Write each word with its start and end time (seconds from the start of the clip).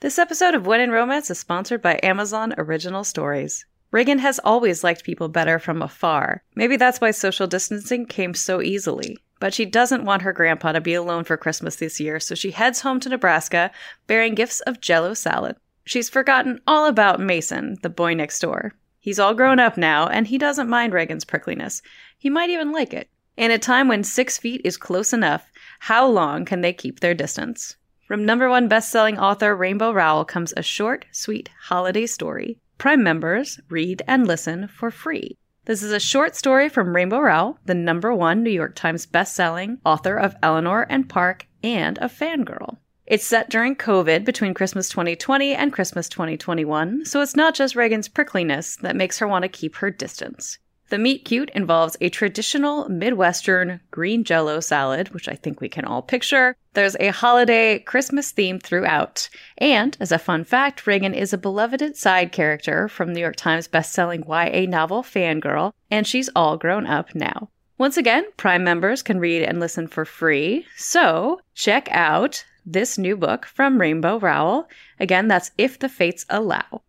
This 0.00 0.18
episode 0.18 0.54
of 0.54 0.64
When 0.64 0.80
in 0.80 0.90
Romance 0.90 1.30
is 1.30 1.38
sponsored 1.38 1.82
by 1.82 2.00
Amazon 2.02 2.54
Original 2.56 3.04
Stories. 3.04 3.66
Reagan 3.90 4.18
has 4.20 4.40
always 4.42 4.82
liked 4.82 5.04
people 5.04 5.28
better 5.28 5.58
from 5.58 5.82
afar. 5.82 6.42
Maybe 6.54 6.78
that's 6.78 7.02
why 7.02 7.10
social 7.10 7.46
distancing 7.46 8.06
came 8.06 8.32
so 8.32 8.62
easily. 8.62 9.18
But 9.40 9.52
she 9.52 9.66
doesn't 9.66 10.06
want 10.06 10.22
her 10.22 10.32
grandpa 10.32 10.72
to 10.72 10.80
be 10.80 10.94
alone 10.94 11.24
for 11.24 11.36
Christmas 11.36 11.76
this 11.76 12.00
year, 12.00 12.18
so 12.18 12.34
she 12.34 12.52
heads 12.52 12.80
home 12.80 12.98
to 13.00 13.10
Nebraska 13.10 13.70
bearing 14.06 14.34
gifts 14.34 14.60
of 14.60 14.80
jello 14.80 15.12
salad. 15.12 15.56
She's 15.84 16.08
forgotten 16.08 16.62
all 16.66 16.86
about 16.86 17.20
Mason, 17.20 17.76
the 17.82 17.90
boy 17.90 18.14
next 18.14 18.38
door. 18.38 18.72
He's 19.00 19.18
all 19.18 19.34
grown 19.34 19.58
up 19.58 19.76
now, 19.76 20.06
and 20.06 20.26
he 20.26 20.38
doesn't 20.38 20.70
mind 20.70 20.94
Reagan's 20.94 21.26
prickliness. 21.26 21.82
He 22.16 22.30
might 22.30 22.48
even 22.48 22.72
like 22.72 22.94
it. 22.94 23.10
In 23.36 23.50
a 23.50 23.58
time 23.58 23.86
when 23.86 24.02
six 24.04 24.38
feet 24.38 24.62
is 24.64 24.78
close 24.78 25.12
enough, 25.12 25.50
how 25.78 26.08
long 26.08 26.46
can 26.46 26.62
they 26.62 26.72
keep 26.72 27.00
their 27.00 27.12
distance? 27.12 27.76
From 28.10 28.24
number 28.24 28.50
one 28.50 28.66
best-selling 28.66 29.20
author 29.20 29.54
Rainbow 29.54 29.92
Rowell 29.92 30.24
comes 30.24 30.52
a 30.56 30.64
short, 30.64 31.04
sweet 31.12 31.48
holiday 31.68 32.06
story. 32.06 32.58
Prime 32.76 33.04
members 33.04 33.60
read 33.68 34.02
and 34.08 34.26
listen 34.26 34.66
for 34.66 34.90
free. 34.90 35.38
This 35.66 35.84
is 35.84 35.92
a 35.92 36.00
short 36.00 36.34
story 36.34 36.68
from 36.68 36.96
Rainbow 36.96 37.20
Rowell, 37.20 37.60
the 37.66 37.74
number 37.74 38.12
one 38.12 38.42
New 38.42 38.50
York 38.50 38.74
Times 38.74 39.06
best-selling 39.06 39.78
author 39.84 40.16
of 40.16 40.34
Eleanor 40.42 40.86
and 40.90 41.08
Park 41.08 41.46
and 41.62 41.98
a 41.98 42.08
fangirl. 42.08 42.78
It's 43.06 43.24
set 43.24 43.48
during 43.48 43.76
COVID 43.76 44.24
between 44.24 44.54
Christmas 44.54 44.88
2020 44.88 45.54
and 45.54 45.72
Christmas 45.72 46.08
2021, 46.08 47.04
so 47.04 47.20
it's 47.20 47.36
not 47.36 47.54
just 47.54 47.76
Reagan's 47.76 48.08
prickliness 48.08 48.74
that 48.78 48.96
makes 48.96 49.20
her 49.20 49.28
want 49.28 49.44
to 49.44 49.48
keep 49.48 49.76
her 49.76 49.92
distance. 49.92 50.58
The 50.90 50.98
meet 50.98 51.24
cute 51.24 51.50
involves 51.54 51.96
a 52.00 52.08
traditional 52.08 52.88
Midwestern 52.88 53.80
green 53.92 54.24
jello 54.24 54.58
salad, 54.58 55.10
which 55.10 55.28
I 55.28 55.34
think 55.34 55.60
we 55.60 55.68
can 55.68 55.84
all 55.84 56.02
picture. 56.02 56.56
There's 56.74 56.96
a 56.98 57.12
holiday 57.12 57.78
Christmas 57.78 58.32
theme 58.32 58.58
throughout. 58.58 59.28
And 59.58 59.96
as 60.00 60.10
a 60.10 60.18
fun 60.18 60.42
fact, 60.42 60.88
Reagan 60.88 61.14
is 61.14 61.32
a 61.32 61.38
beloved 61.38 61.96
side 61.96 62.32
character 62.32 62.88
from 62.88 63.12
New 63.12 63.20
York 63.20 63.36
Times 63.36 63.68
bestselling 63.68 64.26
YA 64.28 64.68
novel 64.68 65.04
Fangirl, 65.04 65.72
and 65.92 66.08
she's 66.08 66.28
all 66.34 66.56
grown 66.56 66.86
up 66.86 67.14
now. 67.14 67.50
Once 67.78 67.96
again, 67.96 68.24
Prime 68.36 68.64
members 68.64 69.00
can 69.00 69.20
read 69.20 69.44
and 69.44 69.60
listen 69.60 69.86
for 69.86 70.04
free. 70.04 70.66
So 70.76 71.40
check 71.54 71.88
out 71.92 72.44
this 72.66 72.98
new 72.98 73.16
book 73.16 73.46
from 73.46 73.80
Rainbow 73.80 74.18
Rowell. 74.18 74.68
Again, 74.98 75.28
that's 75.28 75.52
If 75.56 75.78
the 75.78 75.88
Fates 75.88 76.26
Allow. 76.28 76.82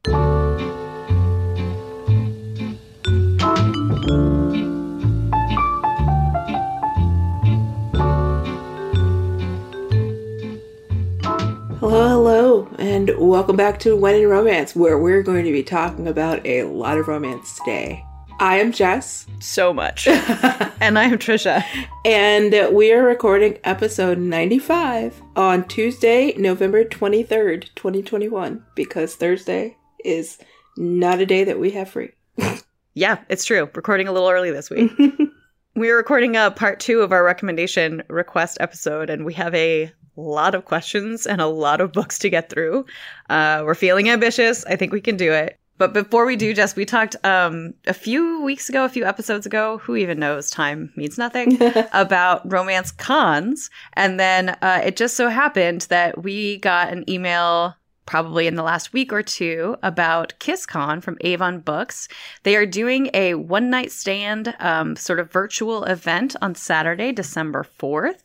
Hello, 11.81 12.09
hello, 12.09 12.69
and 12.77 13.09
welcome 13.17 13.55
back 13.55 13.79
to 13.79 13.95
When 13.95 14.13
in 14.13 14.29
Romance, 14.29 14.75
where 14.75 14.99
we're 14.99 15.23
going 15.23 15.45
to 15.45 15.51
be 15.51 15.63
talking 15.63 16.07
about 16.07 16.45
a 16.45 16.65
lot 16.65 16.99
of 16.99 17.07
romance 17.07 17.57
today. 17.57 18.05
I 18.39 18.59
am 18.59 18.71
Jess. 18.71 19.25
So 19.39 19.73
much. 19.73 20.07
and 20.07 20.99
I'm 20.99 21.17
Trisha. 21.17 21.65
And 22.05 22.75
we 22.75 22.93
are 22.93 23.03
recording 23.03 23.57
episode 23.63 24.19
95 24.19 25.23
on 25.35 25.67
Tuesday, 25.67 26.35
November 26.37 26.85
23rd, 26.85 27.73
2021, 27.73 28.63
because 28.75 29.15
Thursday 29.15 29.75
is 30.05 30.37
not 30.77 31.19
a 31.19 31.25
day 31.25 31.43
that 31.45 31.59
we 31.59 31.71
have 31.71 31.89
free. 31.89 32.11
yeah, 32.93 33.23
it's 33.27 33.43
true. 33.43 33.67
Recording 33.73 34.07
a 34.07 34.11
little 34.11 34.29
early 34.29 34.51
this 34.51 34.69
week. 34.69 34.91
We're 35.75 35.97
recording 35.97 36.35
a 36.35 36.51
part 36.51 36.79
two 36.79 37.01
of 37.01 37.11
our 37.11 37.23
recommendation 37.23 38.03
request 38.07 38.59
episode, 38.59 39.09
and 39.09 39.25
we 39.25 39.33
have 39.33 39.55
a 39.55 39.91
lot 40.17 40.55
of 40.55 40.65
questions 40.65 41.25
and 41.25 41.39
a 41.39 41.47
lot 41.47 41.81
of 41.81 41.93
books 41.93 42.19
to 42.19 42.29
get 42.29 42.49
through. 42.49 42.85
Uh, 43.29 43.63
we're 43.65 43.75
feeling 43.75 44.09
ambitious. 44.09 44.65
I 44.65 44.75
think 44.75 44.91
we 44.91 45.01
can 45.01 45.17
do 45.17 45.31
it. 45.31 45.57
But 45.77 45.93
before 45.93 46.27
we 46.27 46.35
do, 46.35 46.53
Jess, 46.53 46.75
we 46.75 46.85
talked 46.85 47.15
um, 47.23 47.73
a 47.87 47.93
few 47.93 48.43
weeks 48.43 48.69
ago, 48.69 48.85
a 48.85 48.89
few 48.89 49.03
episodes 49.03 49.47
ago, 49.47 49.79
who 49.79 49.95
even 49.95 50.19
knows, 50.19 50.51
time 50.51 50.93
means 50.95 51.17
nothing, 51.17 51.57
about 51.93 52.51
romance 52.51 52.91
cons. 52.91 53.71
And 53.93 54.19
then 54.19 54.49
uh, 54.61 54.81
it 54.85 54.95
just 54.95 55.17
so 55.17 55.27
happened 55.27 55.87
that 55.89 56.21
we 56.21 56.59
got 56.59 56.93
an 56.93 57.03
email 57.09 57.75
probably 58.11 58.45
in 58.45 58.55
the 58.55 58.61
last 58.61 58.91
week 58.91 59.13
or 59.13 59.23
two 59.23 59.77
about 59.83 60.33
KissCon 60.37 61.01
from 61.01 61.17
Avon 61.21 61.61
Books. 61.61 62.09
They 62.43 62.57
are 62.57 62.65
doing 62.65 63.09
a 63.13 63.35
one 63.35 63.69
night 63.69 63.89
stand 63.89 64.53
um, 64.59 64.97
sort 64.97 65.21
of 65.21 65.31
virtual 65.31 65.85
event 65.85 66.35
on 66.41 66.53
Saturday, 66.53 67.13
December 67.13 67.65
4th. 67.79 68.17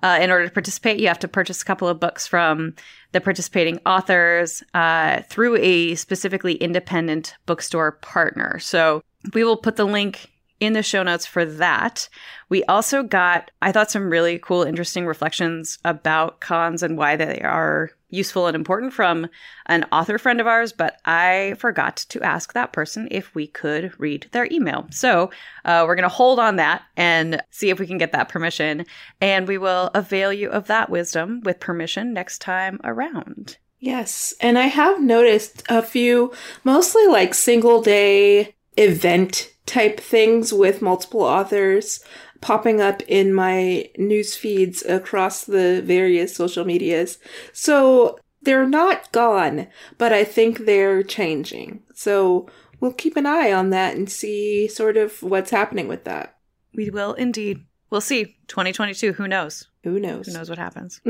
Uh, 0.00 0.20
in 0.22 0.30
order 0.30 0.46
to 0.46 0.52
participate, 0.52 1.00
you 1.00 1.08
have 1.08 1.18
to 1.18 1.26
purchase 1.26 1.60
a 1.60 1.64
couple 1.64 1.88
of 1.88 1.98
books 1.98 2.24
from 2.24 2.76
the 3.10 3.20
participating 3.20 3.80
authors 3.84 4.62
uh, 4.74 5.22
through 5.22 5.56
a 5.56 5.96
specifically 5.96 6.54
independent 6.54 7.34
bookstore 7.44 7.90
partner. 7.90 8.60
So 8.60 9.02
we 9.34 9.42
will 9.42 9.56
put 9.56 9.74
the 9.74 9.84
link 9.84 10.30
in 10.60 10.72
the 10.72 10.84
show 10.84 11.02
notes 11.02 11.26
for 11.26 11.44
that. 11.44 12.08
We 12.48 12.62
also 12.66 13.02
got, 13.02 13.50
I 13.60 13.72
thought, 13.72 13.90
some 13.90 14.08
really 14.08 14.38
cool, 14.38 14.62
interesting 14.62 15.04
reflections 15.04 15.80
about 15.84 16.40
cons 16.40 16.84
and 16.84 16.96
why 16.96 17.16
they 17.16 17.40
are 17.40 17.90
useful 18.12 18.46
and 18.46 18.54
important 18.54 18.92
from 18.92 19.26
an 19.66 19.84
author 19.90 20.18
friend 20.18 20.40
of 20.40 20.46
ours, 20.46 20.72
but 20.72 21.00
I 21.04 21.54
forgot 21.58 21.96
to 22.10 22.22
ask 22.22 22.52
that 22.52 22.72
person 22.72 23.08
if 23.10 23.34
we 23.34 23.46
could 23.46 23.98
read 23.98 24.28
their 24.32 24.46
email. 24.52 24.86
So 24.90 25.30
uh, 25.64 25.84
we're 25.86 25.96
going 25.96 26.02
to 26.02 26.08
hold 26.08 26.38
on 26.38 26.56
that 26.56 26.82
and 26.96 27.42
see 27.50 27.70
if 27.70 27.80
we 27.80 27.86
can 27.86 27.98
get 27.98 28.12
that 28.12 28.28
permission. 28.28 28.86
And 29.20 29.48
we 29.48 29.58
will 29.58 29.90
avail 29.94 30.32
you 30.32 30.50
of 30.50 30.66
that 30.66 30.90
wisdom 30.90 31.40
with 31.44 31.58
permission 31.58 32.12
next 32.12 32.40
time 32.40 32.78
around. 32.84 33.56
Yes. 33.80 34.32
And 34.40 34.58
I 34.58 34.66
have 34.66 35.00
noticed 35.00 35.64
a 35.68 35.82
few 35.82 36.32
mostly 36.62 37.06
like 37.08 37.34
single 37.34 37.82
day 37.82 38.54
event 38.76 39.52
type 39.66 39.98
things 39.98 40.52
with 40.52 40.82
multiple 40.82 41.22
authors 41.22 42.04
popping 42.42 42.80
up 42.80 43.00
in 43.08 43.32
my 43.32 43.88
news 43.96 44.36
feeds 44.36 44.84
across 44.84 45.44
the 45.44 45.80
various 45.82 46.36
social 46.36 46.66
medias. 46.66 47.18
So 47.54 48.18
they're 48.42 48.68
not 48.68 49.10
gone, 49.12 49.68
but 49.96 50.12
I 50.12 50.24
think 50.24 50.66
they're 50.66 51.02
changing. 51.02 51.82
So 51.94 52.48
we'll 52.80 52.92
keep 52.92 53.16
an 53.16 53.24
eye 53.24 53.52
on 53.52 53.70
that 53.70 53.96
and 53.96 54.10
see 54.10 54.68
sort 54.68 54.98
of 54.98 55.22
what's 55.22 55.50
happening 55.50 55.88
with 55.88 56.04
that. 56.04 56.36
We 56.74 56.90
will 56.90 57.14
indeed. 57.14 57.64
We'll 57.88 58.00
see. 58.00 58.36
2022, 58.48 59.12
who 59.14 59.28
knows? 59.28 59.68
Who 59.84 59.98
knows? 60.00 60.26
Who 60.26 60.32
knows 60.32 60.48
what 60.48 60.58
happens? 60.58 61.00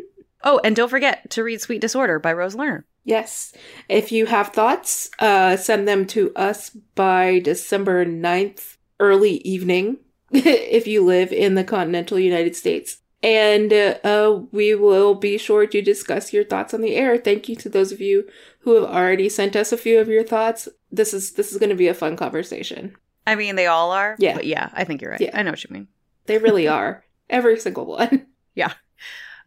oh, 0.44 0.60
and 0.64 0.74
don't 0.74 0.88
forget 0.88 1.30
to 1.30 1.44
read 1.44 1.60
Sweet 1.60 1.80
Disorder 1.80 2.18
by 2.18 2.32
Rose 2.32 2.56
Lerner. 2.56 2.84
Yes. 3.04 3.52
If 3.88 4.12
you 4.12 4.26
have 4.26 4.48
thoughts, 4.48 5.10
uh, 5.18 5.56
send 5.56 5.86
them 5.86 6.06
to 6.08 6.32
us 6.34 6.70
by 6.70 7.38
December 7.40 8.04
9th, 8.04 8.76
early 8.98 9.36
evening, 9.38 9.98
if 10.70 10.86
you 10.86 11.04
live 11.04 11.32
in 11.32 11.54
the 11.54 11.64
continental 11.64 12.18
United 12.18 12.56
States. 12.56 12.98
And 13.22 13.72
uh, 13.72 14.40
we 14.50 14.74
will 14.74 15.14
be 15.14 15.36
sure 15.36 15.66
to 15.66 15.82
discuss 15.82 16.32
your 16.32 16.44
thoughts 16.44 16.72
on 16.72 16.80
the 16.80 16.94
air. 16.94 17.18
Thank 17.18 17.48
you 17.50 17.56
to 17.56 17.68
those 17.68 17.92
of 17.92 18.00
you 18.00 18.26
who 18.60 18.74
have 18.76 18.84
already 18.84 19.28
sent 19.28 19.56
us 19.56 19.72
a 19.72 19.76
few 19.76 20.00
of 20.00 20.08
your 20.08 20.24
thoughts. 20.24 20.68
This 20.90 21.12
is 21.12 21.32
this 21.32 21.52
is 21.52 21.58
going 21.58 21.68
to 21.68 21.76
be 21.76 21.88
a 21.88 21.94
fun 21.94 22.16
conversation. 22.16 22.96
I 23.26 23.34
mean, 23.34 23.56
they 23.56 23.66
all 23.66 23.90
are. 23.90 24.16
Yeah. 24.18 24.34
But 24.34 24.46
yeah, 24.46 24.70
I 24.72 24.84
think 24.84 25.02
you're 25.02 25.10
right. 25.10 25.20
Yeah. 25.20 25.38
I 25.38 25.42
know 25.42 25.50
what 25.50 25.62
you 25.62 25.70
mean. 25.70 25.88
They 26.26 26.38
really 26.38 26.66
are. 26.78 27.04
Every 27.28 27.60
single 27.60 27.86
one. 27.86 28.26
Yeah. 28.54 28.72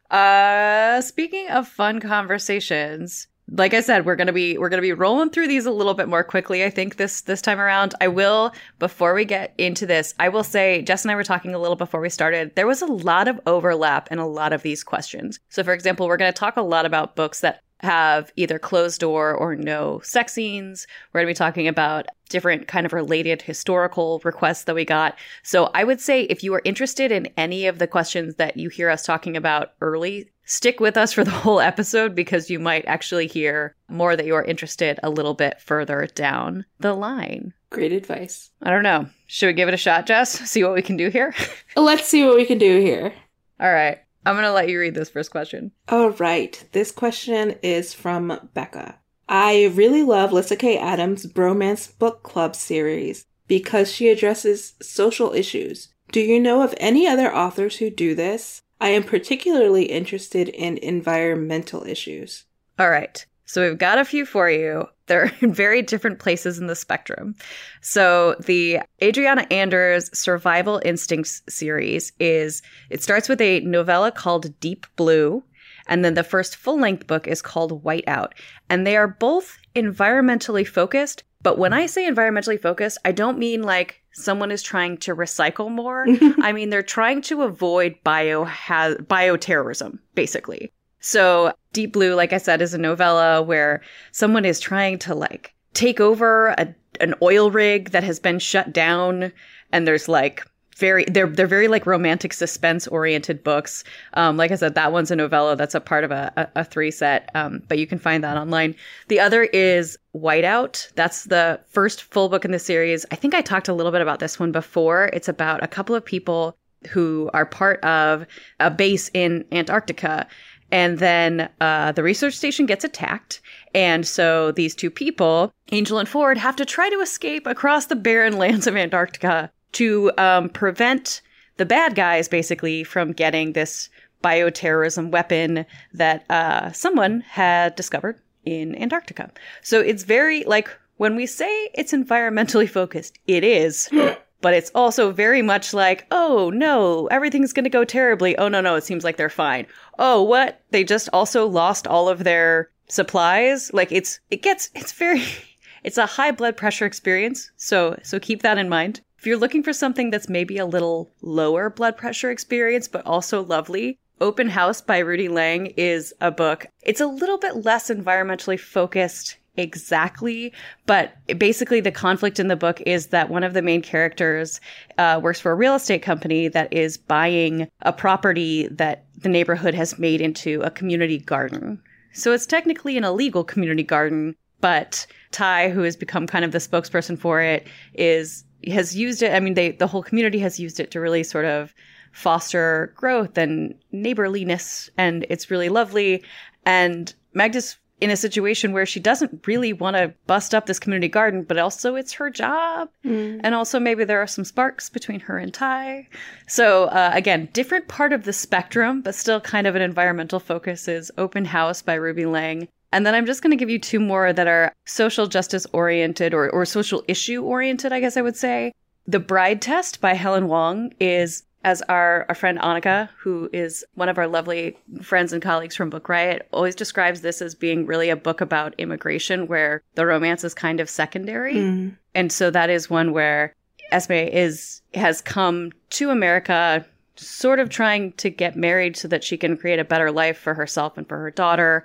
Uh, 0.09 1.01
speaking 1.01 1.49
of 1.49 1.67
fun 1.67 1.99
conversations, 1.99 3.27
like 3.51 3.73
I 3.73 3.81
said, 3.81 4.05
we're 4.05 4.15
gonna 4.15 4.33
be 4.33 4.57
we're 4.57 4.69
gonna 4.69 4.81
be 4.81 4.93
rolling 4.93 5.29
through 5.29 5.47
these 5.47 5.65
a 5.65 5.71
little 5.71 5.93
bit 5.93 6.07
more 6.07 6.23
quickly. 6.23 6.63
I 6.63 6.69
think 6.69 6.95
this 6.95 7.21
this 7.21 7.41
time 7.41 7.59
around. 7.59 7.93
I 7.99 8.07
will 8.07 8.53
before 8.79 9.13
we 9.13 9.25
get 9.25 9.53
into 9.57 9.85
this. 9.85 10.13
I 10.19 10.29
will 10.29 10.43
say 10.43 10.81
Jess 10.81 11.03
and 11.03 11.11
I 11.11 11.15
were 11.15 11.23
talking 11.23 11.53
a 11.53 11.59
little 11.59 11.75
before 11.75 12.01
we 12.01 12.09
started. 12.09 12.55
There 12.55 12.67
was 12.67 12.81
a 12.81 12.87
lot 12.87 13.27
of 13.27 13.39
overlap 13.45 14.11
in 14.11 14.19
a 14.19 14.27
lot 14.27 14.53
of 14.53 14.61
these 14.61 14.83
questions. 14.83 15.39
So, 15.49 15.63
for 15.63 15.73
example, 15.73 16.07
we're 16.07 16.17
gonna 16.17 16.31
talk 16.31 16.57
a 16.57 16.61
lot 16.61 16.85
about 16.85 17.15
books 17.15 17.41
that 17.41 17.62
have 17.83 18.31
either 18.35 18.57
closed 18.57 19.01
door 19.01 19.33
or 19.33 19.55
no 19.55 19.99
sex 20.03 20.33
scenes. 20.33 20.87
We're 21.11 21.21
going 21.21 21.33
to 21.33 21.37
be 21.37 21.43
talking 21.45 21.67
about 21.67 22.07
different 22.29 22.67
kind 22.67 22.85
of 22.85 22.93
related 22.93 23.41
historical 23.41 24.21
requests 24.23 24.63
that 24.63 24.75
we 24.75 24.85
got. 24.85 25.17
So 25.43 25.69
I 25.73 25.83
would 25.83 26.01
say 26.01 26.23
if 26.23 26.43
you 26.43 26.53
are 26.55 26.61
interested 26.63 27.11
in 27.11 27.27
any 27.37 27.67
of 27.67 27.79
the 27.79 27.87
questions 27.87 28.35
that 28.35 28.57
you 28.57 28.69
hear 28.69 28.89
us 28.89 29.03
talking 29.03 29.37
about 29.37 29.73
early, 29.81 30.31
stick 30.45 30.79
with 30.79 30.97
us 30.97 31.13
for 31.13 31.23
the 31.23 31.31
whole 31.43 31.59
episode 31.59 32.15
because 32.15 32.49
you 32.49 32.59
might 32.59 32.85
actually 32.85 33.27
hear 33.27 33.75
more 33.89 34.15
that 34.15 34.25
you're 34.25 34.41
interested 34.41 34.99
a 35.03 35.09
little 35.09 35.33
bit 35.33 35.61
further 35.61 36.07
down 36.15 36.65
the 36.79 36.93
line. 36.93 37.53
Great 37.69 37.91
advice. 37.91 38.49
I 38.61 38.69
don't 38.69 38.83
know. 38.83 39.07
Should 39.27 39.47
we 39.47 39.53
give 39.53 39.67
it 39.67 39.73
a 39.73 39.77
shot, 39.77 40.05
Jess? 40.05 40.31
See 40.49 40.63
what 40.63 40.73
we 40.73 40.81
can 40.81 40.97
do 40.97 41.09
here? 41.09 41.33
Let's 41.75 42.07
see 42.07 42.23
what 42.23 42.35
we 42.35 42.45
can 42.45 42.57
do 42.57 42.79
here. 42.79 43.13
All 43.59 43.71
right. 43.71 43.99
I'm 44.25 44.35
going 44.35 44.43
to 44.43 44.51
let 44.51 44.69
you 44.69 44.79
read 44.79 44.95
this 44.95 45.09
first 45.09 45.31
question. 45.31 45.71
All 45.89 46.11
right. 46.11 46.63
This 46.71 46.91
question 46.91 47.55
is 47.61 47.93
from 47.93 48.49
Becca. 48.53 48.99
I 49.27 49.71
really 49.73 50.03
love 50.03 50.31
Lyssa 50.31 50.55
Kay 50.55 50.77
Adams' 50.77 51.25
Bromance 51.25 51.97
Book 51.97 52.23
Club 52.23 52.55
series 52.55 53.25
because 53.47 53.91
she 53.91 54.09
addresses 54.09 54.73
social 54.81 55.33
issues. 55.33 55.89
Do 56.11 56.19
you 56.19 56.39
know 56.39 56.61
of 56.61 56.75
any 56.77 57.07
other 57.07 57.33
authors 57.33 57.77
who 57.77 57.89
do 57.89 58.15
this? 58.15 58.61
I 58.79 58.89
am 58.89 59.03
particularly 59.03 59.85
interested 59.85 60.49
in 60.49 60.77
environmental 60.77 61.83
issues. 61.83 62.45
All 62.77 62.89
right. 62.89 63.25
So 63.45 63.67
we've 63.67 63.77
got 63.77 63.97
a 63.97 64.05
few 64.05 64.25
for 64.25 64.49
you. 64.49 64.87
They're 65.07 65.31
in 65.41 65.53
very 65.53 65.81
different 65.81 66.19
places 66.19 66.59
in 66.59 66.67
the 66.67 66.75
spectrum. 66.75 67.35
So 67.81 68.35
the 68.39 68.79
Adriana 69.01 69.45
Anders 69.51 70.09
Survival 70.17 70.81
Instincts 70.85 71.41
series 71.49 72.11
is 72.19 72.61
it 72.89 73.03
starts 73.03 73.29
with 73.29 73.41
a 73.41 73.61
novella 73.61 74.11
called 74.11 74.59
Deep 74.59 74.85
Blue, 74.95 75.43
and 75.87 76.03
then 76.05 76.13
the 76.13 76.23
first 76.23 76.55
full-length 76.55 77.07
book 77.07 77.27
is 77.27 77.41
called 77.41 77.83
Whiteout. 77.83 78.31
And 78.69 78.87
they 78.87 78.95
are 78.95 79.07
both 79.07 79.57
environmentally 79.75 80.67
focused, 80.67 81.23
but 81.41 81.57
when 81.57 81.73
I 81.73 81.87
say 81.87 82.09
environmentally 82.09 82.61
focused, 82.61 82.97
I 83.03 83.11
don't 83.11 83.37
mean 83.37 83.63
like 83.63 84.01
someone 84.13 84.51
is 84.51 84.63
trying 84.63 84.97
to 84.99 85.15
recycle 85.15 85.69
more. 85.69 86.05
I 86.41 86.53
mean 86.53 86.69
they're 86.69 86.83
trying 86.83 87.21
to 87.23 87.43
avoid 87.43 87.95
bio 88.03 88.45
bioterrorism, 88.45 89.99
basically. 90.15 90.71
So 91.03 91.53
Deep 91.73 91.91
Blue, 91.91 92.15
like 92.15 92.31
I 92.31 92.37
said, 92.37 92.61
is 92.61 92.73
a 92.73 92.77
novella 92.77 93.41
where 93.41 93.81
someone 94.13 94.45
is 94.45 94.59
trying 94.59 94.97
to 94.99 95.13
like 95.13 95.53
take 95.73 95.99
over 95.99 96.55
a, 96.57 96.73
an 97.01 97.13
oil 97.21 97.51
rig 97.51 97.91
that 97.91 98.05
has 98.05 98.19
been 98.19 98.39
shut 98.39 98.71
down, 98.71 99.33
and 99.73 99.85
there's 99.85 100.07
like 100.07 100.47
very 100.77 101.03
they're 101.03 101.27
they're 101.27 101.45
very 101.45 101.67
like 101.67 101.85
romantic 101.85 102.31
suspense 102.31 102.87
oriented 102.87 103.43
books. 103.43 103.83
Um, 104.13 104.37
like 104.37 104.51
I 104.51 104.55
said, 104.55 104.75
that 104.75 104.93
one's 104.93 105.11
a 105.11 105.17
novella 105.17 105.57
that's 105.57 105.75
a 105.75 105.81
part 105.81 106.05
of 106.05 106.11
a, 106.11 106.49
a, 106.55 106.63
three 106.63 106.89
set, 106.89 107.29
um, 107.35 107.61
but 107.67 107.79
you 107.79 107.85
can 107.85 107.99
find 107.99 108.23
that 108.23 108.37
online. 108.37 108.73
The 109.09 109.19
other 109.19 109.43
is 109.43 109.97
Whiteout. 110.15 110.89
That's 110.93 111.25
the 111.25 111.59
first 111.67 112.03
full 112.03 112.29
book 112.29 112.45
in 112.45 112.51
the 112.51 112.59
series. 112.59 113.05
I 113.11 113.15
think 113.15 113.35
I 113.35 113.41
talked 113.41 113.67
a 113.67 113.73
little 113.73 113.91
bit 113.91 114.01
about 114.01 114.19
this 114.19 114.39
one 114.39 114.53
before. 114.53 115.09
It's 115.11 115.27
about 115.27 115.61
a 115.63 115.67
couple 115.67 115.95
of 115.95 116.05
people 116.05 116.55
who 116.87 117.29
are 117.33 117.45
part 117.45 117.83
of 117.83 118.25
a 118.59 118.71
base 118.71 119.09
in 119.13 119.45
Antarctica. 119.51 120.27
And 120.73 120.97
then 120.97 121.49
uh, 121.61 121.91
the 121.91 122.01
research 122.01 122.33
station 122.33 122.65
gets 122.65 122.83
attacked. 122.83 123.41
And 123.75 124.07
so 124.07 124.51
these 124.51 124.73
two 124.73 124.89
people, 124.89 125.53
Angel 125.71 125.99
and 125.99 126.09
Ford, 126.09 126.35
have 126.39 126.55
to 126.55 126.65
try 126.65 126.89
to 126.89 126.99
escape 126.99 127.45
across 127.45 127.85
the 127.85 127.95
barren 127.95 128.37
lands 128.39 128.65
of 128.65 128.75
Antarctica 128.75 129.51
to 129.73 130.11
um, 130.17 130.49
prevent 130.49 131.21
the 131.57 131.65
bad 131.65 131.93
guys 131.93 132.27
basically 132.27 132.83
from 132.83 133.11
getting 133.11 133.53
this 133.53 133.87
bioterrorism 134.23 135.11
weapon 135.11 135.63
that 135.93 136.25
uh, 136.31 136.71
someone 136.71 137.21
had 137.21 137.75
discovered 137.75 138.19
in 138.43 138.75
Antarctica. 138.75 139.29
So 139.61 139.79
it's 139.79 140.01
very 140.01 140.43
like 140.45 140.69
when 140.97 141.15
we 141.15 141.27
say 141.27 141.69
it's 141.75 141.93
environmentally 141.93 142.67
focused, 142.67 143.19
it 143.27 143.43
is. 143.43 143.89
but 144.43 144.53
it's 144.53 144.71
also 144.75 145.09
very 145.09 145.41
much 145.41 145.73
like, 145.73 146.05
oh 146.11 146.51
no, 146.53 147.07
everything's 147.07 147.53
going 147.53 147.63
to 147.63 147.69
go 147.69 147.85
terribly. 147.85 148.37
Oh 148.37 148.49
no, 148.49 148.59
no, 148.59 148.75
it 148.75 148.83
seems 148.83 149.05
like 149.05 149.15
they're 149.15 149.29
fine. 149.29 149.65
Oh, 149.97 150.21
what? 150.21 150.61
They 150.69 150.83
just 150.83 151.07
also 151.13 151.47
lost 151.47 151.87
all 151.87 152.09
of 152.09 152.25
their 152.25 152.69
supplies. 152.89 153.73
Like 153.73 153.91
it's, 153.93 154.19
it 154.29 154.41
gets, 154.41 154.69
it's 154.75 154.91
very, 154.91 155.23
it's 155.85 155.97
a 155.97 156.05
high 156.05 156.31
blood 156.31 156.57
pressure 156.57 156.85
experience. 156.85 157.51
So, 157.55 157.97
so 158.03 158.19
keep 158.19 158.41
that 158.41 158.57
in 158.57 158.67
mind. 158.67 158.99
If 159.17 159.25
you're 159.25 159.37
looking 159.37 159.63
for 159.63 159.71
something 159.71 160.09
that's 160.09 160.27
maybe 160.27 160.57
a 160.57 160.65
little 160.65 161.09
lower 161.21 161.69
blood 161.69 161.95
pressure 161.95 162.29
experience, 162.29 162.89
but 162.89 163.05
also 163.05 163.41
lovely, 163.45 163.97
Open 164.19 164.49
House 164.49 164.81
by 164.81 164.99
Ruby 164.99 165.29
Lang 165.29 165.67
is 165.77 166.13
a 166.19 166.31
book. 166.31 166.67
It's 166.81 167.01
a 167.01 167.07
little 167.07 167.37
bit 167.37 167.63
less 167.63 167.89
environmentally 167.89 168.59
focused 168.59 169.37
exactly, 169.55 170.53
but 170.85 171.15
basically 171.37 171.79
the 171.79 171.91
conflict 171.91 172.39
in 172.39 172.47
the 172.47 172.55
book 172.55 172.81
is 172.81 173.07
that 173.07 173.29
one 173.29 173.43
of 173.43 173.53
the 173.53 173.61
main 173.61 173.81
characters 173.81 174.59
uh, 174.97 175.19
works 175.21 175.39
for 175.39 175.51
a 175.51 175.55
real 175.55 175.75
estate 175.75 176.01
company 176.01 176.47
that 176.47 176.71
is 176.73 176.97
buying 176.97 177.67
a 177.81 177.93
property 177.93 178.67
that 178.69 179.05
the 179.17 179.29
neighborhood 179.29 179.73
has 179.73 179.99
made 179.99 180.21
into 180.21 180.61
a 180.61 180.71
community 180.71 181.19
garden. 181.19 181.81
So 182.13 182.31
it's 182.31 182.45
technically 182.45 182.97
an 182.97 183.03
illegal 183.03 183.43
community 183.43 183.83
garden, 183.83 184.35
but 184.61 185.05
Ty, 185.31 185.69
who 185.69 185.81
has 185.81 185.95
become 185.95 186.27
kind 186.27 186.45
of 186.45 186.51
the 186.51 186.59
spokesperson 186.59 187.17
for 187.17 187.41
it, 187.41 187.67
is 187.93 188.43
has 188.67 188.95
used 188.95 189.21
it. 189.21 189.33
I 189.33 189.39
mean, 189.39 189.55
they 189.55 189.71
the 189.71 189.87
whole 189.87 190.03
community 190.03 190.39
has 190.39 190.59
used 190.59 190.79
it 190.79 190.91
to 190.91 190.99
really 190.99 191.23
sort 191.23 191.45
of 191.45 191.73
foster 192.11 192.93
growth 192.95 193.37
and 193.37 193.75
neighborliness, 193.91 194.89
and 194.97 195.25
it's 195.29 195.51
really 195.51 195.69
lovely. 195.69 196.23
And 196.65 197.13
Magda's 197.33 197.77
in 198.03 198.11
a 198.11 198.17
situation 198.17 198.73
where 198.73 198.85
she 198.85 198.99
doesn't 198.99 199.47
really 199.47 199.71
want 199.71 199.95
to 199.95 200.13
bust 200.27 200.53
up 200.53 200.65
this 200.65 200.77
community 200.77 201.07
garden, 201.07 201.43
but 201.43 201.57
also 201.57 201.95
it's 201.95 202.11
her 202.11 202.29
job. 202.29 202.89
Mm. 203.05 203.39
And 203.43 203.55
also 203.55 203.79
maybe 203.79 204.03
there 204.03 204.21
are 204.21 204.27
some 204.27 204.43
sparks 204.43 204.89
between 204.89 205.21
her 205.21 205.37
and 205.37 205.53
Ty. 205.53 206.09
So 206.47 206.85
uh, 206.85 207.11
again, 207.13 207.47
different 207.53 207.87
part 207.87 208.11
of 208.11 208.25
the 208.25 208.33
spectrum, 208.33 209.01
but 209.01 209.15
still 209.15 209.39
kind 209.39 209.67
of 209.67 209.75
an 209.75 209.81
environmental 209.81 210.39
focus 210.39 210.87
is 210.87 211.11
Open 211.17 211.45
House 211.45 211.81
by 211.81 211.93
Ruby 211.93 212.25
Lang. 212.25 212.67
And 212.91 213.05
then 213.05 213.15
I'm 213.15 213.25
just 213.25 213.41
going 213.41 213.51
to 213.51 213.57
give 213.57 213.69
you 213.69 213.79
two 213.79 213.99
more 213.99 214.33
that 214.33 214.47
are 214.47 214.73
social 214.85 215.25
justice 215.25 215.65
oriented 215.73 216.33
or, 216.33 216.49
or 216.51 216.65
social 216.65 217.03
issue 217.07 217.41
oriented, 217.41 217.93
I 217.93 217.99
guess 217.99 218.17
I 218.17 218.21
would 218.21 218.37
say. 218.37 218.73
The 219.07 219.19
Bride 219.19 219.61
Test 219.61 219.99
by 219.99 220.13
Helen 220.13 220.47
Hoang 220.47 220.93
is, 220.99 221.43
as 221.63 221.81
our, 221.83 222.25
our 222.29 222.35
friend 222.35 222.59
Annika, 222.59 223.09
who 223.17 223.49
is 223.53 223.85
one 223.95 224.09
of 224.09 224.17
our 224.17 224.27
lovely 224.27 224.77
friends 225.01 225.31
and 225.31 225.41
colleagues 225.41 225.75
from 225.75 225.89
Book 225.89 226.09
Riot, 226.09 226.47
always 226.51 226.75
describes 226.75 227.21
this 227.21 227.41
as 227.41 227.55
being 227.55 227.85
really 227.85 228.09
a 228.09 228.15
book 228.15 228.41
about 228.41 228.75
immigration 228.77 229.47
where 229.47 229.81
the 229.95 230.05
romance 230.05 230.43
is 230.43 230.53
kind 230.53 230.79
of 230.79 230.89
secondary. 230.89 231.55
Mm. 231.55 231.97
And 232.13 232.31
so 232.31 232.51
that 232.51 232.69
is 232.69 232.89
one 232.89 233.13
where 233.13 233.53
Esme 233.91 234.13
is 234.13 234.81
has 234.93 235.21
come 235.21 235.71
to 235.91 236.09
America 236.09 236.85
sort 237.15 237.59
of 237.59 237.69
trying 237.69 238.11
to 238.13 238.29
get 238.29 238.55
married 238.55 238.97
so 238.97 239.07
that 239.07 239.23
she 239.23 239.37
can 239.37 239.55
create 239.55 239.79
a 239.79 239.83
better 239.83 240.11
life 240.11 240.37
for 240.37 240.53
herself 240.53 240.97
and 240.97 241.07
for 241.07 241.19
her 241.19 241.29
daughter 241.29 241.83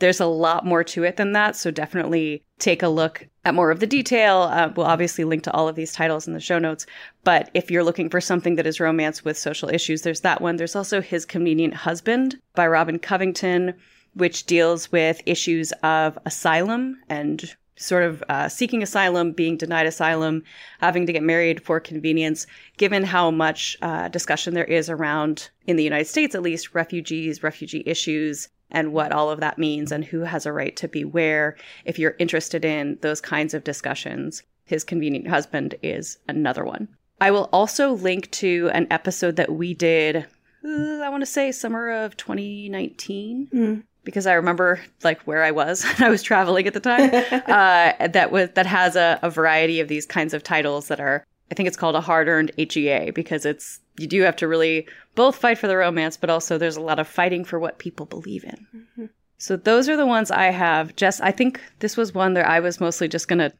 there's 0.00 0.20
a 0.20 0.26
lot 0.26 0.66
more 0.66 0.82
to 0.82 1.04
it 1.04 1.16
than 1.16 1.32
that. 1.32 1.54
So 1.54 1.70
definitely 1.70 2.42
take 2.58 2.82
a 2.82 2.88
look 2.88 3.28
at 3.44 3.54
more 3.54 3.70
of 3.70 3.80
the 3.80 3.86
detail. 3.86 4.42
Uh, 4.42 4.70
we'll 4.76 4.86
obviously 4.86 5.24
link 5.24 5.42
to 5.44 5.52
all 5.52 5.68
of 5.68 5.76
these 5.76 5.92
titles 5.92 6.26
in 6.26 6.34
the 6.34 6.40
show 6.40 6.58
notes. 6.58 6.86
But 7.24 7.50
if 7.54 7.70
you're 7.70 7.84
looking 7.84 8.10
for 8.10 8.20
something 8.20 8.56
that 8.56 8.66
is 8.66 8.80
romance 8.80 9.24
with 9.24 9.38
social 9.38 9.68
issues, 9.68 10.02
there's 10.02 10.20
that 10.20 10.40
one. 10.40 10.56
There's 10.56 10.76
also 10.76 11.00
His 11.00 11.24
Convenient 11.24 11.74
Husband 11.74 12.38
by 12.54 12.66
Robin 12.66 12.98
Covington, 12.98 13.74
which 14.14 14.44
deals 14.44 14.92
with 14.92 15.22
issues 15.24 15.72
of 15.82 16.18
asylum 16.26 16.98
and 17.08 17.54
sort 17.76 18.02
of 18.02 18.22
uh, 18.28 18.46
seeking 18.48 18.82
asylum, 18.82 19.32
being 19.32 19.56
denied 19.56 19.86
asylum, 19.86 20.42
having 20.80 21.06
to 21.06 21.12
get 21.14 21.22
married 21.22 21.64
for 21.64 21.80
convenience, 21.80 22.46
given 22.76 23.02
how 23.02 23.30
much 23.30 23.76
uh, 23.80 24.08
discussion 24.08 24.52
there 24.52 24.64
is 24.64 24.90
around, 24.90 25.48
in 25.66 25.76
the 25.76 25.84
United 25.84 26.06
States 26.06 26.34
at 26.34 26.42
least, 26.42 26.74
refugees, 26.74 27.42
refugee 27.42 27.82
issues, 27.86 28.48
and 28.70 28.92
what 28.92 29.12
all 29.12 29.30
of 29.30 29.40
that 29.40 29.58
means 29.58 29.92
and 29.92 30.04
who 30.04 30.20
has 30.20 30.46
a 30.46 30.52
right 30.52 30.76
to 30.76 30.88
be 30.88 31.04
where. 31.04 31.56
If 31.84 31.98
you're 31.98 32.16
interested 32.18 32.64
in 32.64 32.98
those 33.02 33.20
kinds 33.20 33.54
of 33.54 33.64
discussions, 33.64 34.42
His 34.64 34.84
Convenient 34.84 35.28
Husband 35.28 35.74
is 35.82 36.18
another 36.28 36.64
one. 36.64 36.88
I 37.20 37.30
will 37.30 37.48
also 37.52 37.92
link 37.92 38.30
to 38.32 38.70
an 38.72 38.86
episode 38.90 39.36
that 39.36 39.52
we 39.52 39.74
did, 39.74 40.26
I 40.64 41.08
want 41.08 41.22
to 41.22 41.26
say 41.26 41.52
summer 41.52 41.90
of 41.90 42.16
2019. 42.16 43.48
Mm. 43.52 43.82
Because 44.02 44.26
I 44.26 44.32
remember 44.32 44.80
like 45.04 45.20
where 45.22 45.42
I 45.42 45.50
was 45.50 45.84
I 45.98 46.08
was 46.08 46.22
traveling 46.22 46.66
at 46.66 46.72
the 46.72 46.80
time. 46.80 47.10
uh, 47.46 48.08
that 48.08 48.32
was 48.32 48.50
that 48.54 48.66
has 48.66 48.96
a, 48.96 49.18
a 49.22 49.28
variety 49.28 49.80
of 49.80 49.88
these 49.88 50.06
kinds 50.06 50.32
of 50.32 50.42
titles 50.42 50.88
that 50.88 51.00
are 51.00 51.24
I 51.50 51.54
think 51.54 51.66
it's 51.66 51.76
called 51.76 51.96
a 51.96 52.00
hard 52.00 52.28
earned 52.28 52.52
HEA 52.56 53.10
because 53.10 53.44
it's 53.44 53.80
you 53.98 54.06
do 54.06 54.22
have 54.22 54.36
to 54.36 54.48
really 54.48 54.86
both 55.14 55.36
fight 55.36 55.58
for 55.58 55.66
the 55.66 55.76
romance, 55.76 56.16
but 56.16 56.30
also 56.30 56.56
there's 56.56 56.76
a 56.76 56.80
lot 56.80 56.98
of 56.98 57.08
fighting 57.08 57.44
for 57.44 57.58
what 57.58 57.78
people 57.78 58.06
believe 58.06 58.44
in. 58.44 58.66
Mm-hmm. 58.74 59.06
So 59.38 59.56
those 59.56 59.88
are 59.88 59.96
the 59.96 60.06
ones 60.06 60.30
I 60.30 60.46
have. 60.46 60.94
Jess, 60.96 61.20
I 61.20 61.32
think 61.32 61.60
this 61.80 61.96
was 61.96 62.14
one 62.14 62.34
that 62.34 62.46
I 62.46 62.60
was 62.60 62.80
mostly 62.80 63.08
just 63.08 63.28
gonna 63.28 63.52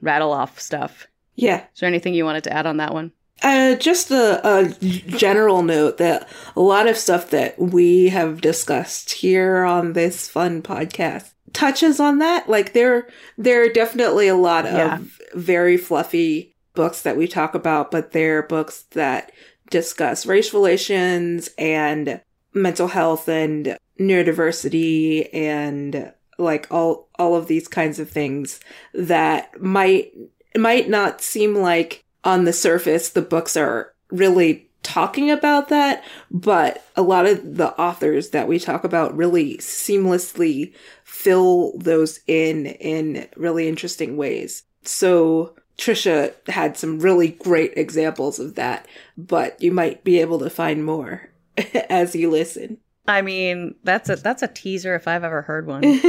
rattle 0.00 0.32
off 0.32 0.58
stuff. 0.58 1.06
Yeah. 1.34 1.64
Is 1.74 1.80
there 1.80 1.88
anything 1.88 2.14
you 2.14 2.24
wanted 2.24 2.44
to 2.44 2.52
add 2.52 2.66
on 2.66 2.78
that 2.78 2.94
one? 2.94 3.12
Uh, 3.42 3.74
just 3.76 4.10
a, 4.10 4.40
a 4.42 4.68
general 4.70 5.62
note 5.62 5.98
that 5.98 6.26
a 6.56 6.60
lot 6.60 6.88
of 6.88 6.96
stuff 6.96 7.30
that 7.30 7.58
we 7.58 8.08
have 8.08 8.40
discussed 8.40 9.12
here 9.12 9.62
on 9.62 9.92
this 9.92 10.26
fun 10.26 10.62
podcast 10.62 11.32
touches 11.52 12.00
on 12.00 12.18
that. 12.18 12.48
Like 12.48 12.72
there, 12.72 13.08
there 13.36 13.62
are 13.62 13.68
definitely 13.68 14.28
a 14.28 14.34
lot 14.34 14.64
of 14.64 14.72
yeah. 14.72 14.98
very 15.34 15.76
fluffy 15.76 16.55
books 16.76 17.02
that 17.02 17.16
we 17.16 17.26
talk 17.26 17.54
about, 17.56 17.90
but 17.90 18.12
they're 18.12 18.44
books 18.44 18.82
that 18.92 19.32
discuss 19.70 20.26
race 20.26 20.54
relations 20.54 21.50
and 21.58 22.20
mental 22.54 22.86
health 22.86 23.28
and 23.28 23.76
neurodiversity 23.98 25.28
and 25.34 26.12
like 26.38 26.68
all 26.70 27.08
all 27.18 27.34
of 27.34 27.48
these 27.48 27.66
kinds 27.66 27.98
of 27.98 28.08
things 28.08 28.60
that 28.94 29.60
might 29.60 30.12
might 30.56 30.88
not 30.88 31.20
seem 31.20 31.56
like 31.56 32.04
on 32.22 32.44
the 32.44 32.52
surface 32.52 33.08
the 33.10 33.22
books 33.22 33.56
are 33.56 33.92
really 34.10 34.68
talking 34.82 35.30
about 35.30 35.68
that 35.68 36.04
but 36.30 36.84
a 36.94 37.02
lot 37.02 37.26
of 37.26 37.56
the 37.56 37.72
authors 37.80 38.30
that 38.30 38.46
we 38.46 38.58
talk 38.58 38.84
about 38.84 39.16
really 39.16 39.56
seamlessly 39.56 40.72
fill 41.16 41.72
those 41.78 42.20
in 42.26 42.66
in 42.66 43.26
really 43.36 43.66
interesting 43.68 44.16
ways. 44.16 44.64
So 44.82 45.56
Trisha 45.78 46.34
had 46.48 46.76
some 46.76 47.00
really 47.00 47.28
great 47.28 47.74
examples 47.76 48.38
of 48.38 48.54
that, 48.54 48.86
but 49.16 49.60
you 49.62 49.72
might 49.72 50.04
be 50.04 50.20
able 50.20 50.38
to 50.38 50.50
find 50.50 50.84
more 50.84 51.30
as 51.90 52.14
you 52.14 52.30
listen. 52.30 52.78
I 53.08 53.22
mean, 53.22 53.76
that's 53.84 54.08
a 54.08 54.16
that's 54.16 54.42
a 54.42 54.48
teaser 54.48 54.94
if 54.94 55.06
I've 55.06 55.24
ever 55.24 55.42
heard 55.42 55.66
one. 55.66 55.82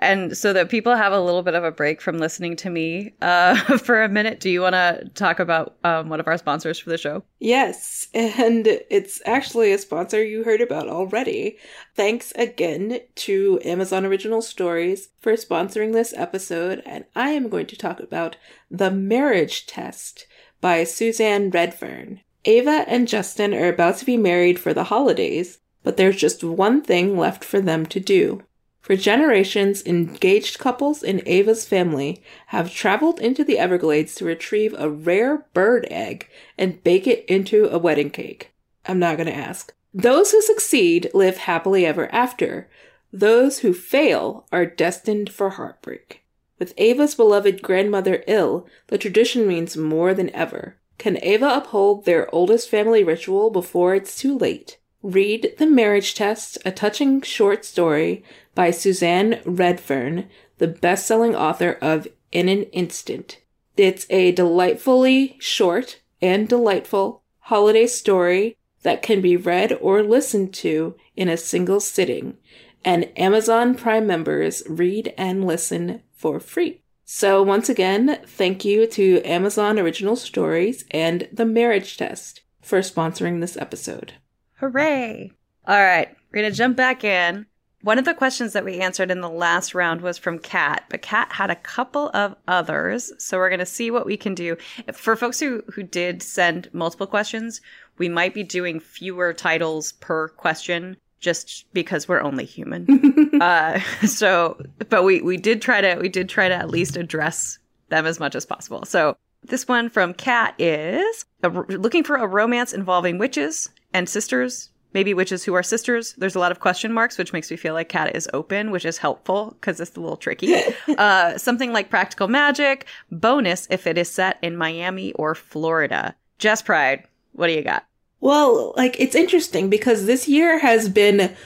And 0.00 0.36
so 0.36 0.52
that 0.52 0.68
people 0.68 0.94
have 0.94 1.12
a 1.12 1.20
little 1.20 1.42
bit 1.42 1.54
of 1.54 1.64
a 1.64 1.70
break 1.70 2.00
from 2.00 2.18
listening 2.18 2.56
to 2.56 2.70
me 2.70 3.14
uh, 3.20 3.54
for 3.78 4.02
a 4.02 4.08
minute, 4.08 4.40
do 4.40 4.50
you 4.50 4.60
want 4.60 4.74
to 4.74 5.10
talk 5.14 5.38
about 5.38 5.76
um, 5.84 6.08
one 6.08 6.20
of 6.20 6.26
our 6.26 6.38
sponsors 6.38 6.78
for 6.78 6.90
the 6.90 6.98
show? 6.98 7.22
Yes, 7.38 8.08
and 8.14 8.66
it's 8.66 9.20
actually 9.26 9.72
a 9.72 9.78
sponsor 9.78 10.24
you 10.24 10.44
heard 10.44 10.60
about 10.60 10.88
already. 10.88 11.58
Thanks 11.94 12.32
again 12.36 13.00
to 13.16 13.60
Amazon 13.64 14.04
Original 14.04 14.42
Stories 14.42 15.08
for 15.20 15.32
sponsoring 15.32 15.92
this 15.92 16.14
episode, 16.16 16.82
and 16.86 17.04
I 17.14 17.30
am 17.30 17.48
going 17.48 17.66
to 17.66 17.76
talk 17.76 18.00
about 18.00 18.36
The 18.70 18.90
Marriage 18.90 19.66
Test 19.66 20.26
by 20.60 20.84
Suzanne 20.84 21.50
Redfearn. 21.50 22.20
Ava 22.44 22.84
and 22.86 23.08
Justin 23.08 23.52
are 23.52 23.68
about 23.68 23.98
to 23.98 24.04
be 24.04 24.16
married 24.16 24.58
for 24.58 24.72
the 24.72 24.84
holidays, 24.84 25.58
but 25.82 25.96
there's 25.96 26.16
just 26.16 26.42
one 26.44 26.82
thing 26.82 27.16
left 27.16 27.44
for 27.44 27.60
them 27.60 27.84
to 27.86 28.00
do. 28.00 28.42
For 28.88 28.96
generations, 28.96 29.84
engaged 29.84 30.58
couples 30.58 31.02
in 31.02 31.20
Ava's 31.26 31.66
family 31.66 32.22
have 32.46 32.72
traveled 32.72 33.20
into 33.20 33.44
the 33.44 33.58
Everglades 33.58 34.14
to 34.14 34.24
retrieve 34.24 34.74
a 34.78 34.88
rare 34.88 35.44
bird 35.52 35.86
egg 35.90 36.26
and 36.56 36.82
bake 36.82 37.06
it 37.06 37.26
into 37.26 37.68
a 37.68 37.76
wedding 37.76 38.08
cake. 38.08 38.54
I'm 38.86 38.98
not 38.98 39.18
going 39.18 39.26
to 39.26 39.36
ask. 39.36 39.74
Those 39.92 40.30
who 40.30 40.40
succeed 40.40 41.10
live 41.12 41.36
happily 41.36 41.84
ever 41.84 42.10
after. 42.10 42.70
Those 43.12 43.58
who 43.58 43.74
fail 43.74 44.46
are 44.50 44.64
destined 44.64 45.28
for 45.28 45.50
heartbreak. 45.50 46.24
With 46.58 46.72
Ava's 46.78 47.14
beloved 47.14 47.60
grandmother 47.60 48.24
ill, 48.26 48.66
the 48.86 48.96
tradition 48.96 49.46
means 49.46 49.76
more 49.76 50.14
than 50.14 50.34
ever. 50.34 50.76
Can 50.96 51.22
Ava 51.22 51.56
uphold 51.56 52.06
their 52.06 52.34
oldest 52.34 52.70
family 52.70 53.04
ritual 53.04 53.50
before 53.50 53.94
it's 53.94 54.18
too 54.18 54.38
late? 54.38 54.78
Read 55.02 55.54
The 55.58 55.66
Marriage 55.66 56.16
Test, 56.16 56.58
a 56.64 56.72
touching 56.72 57.20
short 57.22 57.64
story 57.64 58.24
by 58.58 58.72
Suzanne 58.72 59.34
Redfearn, 59.44 60.26
the 60.56 60.66
best 60.66 61.06
selling 61.06 61.36
author 61.36 61.78
of 61.80 62.08
In 62.32 62.48
an 62.48 62.64
Instant. 62.72 63.38
It's 63.76 64.04
a 64.10 64.32
delightfully 64.32 65.36
short 65.38 66.00
and 66.20 66.48
delightful 66.48 67.22
holiday 67.38 67.86
story 67.86 68.56
that 68.82 69.00
can 69.00 69.20
be 69.20 69.36
read 69.36 69.78
or 69.80 70.02
listened 70.02 70.52
to 70.54 70.96
in 71.14 71.28
a 71.28 71.36
single 71.36 71.78
sitting, 71.78 72.36
and 72.84 73.12
Amazon 73.16 73.76
Prime 73.76 74.08
members 74.08 74.64
read 74.68 75.14
and 75.16 75.46
listen 75.46 76.02
for 76.12 76.40
free. 76.40 76.82
So, 77.04 77.44
once 77.44 77.68
again, 77.68 78.18
thank 78.26 78.64
you 78.64 78.88
to 78.88 79.22
Amazon 79.24 79.78
Original 79.78 80.16
Stories 80.16 80.84
and 80.90 81.28
The 81.32 81.46
Marriage 81.46 81.96
Test 81.96 82.40
for 82.60 82.80
sponsoring 82.80 83.40
this 83.40 83.56
episode. 83.56 84.14
Hooray! 84.54 85.30
All 85.64 85.80
right, 85.80 86.08
we're 86.32 86.40
going 86.40 86.50
to 86.50 86.58
jump 86.58 86.76
back 86.76 87.04
in. 87.04 87.46
One 87.82 87.98
of 87.98 88.04
the 88.04 88.14
questions 88.14 88.54
that 88.54 88.64
we 88.64 88.80
answered 88.80 89.10
in 89.10 89.20
the 89.20 89.30
last 89.30 89.72
round 89.72 90.00
was 90.00 90.18
from 90.18 90.40
Kat, 90.40 90.84
but 90.88 91.00
Kat 91.00 91.30
had 91.30 91.50
a 91.50 91.56
couple 91.56 92.10
of 92.12 92.34
others. 92.48 93.12
So 93.18 93.38
we're 93.38 93.50
going 93.50 93.60
to 93.60 93.66
see 93.66 93.90
what 93.90 94.04
we 94.04 94.16
can 94.16 94.34
do. 94.34 94.56
For 94.92 95.14
folks 95.14 95.38
who, 95.38 95.62
who 95.72 95.84
did 95.84 96.20
send 96.22 96.68
multiple 96.72 97.06
questions, 97.06 97.60
we 97.96 98.08
might 98.08 98.34
be 98.34 98.42
doing 98.42 98.80
fewer 98.80 99.32
titles 99.32 99.92
per 99.92 100.28
question 100.30 100.96
just 101.20 101.72
because 101.72 102.08
we're 102.08 102.20
only 102.20 102.44
human. 102.44 103.30
uh, 103.40 103.78
so, 104.04 104.60
but 104.88 105.04
we, 105.04 105.20
we 105.20 105.36
did 105.36 105.62
try 105.62 105.80
to, 105.80 105.96
we 106.00 106.08
did 106.08 106.28
try 106.28 106.48
to 106.48 106.54
at 106.54 106.70
least 106.70 106.96
address 106.96 107.58
them 107.90 108.06
as 108.06 108.18
much 108.18 108.34
as 108.34 108.44
possible. 108.44 108.84
So 108.86 109.16
this 109.44 109.68
one 109.68 109.88
from 109.88 110.14
Kat 110.14 110.54
is 110.58 111.24
a, 111.44 111.48
looking 111.48 112.02
for 112.02 112.16
a 112.16 112.26
romance 112.26 112.72
involving 112.72 113.18
witches 113.18 113.70
and 113.92 114.08
sisters 114.08 114.70
maybe 114.94 115.14
witches 115.14 115.44
who 115.44 115.54
are 115.54 115.62
sisters. 115.62 116.14
There's 116.18 116.34
a 116.34 116.38
lot 116.38 116.52
of 116.52 116.60
question 116.60 116.92
marks, 116.92 117.18
which 117.18 117.32
makes 117.32 117.50
me 117.50 117.56
feel 117.56 117.74
like 117.74 117.88
Kat 117.88 118.14
is 118.14 118.28
open, 118.32 118.70
which 118.70 118.84
is 118.84 118.98
helpful 118.98 119.56
because 119.60 119.80
it's 119.80 119.96
a 119.96 120.00
little 120.00 120.16
tricky. 120.16 120.54
uh, 120.98 121.38
something 121.38 121.72
like 121.72 121.90
practical 121.90 122.28
magic. 122.28 122.86
Bonus 123.10 123.66
if 123.70 123.86
it 123.86 123.98
is 123.98 124.10
set 124.10 124.38
in 124.42 124.56
Miami 124.56 125.12
or 125.14 125.34
Florida. 125.34 126.14
Jess 126.38 126.62
Pryde, 126.62 127.04
what 127.32 127.48
do 127.48 127.52
you 127.52 127.62
got? 127.62 127.86
Well, 128.20 128.74
like 128.76 128.98
it's 128.98 129.14
interesting 129.14 129.70
because 129.70 130.06
this 130.06 130.26
year 130.26 130.58
has 130.58 130.88
been 130.88 131.36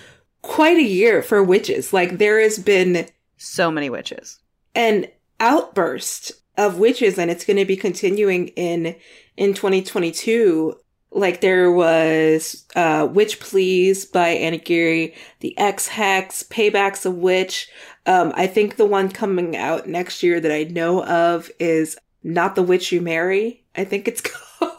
quite 0.43 0.79
a 0.79 0.83
year 0.83 1.23
for 1.23 1.43
witches. 1.43 1.93
Like 1.93 2.19
there 2.19 2.41
has 2.41 2.59
been 2.59 3.07
so 3.37 3.71
many 3.71 3.91
witches. 3.91 4.39
An 4.75 5.07
outburst 5.41 6.33
of 6.57 6.79
witches 6.79 7.19
and 7.19 7.31
it's 7.31 7.45
going 7.45 7.57
to 7.57 7.65
be 7.65 7.77
continuing 7.77 8.49
in 8.49 8.95
in 9.37 9.55
2022 9.55 10.77
like 11.14 11.40
there 11.40 11.71
was 11.71 12.64
uh 12.75 13.07
Witch 13.11 13.38
Please 13.40 14.04
by 14.04 14.28
Ann 14.28 14.54
Aguirre, 14.54 15.12
The 15.40 15.57
Ex 15.59 15.88
Hex, 15.88 16.42
Payback's 16.45 17.04
a 17.07 17.11
Witch. 17.11 17.69
Um, 18.07 18.33
I 18.35 18.47
think 18.47 18.76
the 18.76 18.87
one 18.87 19.11
coming 19.11 19.57
out 19.57 19.87
next 19.88 20.23
year 20.23 20.40
that 20.40 20.50
I 20.52 20.64
know 20.64 21.04
of 21.04 21.50
is 21.59 21.97
Not 22.25 22.54
the 22.57 22.62
Witch 22.62 22.90
You 22.92 23.00
Marry. 23.00 23.62
I 23.76 23.85
think 23.85 24.09
it's 24.09 24.21
called. 24.61 24.73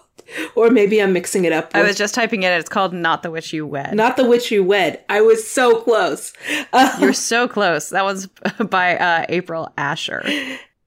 or 0.56 0.70
maybe 0.70 1.02
I'm 1.02 1.14
mixing 1.14 1.46
it 1.46 1.54
up. 1.54 1.68
With, 1.74 1.76
I 1.76 1.88
was 1.88 1.96
just 1.96 2.16
typing 2.16 2.44
it. 2.44 2.52
It's 2.52 2.68
called 2.70 2.92
Not 2.94 3.24
the 3.24 3.32
Witch 3.32 3.54
You 3.54 3.66
Wed. 3.68 3.96
Not 3.96 4.18
the 4.18 4.26
Witch 4.28 4.52
You 4.52 4.64
Wed. 4.64 5.04
I 5.08 5.22
was 5.22 5.48
so 5.48 5.82
close. 5.82 6.34
Uh, 6.74 6.98
You're 7.00 7.14
so 7.14 7.48
close. 7.48 7.90
That 7.90 8.04
was 8.04 8.26
by 8.70 8.98
uh, 8.98 9.26
April 9.30 9.72
Asher. 9.78 10.24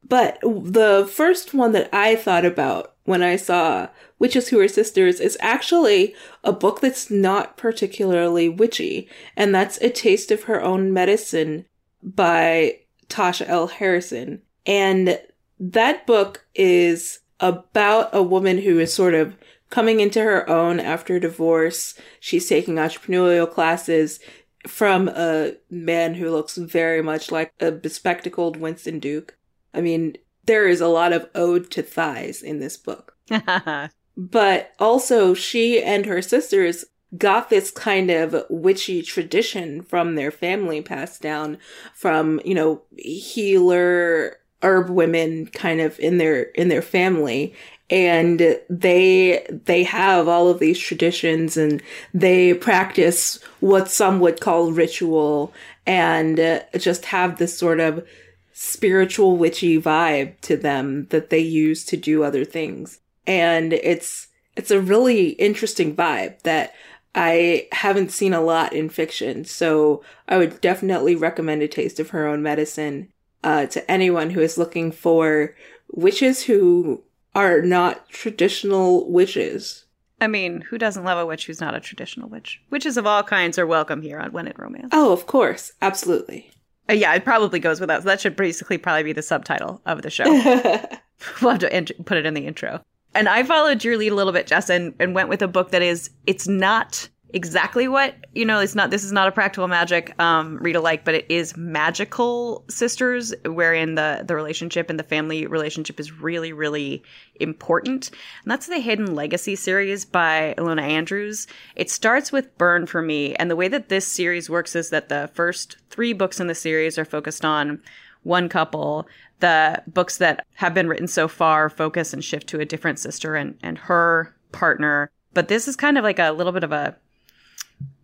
But 0.09 0.39
the 0.43 1.09
first 1.13 1.55
one 1.55 1.73
that 1.73 1.89
I 1.93 2.17
thought 2.17 2.45
about 2.45 2.95
when 3.05 3.23
I 3.23 3.37
saw 3.37 3.89
Witches 4.19 4.49
Who 4.49 4.61
Are 4.61 4.69
Sisters 4.69 5.21
is 5.21 5.37
actually 5.41 6.15
a 6.43 6.53
book 6.53 6.81
that's 6.81 7.11
not 7.11 7.57
particularly 7.57 8.49
witchy, 8.49 9.09
and 9.37 9.55
that's 9.55 9.79
A 9.79 9.91
Taste 9.91 10.31
of 10.31 10.45
Her 10.45 10.63
Own 10.63 10.93
Medicine 10.93 11.67
by 12.03 12.81
Tasha 13.09 13.47
L. 13.49 13.67
Harrison. 13.67 14.43
And 14.65 15.21
that 15.61 16.07
book 16.07 16.47
is 16.55 17.21
about 17.41 18.09
a 18.13 18.23
woman 18.23 18.59
who 18.59 18.79
is 18.79 18.93
sort 18.93 19.15
of 19.15 19.37
coming 19.71 20.01
into 20.01 20.23
her 20.23 20.49
own 20.49 20.81
after 20.81 21.19
divorce. 21.19 21.95
She's 22.21 22.49
taking 22.49 22.77
entrepreneurial 22.77 23.51
classes 23.51 24.21
from 24.67 25.09
a 25.09 25.55
man 25.71 26.15
who 26.15 26.31
looks 26.31 26.57
very 26.57 27.03
much 27.03 27.31
like 27.31 27.53
a 27.61 27.71
bespectacled 27.71 28.57
Winston 28.57 28.99
Duke. 28.99 29.37
I 29.75 29.81
mean, 29.81 30.17
there 30.47 30.67
is 30.67 30.81
a 30.81 30.89
lot 30.89 31.13
of 31.13 31.29
ode 31.35 31.71
to 31.73 31.83
thighs 31.83 32.43
in 32.43 32.61
this 32.61 32.77
book. 32.77 33.17
but 34.17 34.73
also, 34.79 35.35
she 35.35 35.83
and 35.83 36.07
her 36.07 36.23
sisters 36.23 36.85
got 37.17 37.51
this 37.51 37.71
kind 37.71 38.11
of 38.11 38.45
witchy 38.51 39.03
tradition 39.03 39.83
from 39.83 40.15
their 40.15 40.31
family 40.31 40.83
passed 40.83 41.23
down 41.23 41.59
from, 41.95 42.41
you 42.45 42.55
know, 42.55 42.83
healer 42.97 44.39
herb 44.63 44.89
women 44.89 45.47
kind 45.47 45.81
of 45.81 45.99
in 46.01 46.17
their 46.17 46.43
in 46.43 46.69
their 46.69 46.83
family 46.83 47.55
and 47.91 48.59
they 48.69 49.47
they 49.65 49.85
have 49.85 50.27
all 50.27 50.49
of 50.49 50.59
these 50.59 50.79
traditions 50.79 51.57
and 51.57 51.83
they 52.13 52.55
practice 52.55 53.39
what 53.61 53.89
some 53.89 54.19
would 54.19 54.41
call 54.41 54.73
ritual 54.73 55.53
and 55.87 56.39
just 56.79 57.05
have 57.07 57.39
this 57.39 57.57
sort 57.57 57.81
of 57.81 58.05
spiritual 58.53 59.37
witchy 59.37 59.81
vibe 59.81 60.33
to 60.41 60.57
them 60.57 61.07
that 61.11 61.31
they 61.31 61.39
use 61.39 61.85
to 61.85 61.97
do 61.97 62.25
other 62.25 62.45
things. 62.45 63.01
And 63.27 63.73
it's 63.73 64.29
it's 64.57 64.71
a 64.71 64.81
really 64.81 65.31
interesting 65.31 65.95
vibe 65.95 66.41
that 66.43 66.75
I 67.15 67.69
haven't 67.73 68.13
seen 68.13 68.35
a 68.35 68.41
lot 68.41 68.73
in 68.73 68.89
fiction. 68.89 69.45
So 69.45 70.03
I 70.29 70.37
would 70.39 70.61
definitely 70.61 71.15
recommend 71.15 71.63
A 71.63 71.69
Taste 71.69 71.99
of 71.99 72.11
Her 72.11 72.27
Own 72.27 72.43
Medicine 72.43 73.13
uh, 73.43 73.67
to 73.67 73.91
anyone 73.91 74.31
who 74.31 74.41
is 74.41 74.59
looking 74.59 74.93
for 74.93 75.55
witches 75.91 76.45
who 76.45 77.03
are 77.35 77.63
not 77.63 78.09
traditional 78.09 79.11
witches. 79.11 79.85
I 80.21 80.27
mean, 80.27 80.63
who 80.63 80.79
doesn't 80.79 81.05
love 81.05 81.19
a 81.19 81.27
witch 81.27 81.47
who's 81.47 81.61
not 81.61 81.75
a 81.75 81.81
traditional 81.81 82.29
witch? 82.29 82.61
Witches 82.71 82.97
of 82.97 83.07
all 83.07 83.23
kinds 83.23 83.59
are 83.59 83.67
welcome 83.67 84.01
here 84.01 84.19
on 84.19 84.33
When 84.33 84.47
in 84.47 84.55
Romance. 84.57 84.89
Oh, 84.93 85.13
of 85.13 85.27
course. 85.27 85.73
Absolutely. 85.83 86.51
Uh, 86.89 86.95
yeah, 86.95 87.15
it 87.15 87.25
probably 87.25 87.59
goes 87.59 87.81
without. 87.81 88.03
So 88.03 88.09
that 88.09 88.21
should 88.21 88.37
basically 88.37 88.79
probably 88.79 89.03
be 89.03 89.13
the 89.13 89.23
subtitle 89.23 89.83
of 89.85 90.03
the 90.03 90.11
show. 90.11 90.25
we'll 91.43 91.51
have 91.51 91.61
to 91.61 91.77
int- 91.77 92.07
put 92.07 92.17
it 92.17 92.27
in 92.27 92.35
the 92.35 92.47
intro. 92.47 92.83
And 93.17 93.29
I 93.29 93.43
followed 93.43 93.83
your 93.83 93.97
lead 93.97 94.13
a 94.13 94.15
little 94.15 94.33
bit, 94.33 94.47
Jess, 94.47 94.69
and, 94.69 94.95
and 95.01 95.15
went 95.15 95.29
with 95.29 95.43
a 95.43 95.49
book 95.49 95.71
that 95.71 95.83
is, 95.83 96.11
it's 96.27 96.47
not 96.47 97.09
exactly 97.31 97.89
what 97.89 98.15
you 98.35 98.45
know 98.45 98.61
it's 98.61 98.77
not 98.77 98.91
this 98.91 99.03
is 99.03 99.11
not 99.11 99.27
a 99.27 99.33
practical 99.33 99.67
magic 99.67 100.15
um 100.23 100.59
read 100.59 100.77
alike 100.77 101.05
but 101.05 101.13
it 101.13 101.27
is 101.29 101.57
magical 101.57 102.65
sisters 102.71 103.35
wherein 103.45 103.97
the 103.97 104.23
the 104.25 104.35
relationship 104.37 104.89
and 104.89 104.99
the 104.99 105.03
family 105.03 105.45
relationship 105.45 105.99
is 105.99 106.13
really 106.13 106.53
really 106.53 107.03
important. 107.41 108.11
And 108.45 108.51
that's 108.51 108.67
the 108.69 108.79
hidden 108.79 109.15
legacy 109.15 109.57
series 109.57 110.05
by 110.05 110.55
ilona 110.57 110.83
andrews. 110.83 111.47
It 111.75 111.91
starts 111.91 112.33
with 112.33 112.57
burn 112.59 112.87
for 112.87 113.03
me. 113.03 113.35
And 113.35 113.51
the 113.51 113.57
way 113.57 113.69
that 113.69 113.89
this 113.89 114.07
series 114.07 114.49
works 114.49 114.77
is 114.77 114.91
that 114.91 115.09
the 115.09 115.29
first 115.35 115.77
three 115.91 116.13
books 116.13 116.41
in 116.41 116.47
the 116.47 116.55
series 116.55 116.97
are 116.97 117.05
focused 117.05 117.45
on 117.45 117.83
one 118.23 118.49
couple 118.49 119.07
the 119.41 119.83
books 119.87 120.17
that 120.19 120.47
have 120.55 120.75
been 120.75 120.89
written 120.89 121.07
so 121.07 121.29
far 121.29 121.69
focus 121.69 122.13
and 122.13 122.25
shift 122.25 122.47
to 122.47 122.61
a 122.61 122.65
different 122.65 122.99
sister 122.99 123.35
and 123.35 123.59
and 123.63 123.79
her 123.79 124.35
partner 124.53 125.11
but 125.35 125.49
this 125.49 125.69
is 125.69 125.77
kind 125.77 125.99
of 125.99 126.05
like 126.05 126.19
a 126.19 126.33
little 126.33 126.53
bit 126.53 126.65
of 126.65 126.73
a 126.73 126.97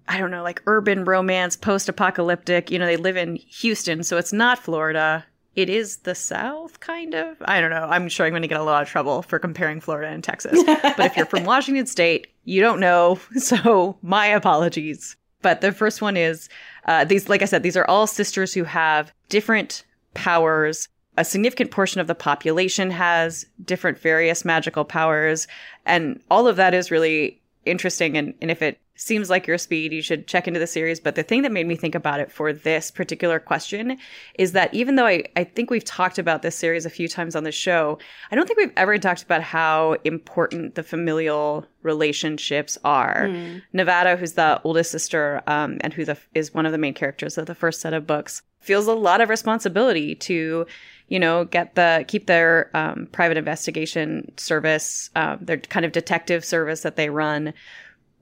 I 0.09 0.19
don't 0.19 0.31
know, 0.31 0.43
like 0.43 0.63
urban 0.67 1.05
romance, 1.05 1.57
post 1.57 1.89
apocalyptic. 1.89 2.71
You 2.71 2.79
know, 2.79 2.87
they 2.87 2.97
live 2.97 3.17
in 3.17 3.37
Houston, 3.37 4.03
so 4.03 4.19
it's 4.19 4.33
not 4.33 4.59
Florida. 4.59 5.25
It 5.55 5.69
is 5.69 5.99
the 5.99 6.15
South, 6.15 6.81
kind 6.81 7.15
of. 7.15 7.37
I 7.43 7.61
don't 7.61 7.71
know. 7.71 7.87
I'm 7.89 8.09
sure 8.09 8.27
I'm 8.27 8.33
going 8.33 8.43
to 8.43 8.49
get 8.49 8.61
a 8.61 8.65
lot 8.65 8.83
of 8.83 8.89
trouble 8.89 9.23
for 9.23 9.39
comparing 9.39 9.81
Florida 9.81 10.11
and 10.11 10.25
Texas. 10.25 10.63
but 10.67 11.01
if 11.01 11.17
you're 11.17 11.27
from 11.27 11.45
Washington 11.45 11.87
State, 11.87 12.29
you 12.45 12.61
don't 12.61 12.81
know. 12.81 13.19
So 13.39 13.97
my 14.03 14.27
apologies. 14.27 15.17
But 15.43 15.61
the 15.61 15.73
first 15.73 16.01
one 16.01 16.17
is 16.17 16.49
uh, 16.87 17.05
these, 17.05 17.29
like 17.29 17.43
I 17.43 17.47
said, 17.47 17.63
these 17.63 17.77
are 17.77 17.87
all 17.87 18.07
sisters 18.07 18.55
who 18.55 18.65
have 18.65 19.13
different 19.29 19.85
powers. 20.15 20.89
A 21.19 21.25
significant 21.25 21.71
portion 21.71 22.01
of 22.01 22.07
the 22.07 22.15
population 22.15 22.91
has 22.91 23.45
different 23.65 23.99
various 23.99 24.45
magical 24.45 24.85
powers. 24.85 25.47
And 25.85 26.21
all 26.31 26.47
of 26.47 26.57
that 26.57 26.75
is 26.75 26.91
really 26.91 27.41
interesting. 27.65 28.17
And, 28.17 28.35
and 28.41 28.51
if 28.51 28.63
it 28.63 28.79
seems 28.95 29.31
like 29.31 29.47
your 29.47 29.59
speed, 29.59 29.93
you 29.93 30.03
should 30.03 30.27
check 30.27 30.47
into 30.47 30.61
the 30.61 30.67
series. 30.67 31.01
But 31.01 31.15
the 31.15 31.23
thing 31.23 31.43
that 31.43 31.53
made 31.53 31.67
me 31.67 31.77
think 31.77 31.95
about 31.95 32.21
it 32.21 32.31
for 32.31 32.53
this 32.53 32.91
particular 32.91 33.41
question 33.41 33.99
is 34.39 34.53
that 34.53 34.73
even 34.73 34.97
though 34.97 35.07
I, 35.07 35.25
I 35.35 35.45
think 35.45 35.71
we've 35.71 35.85
talked 35.85 36.19
about 36.19 36.43
this 36.43 36.57
series 36.57 36.87
a 36.87 36.91
few 36.91 37.09
times 37.09 37.35
on 37.35 37.45
the 37.45 37.53
show, 37.53 37.99
I 38.31 38.37
don't 38.37 38.47
think 38.47 38.59
we've 38.59 38.73
ever 38.77 38.97
talked 38.99 39.23
about 39.23 39.43
how 39.43 39.97
important 40.05 40.75
the 40.75 40.83
familial 40.83 41.67
relationships 41.83 42.79
are. 42.85 43.29
Mm. 43.29 43.63
Nevada, 43.73 44.17
who's 44.17 44.33
the 44.35 44.61
oldest 44.63 44.91
sister 44.91 45.43
um, 45.47 45.79
and 45.81 45.93
who 45.93 46.05
the, 46.05 46.19
is 46.35 46.55
one 46.55 46.67
of 46.67 46.73
the 46.73 46.79
main 46.79 46.95
characters 46.95 47.39
of 47.39 47.47
the 47.47 47.55
first 47.55 47.81
set 47.81 47.95
of 47.95 48.07
books, 48.07 48.43
feels 48.61 48.87
a 48.87 48.95
lot 48.95 49.21
of 49.21 49.29
responsibility 49.29 50.15
to 50.15 50.67
you 51.09 51.19
know, 51.19 51.45
get 51.45 51.75
the 51.75 52.05
keep 52.09 52.27
their 52.27 52.71
um, 52.75 53.09
private 53.13 53.37
investigation 53.37 54.33
service, 54.37 55.11
um, 55.17 55.39
their 55.41 55.59
kind 55.59 55.85
of 55.85 55.93
detective 55.93 56.45
service 56.45 56.83
that 56.83 56.97
they 56.97 57.11
run 57.11 57.53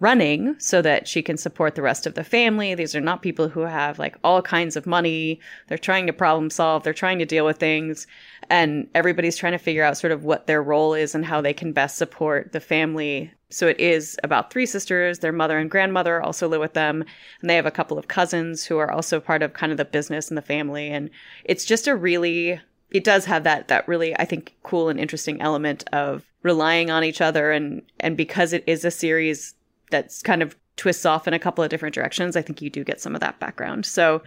running 0.00 0.58
so 0.58 0.80
that 0.80 1.06
she 1.06 1.22
can 1.22 1.36
support 1.36 1.74
the 1.74 1.82
rest 1.82 2.06
of 2.06 2.14
the 2.14 2.24
family. 2.24 2.74
These 2.74 2.96
are 2.96 3.00
not 3.00 3.22
people 3.22 3.48
who 3.48 3.60
have 3.60 3.98
like 3.98 4.16
all 4.24 4.40
kinds 4.40 4.74
of 4.74 4.86
money. 4.86 5.38
They're 5.68 5.78
trying 5.78 6.06
to 6.06 6.12
problem 6.12 6.50
solve, 6.50 6.82
they're 6.82 6.94
trying 6.94 7.18
to 7.18 7.26
deal 7.26 7.44
with 7.44 7.58
things, 7.58 8.06
and 8.48 8.88
everybody's 8.94 9.36
trying 9.36 9.52
to 9.52 9.58
figure 9.58 9.84
out 9.84 9.98
sort 9.98 10.12
of 10.12 10.24
what 10.24 10.46
their 10.46 10.62
role 10.62 10.94
is 10.94 11.14
and 11.14 11.24
how 11.24 11.40
they 11.40 11.52
can 11.52 11.72
best 11.72 11.98
support 11.98 12.52
the 12.52 12.60
family. 12.60 13.30
So 13.50 13.66
it 13.66 13.78
is 13.78 14.16
about 14.24 14.52
three 14.52 14.66
sisters. 14.66 15.18
Their 15.18 15.32
mother 15.32 15.58
and 15.58 15.70
grandmother 15.70 16.22
also 16.22 16.48
live 16.48 16.60
with 16.60 16.74
them, 16.74 17.04
and 17.40 17.50
they 17.50 17.56
have 17.56 17.66
a 17.66 17.70
couple 17.70 17.98
of 17.98 18.08
cousins 18.08 18.64
who 18.64 18.78
are 18.78 18.90
also 18.90 19.20
part 19.20 19.42
of 19.42 19.52
kind 19.52 19.70
of 19.70 19.78
the 19.78 19.84
business 19.84 20.28
and 20.28 20.38
the 20.38 20.42
family. 20.42 20.88
And 20.88 21.10
it's 21.44 21.64
just 21.64 21.86
a 21.86 21.96
really 21.96 22.60
it 22.90 23.04
does 23.04 23.24
have 23.24 23.44
that 23.44 23.68
that 23.68 23.86
really 23.86 24.16
I 24.16 24.24
think 24.24 24.56
cool 24.62 24.88
and 24.88 24.98
interesting 24.98 25.40
element 25.40 25.84
of 25.92 26.24
relying 26.42 26.90
on 26.90 27.04
each 27.04 27.20
other 27.20 27.52
and 27.52 27.82
and 28.00 28.16
because 28.16 28.52
it 28.52 28.64
is 28.66 28.84
a 28.84 28.90
series 28.90 29.54
that's 29.90 30.22
kind 30.22 30.42
of 30.42 30.56
twists 30.76 31.04
off 31.04 31.28
in 31.28 31.34
a 31.34 31.38
couple 31.38 31.62
of 31.62 31.70
different 31.70 31.94
directions, 31.94 32.36
I 32.36 32.42
think 32.42 32.62
you 32.62 32.70
do 32.70 32.84
get 32.84 33.00
some 33.00 33.14
of 33.14 33.20
that 33.20 33.38
background. 33.38 33.84
So 33.84 34.22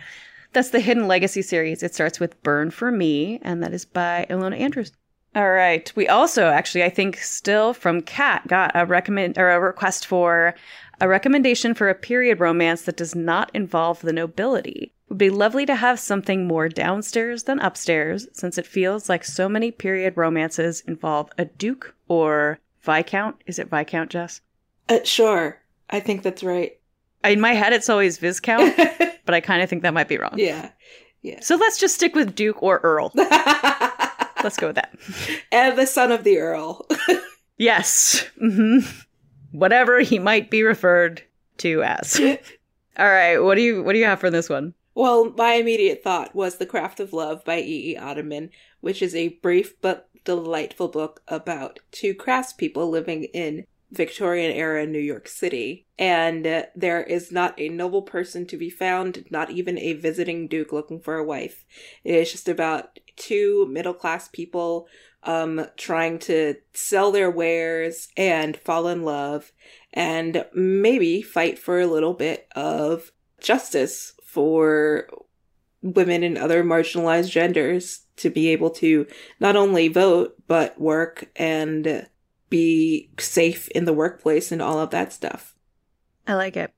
that's 0.53 0.70
the 0.70 0.79
Hidden 0.79 1.08
Legacy 1.08 1.41
series. 1.41 1.82
It 1.82 1.96
starts 1.96 2.20
with 2.20 2.41
Burn 2.43 2.70
for 2.70 2.91
Me, 2.91 3.39
and 3.41 3.63
that 3.63 3.74
is 3.74 3.86
by 3.86 4.27
Ilona 4.29 4.60
Andrews. 4.60 4.91
All 5.36 5.50
right. 5.50 5.91
We 5.96 6.08
also 6.08 6.46
actually, 6.50 6.84
I 6.84 6.89
think, 6.89 7.17
still 7.17 7.74
from 7.74 8.01
Kat 8.01 8.48
got 8.48 8.72
a 8.75 8.86
recommend 8.86 9.39
or 9.39 9.50
a 9.50 9.60
request 9.60 10.05
for 10.05 10.53
a 11.01 11.08
recommendation 11.08 11.74
for 11.74 11.89
a 11.89 11.96
period 11.96 12.39
romance 12.39 12.84
that 12.84 12.98
does 12.98 13.15
not 13.15 13.50
involve 13.55 14.01
the 14.01 14.13
nobility. 14.13 14.93
Would 15.13 15.20
be 15.20 15.29
lovely 15.29 15.67
to 15.67 15.75
have 15.75 16.00
something 16.00 16.48
more 16.48 16.67
downstairs 16.67 17.43
than 17.43 17.60
upstairs, 17.60 18.27
since 18.34 18.58
it 18.58 18.65
feels 18.65 19.10
like 19.10 19.24
so 19.24 19.48
many 19.48 19.70
period 19.70 20.17
romances 20.17 20.82
involve 20.88 21.29
a 21.38 21.46
duke 21.46 21.93
or 22.08 22.58
viscount. 22.82 23.36
Is 23.46 23.60
it 23.60 23.70
viscount, 23.70 24.10
Jess? 24.10 24.41
Uh, 24.89 25.03
sure. 25.03 25.62
I 25.91 26.00
think 26.00 26.24
that's 26.24 26.41
right. 26.41 26.79
In 27.24 27.39
my 27.39 27.53
head, 27.53 27.74
it's 27.74 27.89
always 27.89 28.17
Viscount, 28.17 28.75
but 29.25 29.36
I 29.36 29.39
kind 29.39 29.62
of 29.62 29.70
think 29.70 29.84
that 29.84 29.93
might 29.93 30.08
be 30.08 30.17
wrong. 30.17 30.34
Yeah. 30.36 30.72
Yeah. 31.22 31.41
So 31.41 31.58
let's 31.58 31.77
just 31.77 31.93
stick 31.93 32.15
with 32.15 32.34
Duke 32.34 32.63
or 32.63 32.79
Earl. 32.79 33.12
let's 33.15 34.58
go 34.58 34.65
with 34.65 34.77
that. 34.77 34.96
And 35.51 35.78
the 35.78 35.86
son 35.86 36.12
of 36.12 36.23
the 36.23 36.39
Earl. 36.39 36.88
yes. 37.58 38.26
Mm-hmm. 38.41 38.80
Whatever 39.52 39.99
he 39.99 40.17
might 40.17 40.49
be 40.49 40.63
referred 40.63 41.21
to 41.60 41.84
as. 41.84 42.19
All 42.97 43.06
right. 43.06 43.38
What 43.38 43.54
do 43.54 43.62
you 43.62 43.84
What 43.84 43.93
do 43.93 43.99
you 43.99 44.06
have 44.06 44.19
for 44.19 44.32
this 44.32 44.49
one? 44.49 44.73
Well, 44.95 45.34
my 45.36 45.53
immediate 45.53 46.03
thought 46.03 46.36
was 46.36 46.58
The 46.58 46.65
Craft 46.65 46.99
of 46.99 47.13
Love 47.13 47.43
by 47.43 47.60
E. 47.60 47.91
E. 47.91 47.97
Ottoman, 47.97 48.51
which 48.79 49.01
is 49.01 49.15
a 49.15 49.29
brief 49.29 49.79
but 49.82 50.10
delightful 50.23 50.88
book 50.88 51.21
about 51.27 51.79
two 51.91 52.13
craftspeople 52.13 52.89
living 52.89 53.23
in 53.25 53.65
Victorian 53.91 54.51
era 54.51 54.86
New 54.86 54.99
York 54.99 55.27
City. 55.27 55.86
And 55.97 56.45
uh, 56.45 56.63
there 56.75 57.01
is 57.01 57.32
not 57.32 57.60
a 57.60 57.69
noble 57.69 58.03
person 58.03 58.45
to 58.47 58.58
be 58.58 58.69
found, 58.69 59.25
not 59.29 59.49
even 59.51 59.77
a 59.77 59.93
visiting 59.93 60.47
duke 60.47 60.71
looking 60.71 60.99
for 60.99 61.15
a 61.15 61.23
wife. 61.23 61.65
It 62.03 62.15
is 62.15 62.32
just 62.32 62.47
about 62.47 62.99
two 63.15 63.67
middle 63.71 63.93
class 63.93 64.27
people 64.27 64.88
um, 65.23 65.67
trying 65.77 66.19
to 66.19 66.56
sell 66.73 67.12
their 67.12 67.32
wares 67.32 68.10
and 68.17 68.58
fall 68.58 68.88
in 68.88 69.03
love 69.03 69.51
and 69.93 70.45
maybe 70.53 71.21
fight 71.21 71.58
for 71.58 71.79
a 71.79 71.88
little 71.88 72.13
bit 72.13 72.47
of 72.56 73.12
justice 73.39 74.13
for 74.34 75.08
women 75.84 76.24
and 76.24 76.39
other 76.39 76.63
marginalized 76.63 77.30
genders 77.30 78.02
to 78.15 78.32
be 78.32 78.50
able 78.50 78.72
to 78.72 79.06
not 79.39 79.56
only 79.56 79.88
vote 79.89 80.36
but 80.48 80.80
work 80.82 81.30
and 81.36 82.08
be 82.50 83.12
safe 83.19 83.67
in 83.69 83.86
the 83.86 83.93
workplace 83.93 84.52
and 84.52 84.60
all 84.60 84.80
of 84.80 84.89
that 84.89 85.13
stuff. 85.13 85.54
I 86.28 86.34
like 86.34 86.58
it. 86.58 86.74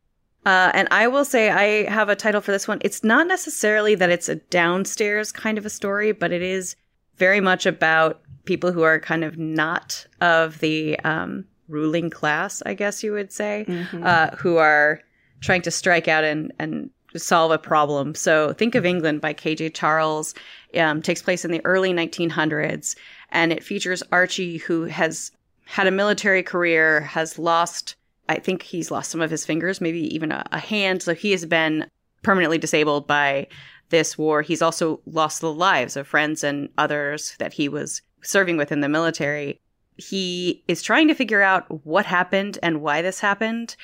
Uh, 0.45 0.71
and 0.73 0.87
I 0.91 1.07
will 1.07 1.23
say 1.23 1.49
I 1.49 1.89
have 1.89 2.09
a 2.09 2.15
title 2.15 2.41
for 2.41 2.51
this 2.51 2.67
one. 2.67 2.79
It's 2.81 3.03
not 3.03 3.25
necessarily 3.27 3.95
that 3.95 4.09
it's 4.09 4.27
a 4.27 4.35
downstairs 4.35 5.31
kind 5.31 5.57
of 5.57 5.65
a 5.65 5.69
story, 5.69 6.11
but 6.11 6.33
it 6.33 6.41
is 6.41 6.75
very 7.15 7.39
much 7.39 7.65
about 7.65 8.21
people 8.43 8.73
who 8.73 8.81
are 8.83 8.99
kind 8.99 9.23
of 9.23 9.37
not 9.37 10.05
of 10.19 10.59
the 10.59 10.99
um, 10.99 11.45
ruling 11.69 12.09
class, 12.09 12.61
I 12.65 12.73
guess 12.73 13.01
you 13.01 13.13
would 13.13 13.31
say, 13.31 13.65
mm-hmm. 13.67 14.03
uh, 14.05 14.35
who 14.35 14.57
are 14.57 15.01
trying 15.41 15.61
to 15.63 15.71
strike 15.71 16.07
out 16.07 16.23
and, 16.23 16.51
and 16.59 16.89
solve 17.19 17.51
a 17.51 17.57
problem. 17.57 18.15
So 18.15 18.53
think 18.53 18.75
of 18.75 18.85
England 18.85 19.21
by 19.21 19.33
K.J. 19.33 19.69
Charles. 19.71 20.33
Um, 20.77 21.01
takes 21.01 21.21
place 21.21 21.45
in 21.45 21.51
the 21.51 21.61
early 21.63 21.93
1900s, 21.93 22.97
and 23.29 23.53
it 23.53 23.63
features 23.63 24.03
Archie, 24.11 24.57
who 24.57 24.83
has 24.83 25.31
had 25.65 25.87
a 25.87 25.91
military 25.91 26.43
career, 26.43 27.01
has 27.01 27.39
lost, 27.39 27.95
I 28.27 28.35
think 28.39 28.61
he's 28.61 28.91
lost 28.91 29.09
some 29.09 29.21
of 29.21 29.31
his 29.31 29.45
fingers, 29.45 29.79
maybe 29.79 30.13
even 30.13 30.31
a, 30.31 30.45
a 30.51 30.59
hand. 30.59 31.01
So 31.01 31.13
he 31.13 31.31
has 31.31 31.45
been 31.45 31.89
permanently 32.23 32.57
disabled 32.57 33.07
by 33.07 33.47
this 33.89 34.17
war. 34.17 34.41
He's 34.41 34.61
also 34.61 34.99
lost 35.05 35.41
the 35.41 35.53
lives 35.53 35.95
of 35.95 36.07
friends 36.07 36.43
and 36.43 36.69
others 36.77 37.35
that 37.39 37.53
he 37.53 37.69
was 37.69 38.01
serving 38.21 38.57
with 38.57 38.71
in 38.71 38.81
the 38.81 38.89
military. 38.89 39.61
He 39.97 40.63
is 40.67 40.81
trying 40.81 41.07
to 41.07 41.13
figure 41.13 41.41
out 41.41 41.85
what 41.85 42.05
happened 42.05 42.59
and 42.61 42.81
why 42.81 43.01
this 43.01 43.19
happened. 43.19 43.75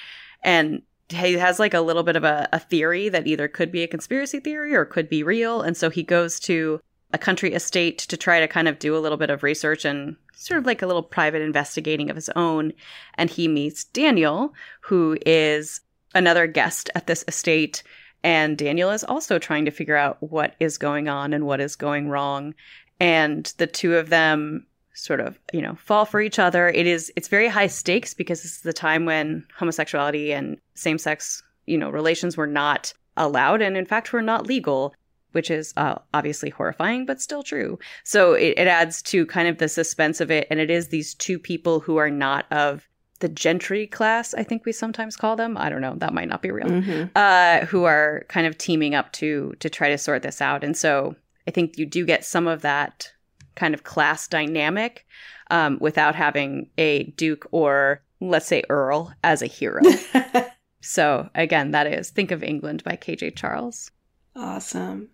And 0.44 0.82
he 1.12 1.34
has 1.34 1.60
like 1.60 1.74
a 1.74 1.82
little 1.82 2.04
bit 2.04 2.16
of 2.16 2.24
a, 2.24 2.48
a, 2.52 2.60
theory 2.60 3.10
that 3.10 3.28
either 3.28 3.48
could 3.48 3.72
be 3.72 3.84
a 3.84 3.88
conspiracy 3.88 4.40
theory 4.40 4.76
or 4.76 4.86
could 4.86 5.10
be 5.10 5.24
real. 5.24 5.62
And 5.62 5.76
so 5.76 5.90
he 5.90 6.04
goes 6.04 6.40
to 6.42 6.80
a 7.14 7.18
country 7.18 7.54
estate 7.54 7.98
to 8.00 8.18
try 8.18 8.40
to 8.40 8.48
kind 8.48 8.68
of 8.68 8.80
do 8.80 8.96
a 8.96 9.00
little 9.00 9.18
bit 9.18 9.30
of 9.30 9.44
research 9.44 9.86
and 9.86 10.16
sort 10.36 10.60
of 10.60 10.66
like 10.66 10.82
a 10.82 10.88
little 10.88 11.04
private 11.04 11.42
investigating 11.42 12.10
of 12.10 12.16
his 12.16 12.30
own. 12.30 12.74
And 13.16 13.30
he 13.30 13.48
meets 13.48 13.84
Daniel, 13.84 14.54
who 14.82 15.18
is 15.26 15.82
another 16.14 16.48
guest 16.48 16.90
at 16.96 17.08
this 17.08 17.24
estate. 17.28 17.84
And 18.24 18.58
Daniel 18.58 18.92
is 18.92 19.04
also 19.04 19.40
trying 19.40 19.66
to 19.66 19.72
figure 19.72 19.96
out 19.96 20.18
what 20.22 20.56
is 20.60 20.78
going 20.78 21.08
on 21.08 21.34
and 21.34 21.46
what 21.46 21.60
is 21.60 21.76
going 21.76 22.10
wrong. 22.10 22.54
And 23.00 23.52
the 23.58 23.68
two 23.68 23.96
of 23.96 24.10
them 24.10 24.68
sort 24.94 25.20
of, 25.20 25.40
you 25.54 25.62
know, 25.62 25.76
fall 25.76 26.06
for 26.06 26.22
each 26.22 26.40
other. 26.40 26.70
It 26.70 26.88
is, 26.88 27.12
it's 27.16 27.28
very 27.28 27.48
high 27.48 27.68
stakes 27.68 28.14
because 28.14 28.42
this 28.42 28.52
is 28.54 28.62
the 28.62 28.74
time 28.74 29.06
when 29.06 29.46
homosexuality 29.58 30.32
and 30.32 30.58
same 30.76 30.98
sex, 30.98 31.44
you 31.66 31.78
know, 31.78 31.90
relations 31.90 32.38
were 32.38 32.48
not 32.48 32.94
allowed 33.18 33.62
and 33.62 33.76
in 33.76 33.86
fact 33.86 34.14
were 34.14 34.22
not 34.22 34.48
legal 34.48 34.94
which 35.32 35.50
is 35.50 35.74
uh, 35.78 35.96
obviously 36.14 36.50
horrifying, 36.50 37.06
but 37.06 37.22
still 37.22 37.44
true. 37.44 37.80
So 38.04 38.34
it, 38.34 38.56
it 38.58 38.68
adds 38.68 39.02
to 39.04 39.26
kind 39.26 39.48
of 39.48 39.58
the 39.58 39.70
suspense 39.70 40.20
of 40.22 40.30
it. 40.30 40.48
And 40.50 40.60
it 40.60 40.70
is 40.70 40.88
these 40.88 41.14
two 41.14 41.40
people 41.40 41.80
who 41.80 41.98
are 41.98 42.10
not 42.10 42.52
of 42.52 42.88
the 43.20 43.30
gentry 43.30 43.88
class, 43.88 44.34
I 44.34 44.44
think 44.44 44.66
we 44.66 44.72
sometimes 44.72 45.16
call 45.16 45.36
them. 45.36 45.56
I 45.56 45.70
don't 45.70 45.82
know, 45.82 45.96
that 45.98 46.14
might 46.14 46.28
not 46.28 46.42
be 46.42 46.52
real. 46.52 46.68
Mm-hmm. 46.68 47.10
Uh, 47.16 47.66
who 47.66 47.84
are 47.84 48.26
kind 48.30 48.48
of 48.48 48.58
teaming 48.58 48.96
up 48.96 49.12
to 49.14 49.54
to 49.60 49.70
try 49.70 49.90
to 49.90 49.98
sort 49.98 50.24
this 50.24 50.42
out. 50.42 50.64
And 50.64 50.76
so 50.76 51.16
I 51.48 51.52
think 51.52 51.78
you 51.78 51.86
do 51.86 52.06
get 52.06 52.26
some 52.26 52.48
of 52.48 52.62
that 52.64 53.12
kind 53.56 53.74
of 53.74 53.84
class 53.84 54.28
dynamic 54.28 55.06
um, 55.50 55.78
without 55.82 56.16
having 56.16 56.70
a 56.78 57.04
duke 57.18 57.48
or 57.52 58.02
let's 58.20 58.46
say 58.46 58.64
Earl 58.70 59.14
as 59.24 59.42
a 59.42 59.48
hero. 59.48 59.82
so 60.82 61.30
again, 61.36 61.72
that 61.72 61.88
is 61.88 62.10
Think 62.10 62.32
of 62.32 62.44
England 62.44 62.84
by 62.84 62.96
KJ 62.96 63.36
Charles. 63.36 63.92
Awesome 64.36 65.10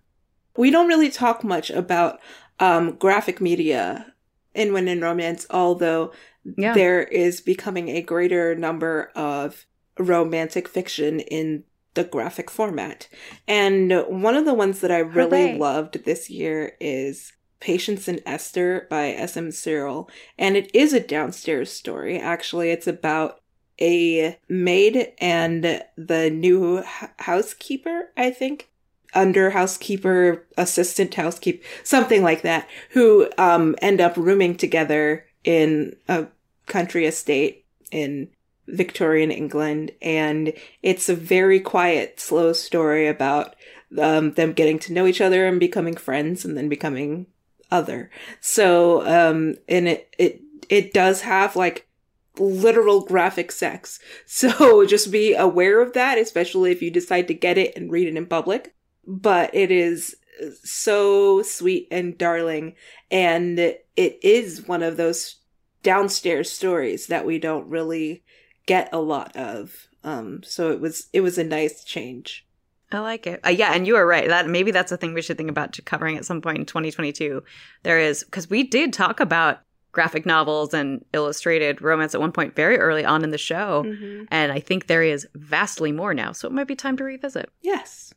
we 0.58 0.71
don't 0.71 0.88
really 0.88 1.10
talk 1.10 1.43
much 1.43 1.69
about 1.69 2.19
um, 2.60 2.95
graphic 2.95 3.39
media 3.39 4.13
in 4.54 4.76
in 4.76 5.02
Romance, 5.02 5.45
although 5.52 6.12
yeah. 6.58 6.73
there 6.73 7.04
is 7.04 7.39
becoming 7.39 7.89
a 7.89 8.02
greater 8.02 8.56
number 8.56 9.12
of 9.15 9.65
romantic 10.00 10.67
fiction 10.67 11.19
in 11.19 11.63
the 11.93 12.04
graphic 12.04 12.50
format. 12.50 13.08
And 13.47 13.91
one 14.08 14.36
of 14.36 14.45
the 14.45 14.54
ones 14.54 14.82
that 14.82 14.91
I 14.91 15.00
really 15.00 15.52
Hooray. 15.52 15.58
loved 15.58 16.06
this 16.06 16.30
year 16.30 16.73
is 16.80 17.34
Patience 17.60 18.08
and 18.08 18.22
Esther 18.26 18.88
by 18.89 19.10
S.M. 19.10 19.52
Searle. 19.52 20.10
And 20.38 20.56
it 20.56 20.70
is 20.74 20.93
a 20.93 21.00
downstairs 21.00 21.72
story. 21.72 22.20
Actually, 22.20 22.70
it's 22.70 22.88
about 22.88 23.41
a 23.80 24.38
maid 24.50 25.13
and 25.20 25.84
the 25.96 26.30
new 26.30 26.84
housekeeper, 27.20 28.12
I 28.15 28.32
think. 28.32 28.70
Under 29.13 29.52
housekeeper, 29.52 30.46
assistant 30.58 31.15
housekeeper, 31.15 31.65
something 31.84 32.24
like 32.24 32.41
that, 32.41 32.67
who 32.91 33.30
um, 33.38 33.76
end 33.82 34.02
up 34.02 34.17
rooming 34.17 34.58
together 34.58 35.26
in 35.43 35.96
a 36.10 36.28
country 36.65 37.06
estate 37.06 37.65
in 37.89 38.30
Victorian 38.67 39.32
England, 39.32 39.91
and 40.02 40.54
it's 40.84 41.08
a 41.08 41.15
very 41.15 41.60
quiet, 41.60 42.20
slow 42.20 42.52
story 42.52 43.08
about 43.08 43.56
um, 43.98 44.34
them 44.34 44.52
getting 44.52 44.78
to 44.80 44.93
know 44.93 45.08
each 45.08 45.22
other 45.22 45.48
and 45.48 45.60
becoming 45.60 45.96
friends, 45.96 46.43
and 46.43 46.58
then 46.58 46.67
becoming 46.67 47.28
other. 47.71 48.10
So, 48.39 49.06
um, 49.06 49.56
and 49.67 49.88
it 49.88 50.13
it 50.17 50.41
it 50.69 50.93
does 50.93 51.21
have 51.21 51.56
like 51.56 51.88
literal 52.38 53.01
graphic 53.01 53.51
sex. 53.51 53.99
So 54.25 54.86
just 54.86 55.12
be 55.12 55.34
aware 55.34 55.82
of 55.82 55.93
that, 55.93 56.17
especially 56.17 56.71
if 56.71 56.82
you 56.82 56.91
decide 56.91 57.27
to 57.30 57.34
get 57.34 57.58
it 57.58 57.75
and 57.75 57.91
read 57.91 58.08
it 58.08 58.17
in 58.17 58.25
public. 58.25 58.75
But 59.06 59.56
it 59.56 59.71
is 59.71 60.15
so 60.63 61.41
sweet 61.41 61.88
and 61.89 62.17
darling, 62.17 62.75
and 63.10 63.58
it 63.60 63.88
is 63.95 64.67
one 64.67 64.84
of 64.84 64.97
those 64.97 65.38
downstairs 65.84 66.51
stories 66.51 67.08
that 67.08 67.25
we 67.25 67.39
don't 67.39 67.67
really 67.67 68.23
get 68.65 68.89
a 68.91 68.99
lot 68.99 69.36
of. 69.36 69.88
Um, 70.03 70.41
so 70.43 70.71
it 70.71 70.80
was 70.80 71.08
it 71.13 71.21
was 71.21 71.38
a 71.38 71.43
nice 71.43 71.84
change. 71.84 72.46
I 72.91 73.00
like 73.00 73.28
it. 73.28 73.41
Uh, 73.45 73.50
yeah, 73.50 73.73
and 73.73 73.86
you 73.86 73.95
are 73.97 74.06
right. 74.06 74.28
That 74.28 74.47
maybe 74.47 74.71
that's 74.71 74.91
a 74.91 74.97
thing 74.97 75.13
we 75.13 75.21
should 75.21 75.38
think 75.38 75.50
about 75.50 75.73
to 75.73 75.82
covering 75.82 76.17
at 76.17 76.26
some 76.26 76.41
point 76.41 76.58
in 76.60 76.65
2022. 76.65 77.43
There 77.84 78.00
is 78.00 78.23
because 78.23 78.50
we 78.50 78.63
did 78.63 78.93
talk 78.93 79.19
about 79.19 79.60
graphic 79.91 80.26
novels 80.26 80.73
and 80.73 81.04
illustrated 81.12 81.82
romance 81.82 82.13
at 82.13 82.21
one 82.21 82.32
point 82.32 82.56
very 82.56 82.78
early 82.78 83.04
on 83.04 83.23
in 83.23 83.32
the 83.32 83.38
show, 83.38 83.84
and 84.30 84.52
I 84.52 84.60
think 84.60 84.88
there 84.88 85.04
is 85.04 85.28
vastly 85.36 85.91
more 85.91 86.13
now. 86.13 86.32
So 86.32 86.47
it 86.47 86.54
might 86.54 86.67
be 86.67 86.76
time 86.76 86.95
to 86.97 87.04
revisit. 87.04 87.50
Yes, 87.62 88.13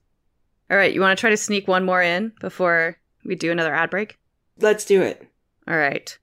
All 0.70 0.76
right, 0.76 0.92
you 0.92 1.00
want 1.00 1.16
to 1.16 1.20
try 1.20 1.30
to 1.30 1.36
sneak 1.36 1.66
one 1.66 1.84
more 1.84 2.02
in 2.02 2.32
before 2.40 2.98
we 3.24 3.34
do 3.34 3.50
another 3.50 3.74
ad 3.74 3.90
break? 3.90 4.18
let's 4.58 4.84
do 4.84 5.00
it. 5.00 5.26
All 5.66 5.76
right. 5.76 6.16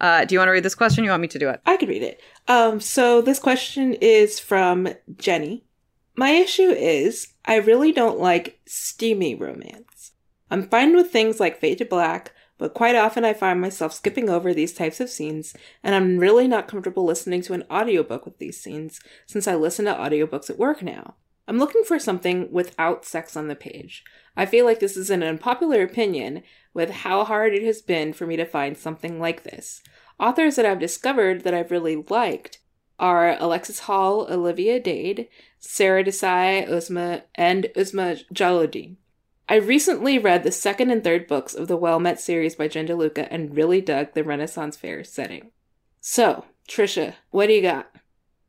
Uh, 0.00 0.24
do 0.24 0.34
you 0.34 0.38
want 0.38 0.48
to 0.48 0.52
read 0.52 0.64
this 0.64 0.74
question? 0.74 1.04
You 1.04 1.10
want 1.10 1.20
me 1.22 1.28
to 1.28 1.38
do 1.38 1.48
it? 1.50 1.60
I 1.66 1.76
could 1.76 1.88
read 1.90 2.02
it. 2.02 2.20
Um, 2.48 2.80
so 2.80 3.20
this 3.20 3.38
question 3.38 3.92
is 3.94 4.40
from 4.40 4.88
Jenny. 5.18 5.64
My 6.14 6.30
issue 6.30 6.70
is 6.70 7.28
I 7.44 7.56
really 7.56 7.92
don't 7.92 8.18
like 8.18 8.60
steamy 8.66 9.34
romance. 9.34 10.12
I'm 10.50 10.68
fine 10.68 10.94
with 10.94 11.10
things 11.10 11.40
like 11.40 11.58
Fade 11.58 11.78
to 11.78 11.84
Black, 11.84 12.32
but 12.58 12.74
quite 12.74 12.94
often 12.94 13.24
I 13.24 13.32
find 13.32 13.60
myself 13.60 13.94
skipping 13.94 14.28
over 14.28 14.52
these 14.52 14.74
types 14.74 15.00
of 15.00 15.08
scenes, 15.08 15.54
and 15.82 15.94
I'm 15.94 16.18
really 16.18 16.46
not 16.46 16.68
comfortable 16.68 17.04
listening 17.04 17.40
to 17.42 17.54
an 17.54 17.64
audiobook 17.70 18.26
with 18.26 18.38
these 18.38 18.60
scenes 18.60 19.00
since 19.26 19.48
I 19.48 19.54
listen 19.54 19.86
to 19.86 19.94
audiobooks 19.94 20.50
at 20.50 20.58
work 20.58 20.82
now. 20.82 21.14
I'm 21.48 21.58
looking 21.58 21.82
for 21.84 21.98
something 21.98 22.52
without 22.52 23.04
sex 23.04 23.36
on 23.36 23.48
the 23.48 23.56
page. 23.56 24.04
I 24.36 24.46
feel 24.46 24.64
like 24.64 24.78
this 24.78 24.96
is 24.96 25.10
an 25.10 25.22
unpopular 25.22 25.82
opinion 25.82 26.42
with 26.72 26.90
how 26.90 27.24
hard 27.24 27.54
it 27.54 27.64
has 27.64 27.82
been 27.82 28.12
for 28.12 28.26
me 28.26 28.36
to 28.36 28.44
find 28.44 28.76
something 28.76 29.18
like 29.18 29.42
this. 29.42 29.82
Authors 30.20 30.56
that 30.56 30.66
I've 30.66 30.78
discovered 30.78 31.42
that 31.42 31.54
I've 31.54 31.70
really 31.70 31.96
liked 31.96 32.60
are 32.98 33.36
Alexis 33.40 33.80
Hall, 33.80 34.28
Olivia 34.30 34.78
Dade, 34.78 35.26
Sarah 35.62 36.02
Desai, 36.02 36.68
Uzma, 36.68 37.22
and 37.36 37.68
Uzma 37.76 38.24
Jalaluddin. 38.34 38.96
I 39.48 39.54
recently 39.56 40.18
read 40.18 40.42
the 40.42 40.52
second 40.52 40.90
and 40.90 41.04
third 41.04 41.28
books 41.28 41.54
of 41.54 41.68
the 41.68 41.76
Well 41.76 42.00
Met 42.00 42.20
series 42.20 42.56
by 42.56 42.68
Jen 42.68 42.88
DeLuca 42.88 43.28
and 43.30 43.56
really 43.56 43.80
dug 43.80 44.12
the 44.12 44.24
Renaissance 44.24 44.76
Fair 44.76 45.04
setting. 45.04 45.52
So, 46.00 46.44
Trisha, 46.68 47.14
what 47.30 47.46
do 47.46 47.52
you 47.52 47.62
got? 47.62 47.94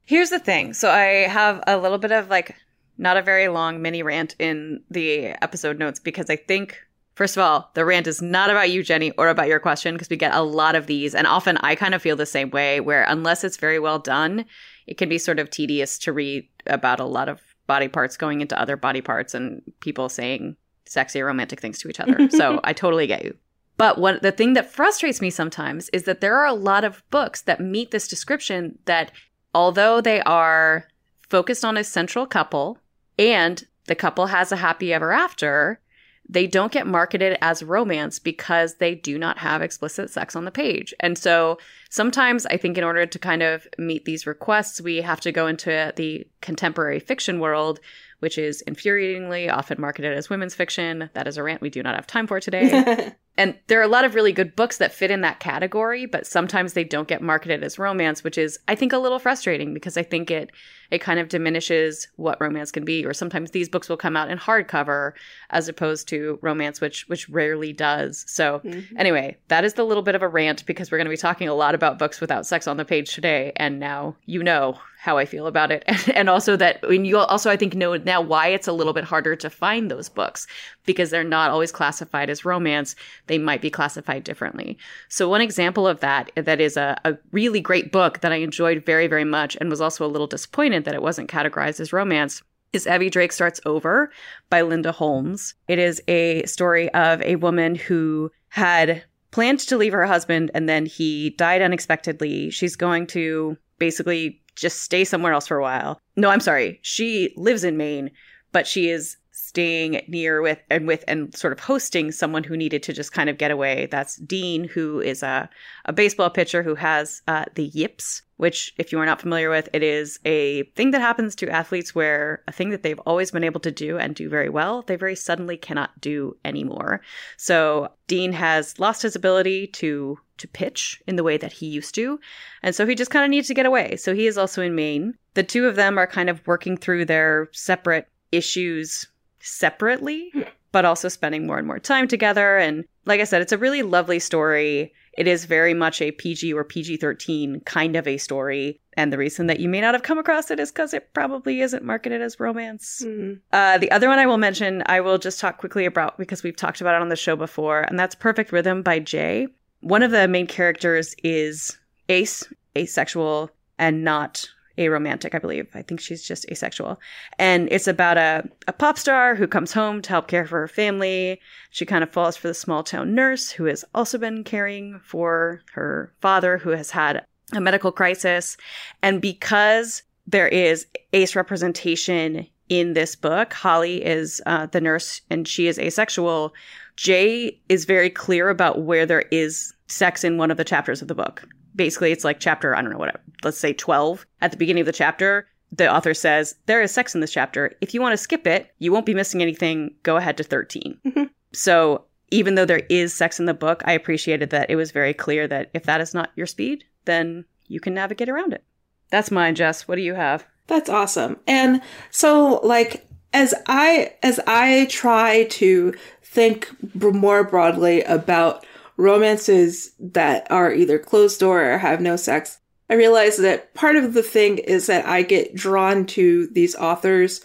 Here's 0.05 0.31
the 0.31 0.39
thing. 0.39 0.73
So 0.73 0.89
I 0.89 1.27
have 1.27 1.63
a 1.67 1.77
little 1.77 1.99
bit 1.99 2.11
of 2.11 2.29
like 2.29 2.55
not 2.97 3.15
a 3.15 3.21
very 3.21 3.47
long 3.47 3.81
mini 3.81 4.01
rant 4.01 4.35
in 4.39 4.81
the 4.89 5.27
episode 5.43 5.77
notes 5.77 5.99
because 5.99 6.29
I 6.29 6.35
think 6.35 6.77
first 7.15 7.37
of 7.37 7.43
all, 7.43 7.69
the 7.75 7.85
rant 7.85 8.07
is 8.07 8.23
not 8.23 8.49
about 8.49 8.71
you, 8.71 8.81
Jenny, 8.81 9.11
or 9.11 9.29
about 9.29 9.47
your 9.47 9.59
question 9.59 9.93
because 9.93 10.09
we 10.09 10.17
get 10.17 10.33
a 10.33 10.41
lot 10.41 10.75
of 10.75 10.87
these 10.87 11.13
and 11.13 11.27
often 11.27 11.57
I 11.57 11.75
kind 11.75 11.93
of 11.93 12.01
feel 12.01 12.15
the 12.15 12.25
same 12.25 12.49
way 12.49 12.79
where 12.79 13.03
unless 13.03 13.43
it's 13.43 13.57
very 13.57 13.79
well 13.79 13.99
done, 13.99 14.45
it 14.87 14.97
can 14.97 15.09
be 15.09 15.17
sort 15.17 15.39
of 15.39 15.49
tedious 15.49 15.97
to 15.99 16.13
read 16.13 16.47
about 16.67 16.99
a 16.99 17.05
lot 17.05 17.29
of 17.29 17.41
body 17.67 17.87
parts 17.87 18.17
going 18.17 18.41
into 18.41 18.59
other 18.59 18.75
body 18.75 19.01
parts 19.01 19.33
and 19.33 19.61
people 19.79 20.09
saying 20.09 20.55
sexy 20.85 21.21
or 21.21 21.25
romantic 21.25 21.59
things 21.59 21.79
to 21.79 21.89
each 21.89 21.99
other. 21.99 22.29
so 22.31 22.59
I 22.63 22.73
totally 22.73 23.07
get 23.07 23.23
you. 23.23 23.35
But 23.77 23.97
what 23.97 24.21
the 24.21 24.31
thing 24.31 24.53
that 24.53 24.71
frustrates 24.71 25.21
me 25.21 25.29
sometimes 25.29 25.89
is 25.89 26.03
that 26.03 26.21
there 26.21 26.37
are 26.37 26.45
a 26.45 26.53
lot 26.53 26.83
of 26.83 27.03
books 27.09 27.41
that 27.41 27.59
meet 27.59 27.91
this 27.91 28.07
description 28.07 28.77
that 28.85 29.11
although 29.53 30.01
they 30.01 30.21
are 30.21 30.87
focused 31.29 31.65
on 31.65 31.77
a 31.77 31.83
central 31.83 32.25
couple 32.25 32.77
and 33.17 33.65
the 33.85 33.95
couple 33.95 34.27
has 34.27 34.51
a 34.51 34.57
happy 34.57 34.93
ever 34.93 35.11
after, 35.11 35.79
they 36.27 36.47
don't 36.47 36.71
get 36.71 36.87
marketed 36.87 37.37
as 37.41 37.63
romance 37.63 38.17
because 38.17 38.75
they 38.75 38.95
do 38.95 39.17
not 39.17 39.37
have 39.39 39.61
explicit 39.61 40.09
sex 40.09 40.35
on 40.35 40.45
the 40.45 40.51
page. 40.51 40.93
And 40.99 41.17
so 41.17 41.57
sometimes 41.89 42.45
I 42.45 42.57
think 42.57 42.77
in 42.77 42.83
order 42.83 43.05
to 43.05 43.19
kind 43.19 43.43
of 43.43 43.67
meet 43.77 44.05
these 44.05 44.25
requests, 44.25 44.81
we 44.81 44.97
have 44.97 45.19
to 45.21 45.31
go 45.31 45.47
into 45.47 45.91
the 45.95 46.25
contemporary 46.41 46.99
fiction 46.99 47.39
world, 47.39 47.79
which 48.19 48.37
is 48.37 48.63
infuriatingly 48.67 49.51
often 49.51 49.81
marketed 49.81 50.17
as 50.17 50.29
women's 50.29 50.55
fiction. 50.55 51.09
That 51.13 51.27
is 51.27 51.37
a 51.37 51.43
rant 51.43 51.61
we 51.61 51.69
do 51.69 51.83
not 51.83 51.95
have 51.95 52.07
time 52.07 52.27
for 52.27 52.39
today. 52.39 53.13
And 53.37 53.57
there 53.67 53.79
are 53.79 53.83
a 53.83 53.87
lot 53.87 54.05
of 54.05 54.13
really 54.13 54.31
good 54.31 54.55
books 54.55 54.77
that 54.77 54.93
fit 54.93 55.09
in 55.09 55.21
that 55.21 55.39
category, 55.39 56.05
but 56.05 56.27
sometimes 56.27 56.73
they 56.73 56.83
don't 56.83 57.07
get 57.07 57.21
marketed 57.21 57.63
as 57.63 57.79
romance, 57.79 58.23
which 58.23 58.37
is 58.37 58.59
I 58.67 58.75
think 58.75 58.93
a 58.93 58.99
little 58.99 59.19
frustrating 59.19 59.73
because 59.73 59.97
I 59.97 60.03
think 60.03 60.29
it 60.29 60.51
it 60.91 61.01
kind 61.01 61.19
of 61.19 61.27
diminishes 61.27 62.07
what 62.17 62.39
romance 62.39 62.71
can 62.71 62.85
be. 62.85 63.03
Or 63.03 63.13
sometimes 63.13 63.49
these 63.49 63.67
books 63.67 63.89
will 63.89 63.97
come 63.97 64.15
out 64.15 64.29
in 64.29 64.37
hardcover 64.37 65.13
as 65.49 65.67
opposed 65.67 66.07
to 66.09 66.37
romance, 66.43 66.79
which 66.79 67.07
which 67.07 67.27
rarely 67.27 67.73
does. 67.73 68.23
So 68.27 68.59
mm-hmm. 68.59 68.97
anyway, 68.97 69.37
that 69.47 69.65
is 69.65 69.73
the 69.73 69.83
little 69.83 70.03
bit 70.03 70.13
of 70.13 70.21
a 70.21 70.27
rant 70.27 70.63
because 70.67 70.91
we're 70.91 70.99
going 70.99 71.05
to 71.05 71.09
be 71.09 71.17
talking 71.17 71.47
a 71.47 71.55
lot 71.55 71.73
about 71.73 71.97
books 71.97 72.21
without 72.21 72.45
sex 72.45 72.67
on 72.67 72.77
the 72.77 72.85
page 72.85 73.15
today, 73.15 73.51
and 73.55 73.79
now 73.79 74.15
you 74.25 74.43
know 74.43 74.77
how 74.99 75.17
I 75.17 75.25
feel 75.25 75.47
about 75.47 75.71
it, 75.71 75.83
and 76.15 76.29
also 76.29 76.55
that 76.57 76.83
and 76.83 77.07
you 77.07 77.17
also 77.17 77.49
I 77.49 77.57
think 77.57 77.73
know 77.73 77.95
now 77.97 78.21
why 78.21 78.49
it's 78.49 78.67
a 78.67 78.73
little 78.73 78.93
bit 78.93 79.03
harder 79.03 79.35
to 79.37 79.49
find 79.49 79.89
those 79.89 80.09
books 80.09 80.45
because 80.85 81.09
they're 81.09 81.23
not 81.23 81.51
always 81.51 81.71
classified 81.71 82.29
as 82.29 82.45
romance 82.45 82.95
they 83.27 83.37
might 83.37 83.61
be 83.61 83.69
classified 83.69 84.23
differently. 84.23 84.77
So, 85.09 85.29
one 85.29 85.41
example 85.41 85.87
of 85.87 85.99
that 86.01 86.31
that 86.35 86.59
is 86.59 86.77
a, 86.77 86.99
a 87.05 87.17
really 87.31 87.61
great 87.61 87.91
book 87.91 88.21
that 88.21 88.31
I 88.31 88.37
enjoyed 88.37 88.85
very, 88.85 89.07
very 89.07 89.25
much 89.25 89.57
and 89.59 89.69
was 89.69 89.81
also 89.81 90.05
a 90.05 90.07
little 90.07 90.27
disappointed 90.27 90.85
that 90.85 90.95
it 90.95 91.01
wasn't 91.01 91.29
categorized 91.29 91.79
as 91.79 91.93
romance 91.93 92.41
is 92.73 92.87
Evie 92.87 93.09
Drake 93.09 93.31
Starts 93.31 93.61
Over 93.65 94.11
by 94.49 94.63
Linda 94.63 94.91
Holmes. 94.91 95.53
It 95.67 95.77
is 95.77 96.01
a 96.07 96.43
story 96.45 96.91
of 96.93 97.21
a 97.21 97.35
woman 97.35 97.75
who 97.75 98.31
had 98.49 99.03
planned 99.31 99.59
to 99.59 99.77
leave 99.77 99.93
her 99.93 100.05
husband 100.05 100.51
and 100.53 100.67
then 100.67 100.85
he 100.85 101.31
died 101.31 101.61
unexpectedly. 101.61 102.49
She's 102.49 102.75
going 102.75 103.07
to 103.07 103.57
basically 103.77 104.41
just 104.55 104.81
stay 104.83 105.03
somewhere 105.03 105.33
else 105.33 105.47
for 105.47 105.57
a 105.57 105.61
while. 105.61 105.99
No, 106.15 106.29
I'm 106.29 106.39
sorry. 106.39 106.79
She 106.81 107.33
lives 107.37 107.63
in 107.63 107.77
Maine, 107.77 108.11
but 108.51 108.67
she 108.67 108.89
is 108.89 109.17
staying 109.53 110.01
near 110.07 110.41
with 110.41 110.57
and 110.71 110.87
with 110.87 111.03
and 111.07 111.35
sort 111.35 111.53
of 111.53 111.59
hosting 111.59 112.11
someone 112.11 112.43
who 112.43 112.57
needed 112.57 112.81
to 112.81 112.91
just 112.91 113.11
kind 113.11 113.29
of 113.29 113.37
get 113.37 113.51
away. 113.51 113.87
That's 113.91 114.15
Dean, 114.15 114.63
who 114.63 114.99
is 114.99 115.21
a, 115.21 115.47
a 115.85 115.93
baseball 115.93 116.31
pitcher 116.31 116.63
who 116.63 116.73
has 116.73 117.21
uh, 117.27 117.45
the 117.53 117.65
yips, 117.65 118.23
which, 118.37 118.73
if 118.79 118.91
you 118.91 118.97
are 118.97 119.05
not 119.05 119.21
familiar 119.21 119.51
with, 119.51 119.69
it 119.71 119.83
is 119.83 120.19
a 120.25 120.63
thing 120.75 120.89
that 120.89 121.01
happens 121.01 121.35
to 121.35 121.49
athletes 121.51 121.93
where 121.93 122.41
a 122.47 122.51
thing 122.51 122.71
that 122.71 122.81
they've 122.81 122.99
always 123.01 123.29
been 123.29 123.43
able 123.43 123.59
to 123.59 123.71
do 123.71 123.99
and 123.99 124.15
do 124.15 124.27
very 124.27 124.49
well, 124.49 124.81
they 124.81 124.95
very 124.95 125.15
suddenly 125.15 125.55
cannot 125.55 126.01
do 126.01 126.35
anymore. 126.43 127.01
So 127.37 127.91
Dean 128.07 128.33
has 128.33 128.79
lost 128.79 129.03
his 129.03 129.15
ability 129.15 129.67
to 129.67 130.17
to 130.39 130.47
pitch 130.47 130.99
in 131.05 131.15
the 131.15 131.23
way 131.23 131.37
that 131.37 131.53
he 131.53 131.67
used 131.67 131.93
to, 131.93 132.19
and 132.63 132.73
so 132.73 132.87
he 132.87 132.95
just 132.95 133.11
kind 133.11 133.23
of 133.23 133.29
needs 133.29 133.47
to 133.49 133.53
get 133.53 133.67
away. 133.67 133.97
So 133.97 134.15
he 134.15 134.25
is 134.25 134.35
also 134.35 134.63
in 134.63 134.73
Maine. 134.73 135.13
The 135.35 135.43
two 135.43 135.67
of 135.67 135.75
them 135.75 135.99
are 135.99 136.07
kind 136.07 136.27
of 136.27 136.45
working 136.47 136.75
through 136.75 137.05
their 137.05 137.49
separate 137.51 138.07
issues 138.31 139.07
separately, 139.43 140.31
but 140.71 140.85
also 140.85 141.09
spending 141.09 141.45
more 141.45 141.57
and 141.57 141.67
more 141.67 141.79
time 141.79 142.07
together. 142.07 142.57
And 142.57 142.85
like 143.05 143.21
I 143.21 143.25
said, 143.25 143.41
it's 143.41 143.51
a 143.51 143.57
really 143.57 143.83
lovely 143.83 144.19
story. 144.19 144.93
It 145.15 145.27
is 145.27 145.45
very 145.45 145.73
much 145.73 146.01
a 146.01 146.11
PG 146.11 146.53
or 146.53 146.63
PG 146.63 146.97
13 146.97 147.61
kind 147.65 147.95
of 147.95 148.07
a 148.07 148.17
story. 148.17 148.79
And 148.95 149.11
the 149.11 149.17
reason 149.17 149.47
that 149.47 149.59
you 149.59 149.69
may 149.69 149.81
not 149.81 149.93
have 149.93 150.03
come 150.03 150.17
across 150.17 150.49
it 150.49 150.59
is 150.59 150.71
because 150.71 150.93
it 150.93 151.13
probably 151.13 151.61
isn't 151.61 151.83
marketed 151.83 152.21
as 152.21 152.39
romance. 152.39 153.03
Mm. 153.05 153.39
Uh, 153.51 153.77
the 153.77 153.91
other 153.91 154.07
one 154.07 154.17
I 154.17 154.25
will 154.25 154.37
mention, 154.37 154.81
I 154.87 155.01
will 155.01 155.17
just 155.17 155.39
talk 155.39 155.57
quickly 155.57 155.85
about 155.85 156.17
because 156.17 156.41
we've 156.41 156.55
talked 156.55 156.81
about 156.81 156.95
it 156.95 157.01
on 157.01 157.09
the 157.09 157.15
show 157.15 157.35
before, 157.35 157.81
and 157.81 157.99
that's 157.99 158.15
Perfect 158.15 158.51
Rhythm 158.51 158.81
by 158.81 158.99
Jae. 158.99 159.47
One 159.81 160.03
of 160.03 160.11
the 160.11 160.27
main 160.27 160.47
characters 160.47 161.15
is 161.23 161.77
Ace, 162.09 162.43
asexual, 162.77 163.51
and 163.77 164.03
not 164.03 164.47
aromantic, 164.77 165.35
I 165.35 165.39
believe. 165.39 165.67
I 165.73 165.81
think 165.81 165.99
she's 165.99 166.23
just 166.23 166.49
asexual. 166.49 166.99
And 167.37 167.67
it's 167.71 167.87
about 167.87 168.17
a, 168.17 168.49
a 168.67 168.73
pop 168.73 168.97
star 168.97 169.35
who 169.35 169.47
comes 169.47 169.73
home 169.73 170.01
to 170.01 170.09
help 170.09 170.27
care 170.27 170.45
for 170.45 170.59
her 170.59 170.67
family. 170.67 171.39
She 171.69 171.85
kind 171.85 172.03
of 172.03 172.11
falls 172.11 172.35
for 172.35 172.47
the 172.47 172.53
small 172.53 172.83
town 172.83 173.13
nurse 173.13 173.51
who 173.51 173.65
has 173.65 173.85
also 173.93 174.17
been 174.17 174.43
caring 174.43 174.99
for 175.03 175.61
her 175.73 176.13
father 176.21 176.57
who 176.57 176.71
has 176.71 176.91
had 176.91 177.25
a 177.53 177.61
medical 177.61 177.91
crisis. 177.91 178.57
And 179.01 179.21
because 179.21 180.03
there 180.25 180.47
is 180.47 180.87
ace 181.11 181.35
representation 181.35 182.47
in 182.69 182.93
this 182.93 183.15
book, 183.15 183.53
Holly 183.53 184.03
is 184.03 184.41
uh, 184.45 184.65
the 184.67 184.81
nurse 184.81 185.21
and 185.29 185.47
she 185.47 185.67
is 185.67 185.77
asexual. 185.77 186.53
Jae 186.97 187.57
is 187.69 187.85
very 187.85 188.09
clear 188.09 188.49
about 188.49 188.83
where 188.83 189.05
there 189.05 189.25
is 189.31 189.73
sex 189.87 190.23
in 190.23 190.37
one 190.37 190.49
of 190.49 190.57
the 190.57 190.63
chapters 190.63 191.01
of 191.01 191.07
the 191.07 191.15
book 191.15 191.47
basically 191.75 192.11
it's 192.11 192.23
like 192.23 192.39
chapter, 192.39 192.75
I 192.75 192.81
don't 192.81 192.91
know, 192.91 192.97
whatever, 192.97 193.21
let's 193.43 193.57
say 193.57 193.73
12. 193.73 194.25
At 194.41 194.51
the 194.51 194.57
beginning 194.57 194.81
of 194.81 194.85
the 194.85 194.91
chapter, 194.91 195.47
the 195.71 195.91
author 195.91 196.13
says, 196.13 196.55
There 196.65 196.81
is 196.81 196.91
sex 196.91 197.15
in 197.15 197.21
this 197.21 197.31
chapter. 197.31 197.73
If 197.81 197.93
you 197.93 198.01
want 198.01 198.13
to 198.13 198.17
skip 198.17 198.45
it, 198.47 198.73
you 198.79 198.91
won't 198.91 199.05
be 199.05 199.13
missing 199.13 199.41
anything. 199.41 199.95
Go 200.03 200.17
ahead 200.17 200.37
to 200.37 200.43
13. 200.43 200.99
Mm-hmm. 201.05 201.23
So 201.51 202.05
even 202.31 202.55
though 202.55 202.65
there 202.65 202.83
is 202.89 203.13
sex 203.13 203.39
in 203.39 203.45
the 203.45 203.53
book, 203.53 203.83
I 203.85 203.93
appreciated 203.93 204.49
that 204.51 204.69
it 204.69 204.75
was 204.75 204.91
very 204.91 205.13
clear 205.13 205.47
that 205.47 205.69
if 205.73 205.83
that 205.83 206.01
is 206.01 206.13
not 206.13 206.31
your 206.35 206.47
speed, 206.47 206.83
then 207.05 207.45
you 207.67 207.79
can 207.79 207.93
navigate 207.93 208.29
around 208.29 208.53
it. 208.53 208.63
That's 209.09 209.31
mine, 209.31 209.55
Jess. 209.55 209.87
What 209.87 209.95
do 209.95 210.01
you 210.01 210.15
have? 210.15 210.45
That's 210.67 210.89
awesome. 210.89 211.39
And 211.45 211.81
so 212.09 212.59
like 212.63 213.07
as 213.33 213.53
I 213.67 214.13
as 214.23 214.39
I 214.47 214.87
try 214.89 215.45
to 215.45 215.93
think 216.23 216.69
more 216.93 217.43
broadly 217.43 218.01
about 218.03 218.65
romances 218.97 219.91
that 219.99 220.49
are 220.51 220.73
either 220.73 220.99
closed 220.99 221.39
door 221.39 221.73
or 221.73 221.77
have 221.77 222.01
no 222.01 222.15
sex, 222.15 222.59
I 222.89 222.95
realize 222.95 223.37
that 223.37 223.73
part 223.73 223.95
of 223.95 224.13
the 224.13 224.23
thing 224.23 224.57
is 224.57 224.87
that 224.87 225.05
I 225.05 225.23
get 225.23 225.55
drawn 225.55 226.05
to 226.07 226.47
these 226.47 226.75
authors 226.75 227.41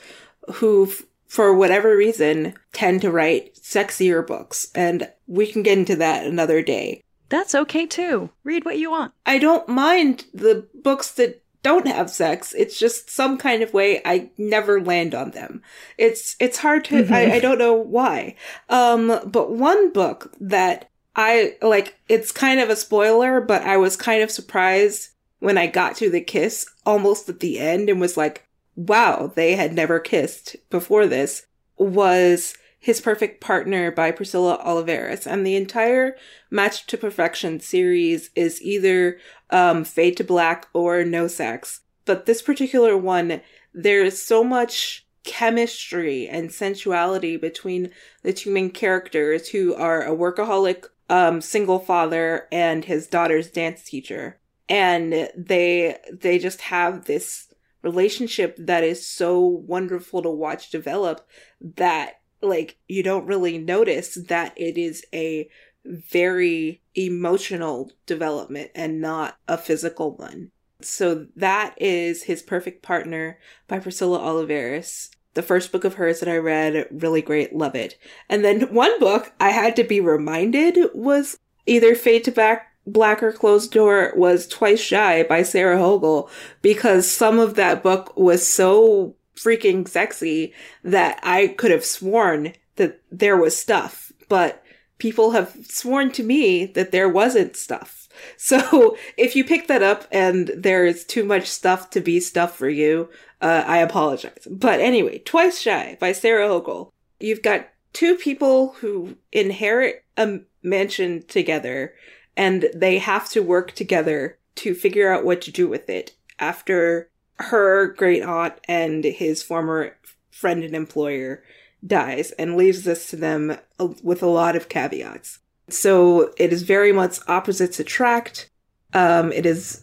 who, 0.54 0.90
for 1.26 1.54
whatever 1.54 1.96
reason, 1.96 2.54
tend 2.72 3.02
to 3.02 3.10
write 3.10 3.54
sexier 3.54 4.26
books. 4.26 4.70
And 4.74 5.10
we 5.26 5.46
can 5.46 5.62
get 5.62 5.78
into 5.78 5.96
that 5.96 6.26
another 6.26 6.62
day. 6.62 7.02
That's 7.28 7.54
okay 7.54 7.86
too. 7.86 8.30
Read 8.44 8.64
what 8.64 8.78
you 8.78 8.90
want. 8.90 9.12
I 9.26 9.38
don't 9.38 9.68
mind 9.68 10.24
the 10.32 10.66
books 10.74 11.12
that 11.12 11.42
don't 11.62 11.86
have 11.86 12.10
sex. 12.10 12.54
It's 12.56 12.78
just 12.78 13.10
some 13.10 13.36
kind 13.36 13.62
of 13.62 13.74
way 13.74 14.00
I 14.04 14.30
never 14.38 14.80
land 14.80 15.14
on 15.14 15.32
them. 15.32 15.62
It's 15.98 16.36
it's 16.40 16.58
hard 16.58 16.84
to 16.86 17.02
mm-hmm. 17.02 17.12
I, 17.12 17.32
I 17.32 17.40
don't 17.40 17.58
know 17.58 17.74
why. 17.74 18.36
Um 18.68 19.20
but 19.26 19.52
one 19.52 19.92
book 19.92 20.32
that 20.40 20.87
I 21.18 21.56
like 21.60 21.98
it's 22.08 22.30
kind 22.30 22.60
of 22.60 22.70
a 22.70 22.76
spoiler, 22.76 23.40
but 23.40 23.62
I 23.62 23.76
was 23.76 23.96
kind 23.96 24.22
of 24.22 24.30
surprised 24.30 25.10
when 25.40 25.58
I 25.58 25.66
got 25.66 25.96
to 25.96 26.08
the 26.08 26.20
kiss 26.20 26.64
almost 26.86 27.28
at 27.28 27.40
the 27.40 27.58
end 27.58 27.90
and 27.90 28.00
was 28.00 28.16
like, 28.16 28.46
wow, 28.76 29.32
they 29.34 29.56
had 29.56 29.72
never 29.72 29.98
kissed 29.98 30.54
before 30.70 31.06
this 31.06 31.46
was 31.76 32.56
His 32.78 33.00
Perfect 33.00 33.40
Partner 33.40 33.90
by 33.90 34.12
Priscilla 34.12 34.62
Oliveras. 34.64 35.26
And 35.26 35.44
the 35.44 35.56
entire 35.56 36.14
Match 36.52 36.86
to 36.86 36.96
Perfection 36.96 37.58
series 37.58 38.30
is 38.36 38.62
either 38.62 39.18
um, 39.50 39.82
Fade 39.82 40.16
to 40.18 40.24
Black 40.24 40.68
or 40.72 41.04
No 41.04 41.26
Sex. 41.26 41.80
But 42.04 42.26
this 42.26 42.42
particular 42.42 42.96
one, 42.96 43.40
there's 43.74 44.22
so 44.22 44.44
much 44.44 45.04
chemistry 45.24 46.28
and 46.28 46.52
sensuality 46.52 47.36
between 47.36 47.90
the 48.22 48.32
two 48.32 48.52
main 48.52 48.70
characters 48.70 49.48
who 49.48 49.74
are 49.74 50.02
a 50.04 50.16
workaholic 50.16 50.86
um, 51.08 51.40
single 51.40 51.78
father 51.78 52.48
and 52.52 52.84
his 52.84 53.06
daughter's 53.06 53.50
dance 53.50 53.82
teacher. 53.84 54.38
And 54.68 55.30
they, 55.36 55.96
they 56.12 56.38
just 56.38 56.62
have 56.62 57.04
this 57.04 57.52
relationship 57.82 58.56
that 58.58 58.84
is 58.84 59.06
so 59.06 59.38
wonderful 59.40 60.22
to 60.22 60.30
watch 60.30 60.70
develop 60.70 61.26
that 61.60 62.20
like 62.42 62.76
you 62.86 63.02
don't 63.02 63.26
really 63.26 63.58
notice 63.58 64.14
that 64.28 64.52
it 64.56 64.76
is 64.76 65.04
a 65.12 65.48
very 65.84 66.82
emotional 66.94 67.90
development 68.06 68.70
and 68.74 69.00
not 69.00 69.38
a 69.46 69.56
physical 69.56 70.16
one. 70.16 70.50
So 70.80 71.26
that 71.34 71.74
is 71.80 72.24
his 72.24 72.42
perfect 72.42 72.82
partner 72.82 73.38
by 73.66 73.80
Priscilla 73.80 74.18
Oliveras 74.18 75.10
the 75.34 75.42
first 75.42 75.72
book 75.72 75.84
of 75.84 75.94
hers 75.94 76.20
that 76.20 76.28
I 76.28 76.36
read, 76.36 76.88
really 76.90 77.22
great, 77.22 77.54
love 77.54 77.74
it. 77.74 77.98
And 78.28 78.44
then 78.44 78.72
one 78.74 78.98
book 78.98 79.32
I 79.38 79.50
had 79.50 79.76
to 79.76 79.84
be 79.84 80.00
reminded 80.00 80.90
was 80.94 81.38
either 81.66 81.94
Fade 81.94 82.24
to 82.24 82.32
Back 82.32 82.68
Black 82.86 83.22
or 83.22 83.32
Closed 83.32 83.72
Door 83.72 84.14
was 84.16 84.46
Twice 84.46 84.80
Shy 84.80 85.22
by 85.22 85.42
Sarah 85.42 85.78
Hogle 85.78 86.30
because 86.62 87.08
some 87.08 87.38
of 87.38 87.54
that 87.54 87.82
book 87.82 88.16
was 88.16 88.48
so 88.48 89.14
freaking 89.36 89.86
sexy 89.86 90.52
that 90.82 91.20
I 91.22 91.48
could 91.48 91.70
have 91.70 91.84
sworn 91.84 92.54
that 92.76 93.00
there 93.10 93.36
was 93.36 93.56
stuff, 93.56 94.12
but 94.28 94.62
people 94.98 95.32
have 95.32 95.54
sworn 95.68 96.10
to 96.12 96.22
me 96.22 96.66
that 96.66 96.90
there 96.90 97.08
wasn't 97.08 97.56
stuff. 97.56 97.97
So 98.36 98.96
if 99.16 99.36
you 99.36 99.44
pick 99.44 99.66
that 99.68 99.82
up 99.82 100.06
and 100.10 100.48
there 100.56 100.86
is 100.86 101.04
too 101.04 101.24
much 101.24 101.46
stuff 101.46 101.90
to 101.90 102.00
be 102.00 102.20
stuff 102.20 102.56
for 102.56 102.68
you, 102.68 103.08
uh, 103.40 103.64
I 103.66 103.78
apologize. 103.78 104.46
But 104.50 104.80
anyway, 104.80 105.18
Twice 105.18 105.60
Shy 105.60 105.96
by 106.00 106.12
Sarah 106.12 106.48
Hogle. 106.48 106.92
You've 107.20 107.42
got 107.42 107.68
two 107.92 108.16
people 108.16 108.74
who 108.80 109.16
inherit 109.32 110.04
a 110.16 110.40
mansion 110.62 111.24
together 111.26 111.94
and 112.36 112.68
they 112.74 112.98
have 112.98 113.28
to 113.30 113.42
work 113.42 113.72
together 113.72 114.38
to 114.56 114.74
figure 114.74 115.12
out 115.12 115.24
what 115.24 115.40
to 115.42 115.50
do 115.50 115.68
with 115.68 115.88
it 115.88 116.14
after 116.38 117.10
her 117.38 117.88
great 117.88 118.22
aunt 118.22 118.54
and 118.66 119.04
his 119.04 119.42
former 119.42 119.96
friend 120.30 120.62
and 120.62 120.74
employer 120.74 121.42
dies 121.86 122.32
and 122.32 122.56
leaves 122.56 122.84
this 122.84 123.10
to 123.10 123.16
them 123.16 123.56
with 124.02 124.22
a 124.22 124.26
lot 124.26 124.56
of 124.56 124.68
caveats. 124.68 125.40
So 125.68 126.32
it 126.36 126.52
is 126.52 126.62
very 126.62 126.92
much 126.92 127.18
opposites 127.28 127.78
attract. 127.78 128.50
Um, 128.94 129.32
it 129.32 129.46
is 129.46 129.82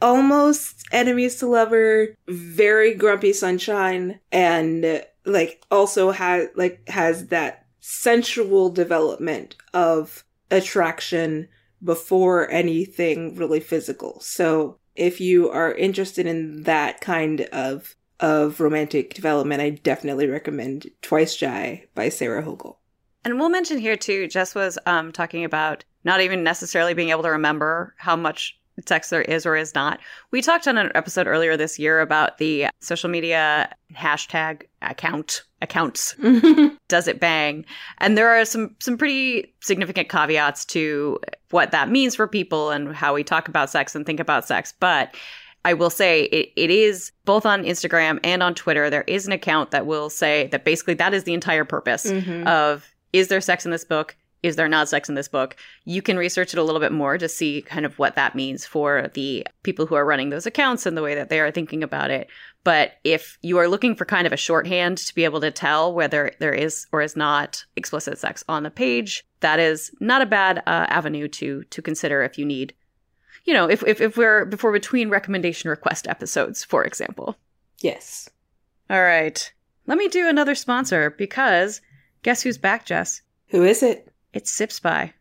almost 0.00 0.84
enemies 0.92 1.36
to 1.36 1.46
lover, 1.46 2.14
very 2.28 2.94
grumpy 2.94 3.32
sunshine, 3.32 4.20
and 4.30 5.04
like 5.24 5.64
also 5.70 6.10
has 6.10 6.48
like 6.56 6.86
has 6.88 7.28
that 7.28 7.66
sensual 7.80 8.70
development 8.70 9.56
of 9.72 10.24
attraction 10.50 11.48
before 11.82 12.50
anything 12.50 13.34
really 13.36 13.60
physical. 13.60 14.20
So 14.20 14.78
if 14.94 15.20
you 15.20 15.50
are 15.50 15.72
interested 15.74 16.26
in 16.26 16.64
that 16.64 17.00
kind 17.00 17.42
of 17.52 17.96
of 18.20 18.60
romantic 18.60 19.14
development, 19.14 19.62
I 19.62 19.70
definitely 19.70 20.26
recommend 20.26 20.86
Twice 21.00 21.34
Shy 21.34 21.86
by 21.94 22.08
Sarah 22.08 22.42
Hogle. 22.42 22.76
And 23.24 23.38
we'll 23.38 23.48
mention 23.48 23.78
here 23.78 23.96
too, 23.96 24.26
Jess 24.28 24.54
was 24.54 24.78
um, 24.86 25.12
talking 25.12 25.44
about 25.44 25.84
not 26.04 26.20
even 26.20 26.42
necessarily 26.42 26.94
being 26.94 27.10
able 27.10 27.22
to 27.22 27.30
remember 27.30 27.94
how 27.98 28.16
much 28.16 28.58
sex 28.86 29.10
there 29.10 29.22
is 29.22 29.46
or 29.46 29.54
is 29.54 29.74
not. 29.74 30.00
We 30.30 30.42
talked 30.42 30.66
on 30.66 30.78
an 30.78 30.90
episode 30.94 31.26
earlier 31.26 31.56
this 31.56 31.78
year 31.78 32.00
about 32.00 32.38
the 32.38 32.66
social 32.80 33.10
media 33.10 33.72
hashtag 33.94 34.62
account 34.80 35.42
accounts 35.60 36.16
does 36.88 37.06
it 37.06 37.20
bang 37.20 37.64
and 37.98 38.18
there 38.18 38.28
are 38.28 38.44
some 38.44 38.74
some 38.80 38.98
pretty 38.98 39.54
significant 39.60 40.08
caveats 40.08 40.64
to 40.64 41.20
what 41.50 41.70
that 41.70 41.88
means 41.88 42.16
for 42.16 42.26
people 42.26 42.70
and 42.70 42.96
how 42.96 43.14
we 43.14 43.22
talk 43.22 43.46
about 43.46 43.70
sex 43.70 43.94
and 43.94 44.04
think 44.04 44.18
about 44.18 44.44
sex 44.44 44.74
but 44.80 45.14
I 45.64 45.74
will 45.74 45.90
say 45.90 46.24
it, 46.24 46.52
it 46.56 46.70
is 46.70 47.12
both 47.24 47.46
on 47.46 47.62
Instagram 47.62 48.18
and 48.24 48.42
on 48.42 48.52
Twitter. 48.52 48.90
There 48.90 49.04
is 49.06 49.26
an 49.26 49.32
account 49.32 49.70
that 49.70 49.86
will 49.86 50.10
say 50.10 50.48
that 50.48 50.64
basically 50.64 50.94
that 50.94 51.14
is 51.14 51.22
the 51.22 51.34
entire 51.34 51.64
purpose 51.64 52.06
mm-hmm. 52.06 52.48
of 52.48 52.91
is 53.12 53.28
there 53.28 53.40
sex 53.40 53.64
in 53.64 53.70
this 53.70 53.84
book? 53.84 54.16
is 54.42 54.56
there 54.56 54.68
not 54.68 54.88
sex 54.88 55.08
in 55.08 55.14
this 55.14 55.28
book? 55.28 55.56
You 55.84 56.02
can 56.02 56.16
research 56.16 56.52
it 56.52 56.58
a 56.58 56.62
little 56.62 56.80
bit 56.80 56.92
more 56.92 57.16
to 57.16 57.28
see 57.28 57.62
kind 57.62 57.86
of 57.86 57.98
what 57.98 58.16
that 58.16 58.34
means 58.34 58.66
for 58.66 59.08
the 59.14 59.46
people 59.62 59.86
who 59.86 59.94
are 59.94 60.04
running 60.04 60.30
those 60.30 60.46
accounts 60.46 60.84
and 60.84 60.96
the 60.96 61.02
way 61.02 61.14
that 61.14 61.28
they 61.28 61.40
are 61.40 61.50
thinking 61.50 61.82
about 61.82 62.10
it. 62.10 62.28
But 62.64 62.94
if 63.04 63.38
you 63.42 63.58
are 63.58 63.68
looking 63.68 63.94
for 63.94 64.04
kind 64.04 64.26
of 64.26 64.32
a 64.32 64.36
shorthand 64.36 64.98
to 64.98 65.14
be 65.14 65.24
able 65.24 65.40
to 65.40 65.50
tell 65.50 65.94
whether 65.94 66.32
there 66.40 66.52
is 66.52 66.86
or 66.92 67.02
is 67.02 67.16
not 67.16 67.64
explicit 67.76 68.18
sex 68.18 68.42
on 68.48 68.62
the 68.62 68.70
page, 68.70 69.24
that 69.40 69.58
is 69.58 69.92
not 70.00 70.22
a 70.22 70.26
bad 70.26 70.58
uh, 70.58 70.86
avenue 70.88 71.28
to 71.28 71.64
to 71.64 71.82
consider 71.82 72.22
if 72.22 72.38
you 72.38 72.44
need, 72.44 72.74
you 73.44 73.54
know, 73.54 73.68
if, 73.68 73.82
if 73.84 74.00
if 74.00 74.16
we're 74.16 74.44
before 74.44 74.72
between 74.72 75.08
recommendation 75.08 75.70
request 75.70 76.08
episodes, 76.08 76.64
for 76.64 76.84
example. 76.84 77.36
Yes. 77.80 78.28
All 78.90 79.02
right. 79.02 79.52
Let 79.86 79.98
me 79.98 80.06
do 80.08 80.28
another 80.28 80.54
sponsor 80.54 81.10
because 81.10 81.80
guess 82.22 82.42
who's 82.42 82.58
back, 82.58 82.86
Jess? 82.86 83.22
Who 83.48 83.64
is 83.64 83.82
it? 83.82 84.08
It's 84.32 84.50
Sips 84.50 84.80
By. 84.80 85.12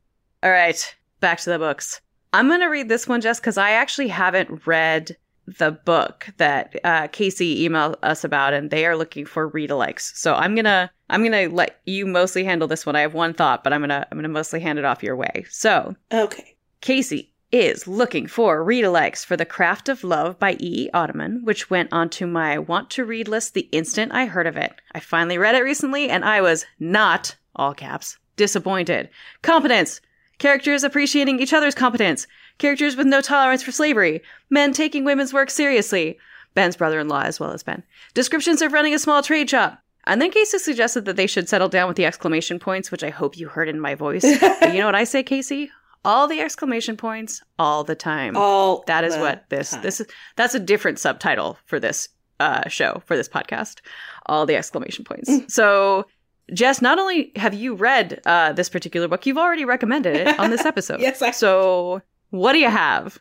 All 0.44 0.52
right, 0.52 0.96
back 1.20 1.40
to 1.40 1.50
the 1.50 1.58
books. 1.58 2.00
I'm 2.32 2.48
going 2.48 2.60
to 2.60 2.68
read 2.68 2.90
this 2.90 3.08
one 3.08 3.22
just 3.22 3.42
because 3.42 3.58
I 3.58 3.72
actually 3.72 4.10
haven't 4.10 4.68
read 4.68 5.18
the 5.48 5.72
book 5.72 6.28
that 6.38 6.76
uh, 6.84 7.08
Casey 7.08 7.68
emailed 7.68 7.96
us 8.04 8.24
about, 8.24 8.54
and 8.54 8.70
they 8.70 8.86
are 8.86 8.96
looking 8.98 9.26
for 9.26 9.48
read 9.48 9.70
alikes. 9.70 10.16
So 10.16 10.34
I'm 10.34 10.56
gonna 10.56 10.92
I'm 11.10 11.24
gonna 11.24 11.48
let 11.50 11.82
you 11.86 12.06
mostly 12.06 12.44
handle 12.44 12.68
this 12.68 12.86
one. 12.86 12.96
I 12.96 13.02
have 13.02 13.14
one 13.14 13.34
thought, 13.34 13.64
but 13.64 13.74
I'm 13.74 13.82
gonna 13.82 14.08
I'm 14.12 14.18
gonna 14.18 14.28
mostly 14.30 14.60
hand 14.60 14.80
it 14.80 14.86
off 14.86 15.04
your 15.04 15.16
way. 15.16 15.46
So 15.50 15.96
Okay. 16.12 16.56
Casey 16.82 17.32
is 17.52 17.88
looking 17.88 18.28
for 18.28 18.64
read 18.64 18.84
alikes 18.84 19.24
for 19.24 19.38
The 19.38 19.46
Craft 19.46 19.88
of 19.88 20.04
Love 20.04 20.38
by 20.40 20.54
E. 20.54 20.58
E. 20.86 20.90
Ottoman, 20.94 21.42
which 21.44 21.70
went 21.70 21.94
onto 21.94 22.28
my 22.28 22.58
want 22.60 22.90
to 22.92 23.06
read 23.06 23.28
list 23.28 23.54
the 23.54 23.70
instant 23.72 24.12
I 24.14 24.26
heard 24.26 24.48
of 24.48 24.58
it. 24.58 24.74
I 24.94 25.00
finally 25.00 25.38
read 25.38 25.56
it 25.56 25.64
recently 25.64 26.10
and 26.10 26.26
I 26.26 26.42
was 26.42 26.66
not, 26.80 27.36
all 27.56 27.74
caps, 27.74 28.18
disappointed. 28.36 29.10
Competence! 29.42 30.02
Characters 30.38 30.84
appreciating 30.84 31.40
each 31.40 31.54
other's 31.54 31.76
competence. 31.76 32.28
Characters 32.58 32.96
with 32.96 33.08
no 33.08 33.22
tolerance 33.22 33.64
for 33.64 33.72
slavery. 33.72 34.22
Men 34.50 34.72
taking 34.74 35.04
women's 35.04 35.34
work 35.34 35.50
seriously. 35.50 36.18
Ben's 36.54 36.78
brother 36.78 37.00
in 37.00 37.08
law 37.10 37.22
as 37.22 37.40
well 37.40 37.52
as 37.52 37.64
Ben. 37.64 37.84
Descriptions 38.14 38.62
of 38.62 38.72
running 38.74 38.94
a 38.94 39.00
small 39.00 39.22
trade 39.22 39.50
shop. 39.50 39.82
And 40.08 40.22
then 40.22 40.32
Casey 40.32 40.60
suggested 40.60 41.06
that 41.06 41.16
they 41.16 41.28
should 41.28 41.50
settle 41.50 41.68
down 41.68 41.88
with 41.88 41.98
the 41.98 42.06
exclamation 42.06 42.60
points, 42.60 42.92
which 42.92 43.04
I 43.04 43.10
hope 43.10 43.38
you 43.38 43.48
heard 43.50 43.68
in 43.68 43.80
my 43.80 43.96
voice. 43.96 44.24
You 44.72 44.80
know 44.80 44.86
what 44.86 44.96
I 44.96 45.04
say, 45.04 45.24
Casey? 45.24 45.70
All 46.06 46.28
the 46.28 46.40
exclamation 46.42 46.96
points, 46.96 47.42
all 47.58 47.84
the 47.84 47.96
time. 47.96 48.38
All 48.38 48.84
That 48.88 49.04
is 49.04 49.16
the 49.16 49.22
what 49.22 49.50
this 49.50 49.72
time. 49.72 49.82
this 49.82 50.00
is. 50.00 50.08
That's 50.36 50.54
a 50.54 50.60
different 50.60 51.00
subtitle 51.00 51.58
for 51.66 51.80
this 51.80 52.10
uh, 52.40 52.70
show 52.70 53.02
for 53.08 53.18
this 53.18 53.28
podcast. 53.28 53.80
All 54.28 54.46
the 54.46 54.56
exclamation 54.56 55.04
points. 55.04 55.30
Mm. 55.30 55.50
So, 55.50 56.06
Jess, 56.54 56.80
not 56.82 57.00
only 57.00 57.32
have 57.36 57.56
you 57.56 57.74
read 57.74 58.22
uh, 58.28 58.54
this 58.54 58.70
particular 58.70 59.08
book, 59.08 59.26
you've 59.26 59.38
already 59.40 59.66
recommended 59.66 60.16
it 60.16 60.40
on 60.40 60.52
this 60.52 60.64
episode. 60.66 61.02
Yes, 61.02 61.22
I- 61.24 61.32
So, 61.32 62.04
what 62.38 62.54
do 62.54 62.60
you 62.60 62.70
have? 62.70 63.20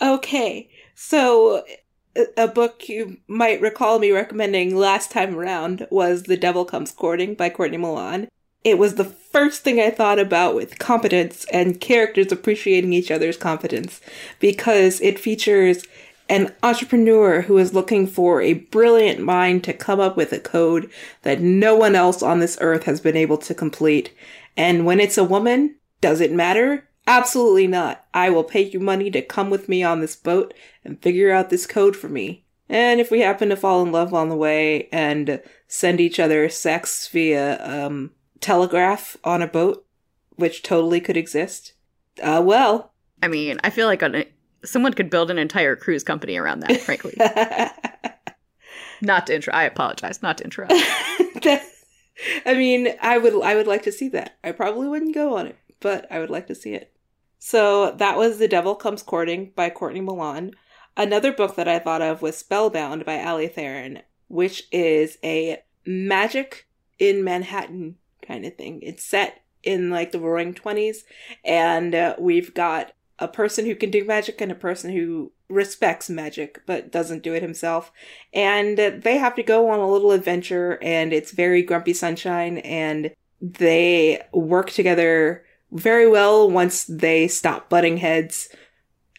Okay, 0.00 0.68
so 0.94 1.64
a- 2.36 2.48
book 2.48 2.88
you 2.88 3.18
might 3.28 3.60
recall 3.60 3.98
me 3.98 4.10
recommending 4.10 4.76
last 4.76 5.10
time 5.10 5.36
around 5.36 5.86
was 5.90 6.24
The 6.24 6.36
Devil 6.36 6.64
Comes 6.64 6.92
Courting 6.92 7.34
by 7.34 7.50
Courtney 7.50 7.78
Milan. 7.78 8.28
It 8.64 8.78
was 8.78 8.96
the 8.96 9.04
first 9.04 9.62
thing 9.62 9.80
I 9.80 9.90
thought 9.90 10.18
about 10.18 10.54
with 10.54 10.78
competence 10.78 11.46
and 11.52 11.80
characters 11.80 12.32
appreciating 12.32 12.92
each 12.92 13.10
other's 13.10 13.36
competence 13.36 14.00
because 14.40 15.00
it 15.00 15.20
features 15.20 15.84
an 16.28 16.52
entrepreneur 16.62 17.42
who 17.42 17.56
is 17.58 17.74
looking 17.74 18.06
for 18.06 18.42
a 18.42 18.54
brilliant 18.54 19.20
mind 19.20 19.62
to 19.64 19.72
come 19.72 20.00
up 20.00 20.16
with 20.16 20.32
a 20.32 20.40
code 20.40 20.90
that 21.22 21.40
no 21.40 21.76
one 21.76 21.94
else 21.94 22.22
on 22.22 22.40
this 22.40 22.58
earth 22.60 22.84
has 22.84 23.00
been 23.00 23.16
able 23.16 23.38
to 23.38 23.54
complete. 23.54 24.12
And 24.56 24.84
when 24.84 24.98
it's 24.98 25.18
a 25.18 25.24
woman, 25.24 25.76
does 26.00 26.20
it 26.20 26.32
matter? 26.32 26.88
Absolutely 27.06 27.66
not. 27.66 28.04
I 28.12 28.30
will 28.30 28.44
pay 28.44 28.62
you 28.62 28.80
money 28.80 29.10
to 29.12 29.22
come 29.22 29.50
with 29.50 29.68
me 29.68 29.82
on 29.82 30.00
this 30.00 30.16
boat 30.16 30.52
and 30.84 31.00
figure 31.00 31.30
out 31.30 31.50
this 31.50 31.66
code 31.66 31.96
for 31.96 32.08
me. 32.08 32.44
And 32.68 33.00
if 33.00 33.10
we 33.10 33.20
happen 33.20 33.48
to 33.50 33.56
fall 33.56 33.82
in 33.82 33.92
love 33.92 34.12
on 34.12 34.28
the 34.28 34.36
way 34.36 34.88
and 34.90 35.40
send 35.68 36.00
each 36.00 36.18
other 36.18 36.48
sex 36.48 37.06
via 37.08 37.62
um, 37.64 38.10
telegraph 38.40 39.16
on 39.22 39.40
a 39.40 39.46
boat, 39.46 39.86
which 40.34 40.62
totally 40.62 41.00
could 41.00 41.16
exist, 41.16 41.74
uh, 42.22 42.42
well, 42.44 42.92
I 43.22 43.28
mean, 43.28 43.58
I 43.62 43.70
feel 43.70 43.86
like 43.86 44.02
an, 44.02 44.24
someone 44.64 44.94
could 44.94 45.10
build 45.10 45.30
an 45.30 45.38
entire 45.38 45.76
cruise 45.76 46.02
company 46.02 46.36
around 46.36 46.60
that. 46.60 46.80
Frankly, 46.80 47.14
not 49.00 49.28
to 49.28 49.34
interrupt. 49.34 49.56
I 49.56 49.64
apologize. 49.64 50.22
Not 50.22 50.38
to 50.38 50.44
interrupt. 50.44 50.72
that, 51.42 51.62
I 52.44 52.54
mean, 52.54 52.88
I 53.00 53.18
would 53.18 53.40
I 53.42 53.54
would 53.54 53.66
like 53.66 53.82
to 53.82 53.92
see 53.92 54.08
that. 54.10 54.38
I 54.42 54.52
probably 54.52 54.88
wouldn't 54.88 55.14
go 55.14 55.36
on 55.36 55.46
it, 55.46 55.56
but 55.80 56.10
I 56.10 56.18
would 56.18 56.30
like 56.30 56.48
to 56.48 56.54
see 56.54 56.74
it. 56.74 56.92
So 57.38 57.92
that 57.92 58.16
was 58.16 58.38
The 58.38 58.48
Devil 58.48 58.74
Comes 58.74 59.02
Courting 59.02 59.52
by 59.54 59.70
Courtney 59.70 60.00
Milan. 60.00 60.52
Another 60.96 61.32
book 61.32 61.56
that 61.56 61.68
I 61.68 61.78
thought 61.78 62.02
of 62.02 62.22
was 62.22 62.36
Spellbound 62.36 63.04
by 63.04 63.18
Allie 63.18 63.48
Therin, 63.48 64.02
which 64.28 64.66
is 64.72 65.18
a 65.22 65.62
magic 65.84 66.66
in 66.98 67.22
Manhattan 67.22 67.96
kind 68.26 68.44
of 68.44 68.56
thing. 68.56 68.80
It's 68.82 69.04
set 69.04 69.42
in 69.62 69.90
like 69.90 70.12
the 70.12 70.20
roaring 70.20 70.54
20s, 70.54 70.98
and 71.44 71.94
uh, 71.94 72.16
we've 72.18 72.54
got 72.54 72.92
a 73.18 73.28
person 73.28 73.66
who 73.66 73.74
can 73.74 73.90
do 73.90 74.04
magic 74.04 74.40
and 74.40 74.52
a 74.52 74.56
person 74.56 74.92
who 74.92 75.32
respects 75.48 76.10
magic 76.10 76.60
but 76.66 76.90
doesn't 76.90 77.22
do 77.22 77.32
it 77.34 77.42
himself. 77.42 77.92
And 78.34 78.76
they 78.76 79.16
have 79.18 79.34
to 79.36 79.42
go 79.42 79.70
on 79.70 79.78
a 79.78 79.90
little 79.90 80.12
adventure, 80.12 80.78
and 80.82 81.12
it's 81.12 81.32
very 81.32 81.62
grumpy 81.62 81.92
sunshine, 81.92 82.58
and 82.58 83.12
they 83.40 84.22
work 84.32 84.70
together 84.70 85.45
very 85.72 86.08
well 86.08 86.50
once 86.50 86.84
they 86.84 87.28
stop 87.28 87.68
butting 87.68 87.98
heads. 87.98 88.48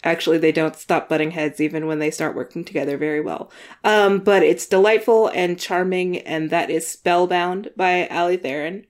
Actually, 0.03 0.37
they 0.37 0.51
don't 0.51 0.75
stop 0.75 1.09
butting 1.09 1.31
heads 1.31 1.59
even 1.59 1.87
when 1.87 1.99
they 1.99 2.11
start 2.11 2.35
working 2.35 2.63
together 2.63 2.97
very 2.97 3.19
well. 3.19 3.51
Um, 3.83 4.19
but 4.19 4.43
it's 4.43 4.67
delightful 4.67 5.27
and 5.29 5.59
charming, 5.59 6.19
and 6.19 6.49
that 6.49 6.69
is 6.69 6.87
Spellbound 6.87 7.71
by 7.75 8.07
Allie 8.07 8.37
Therin. 8.37 8.85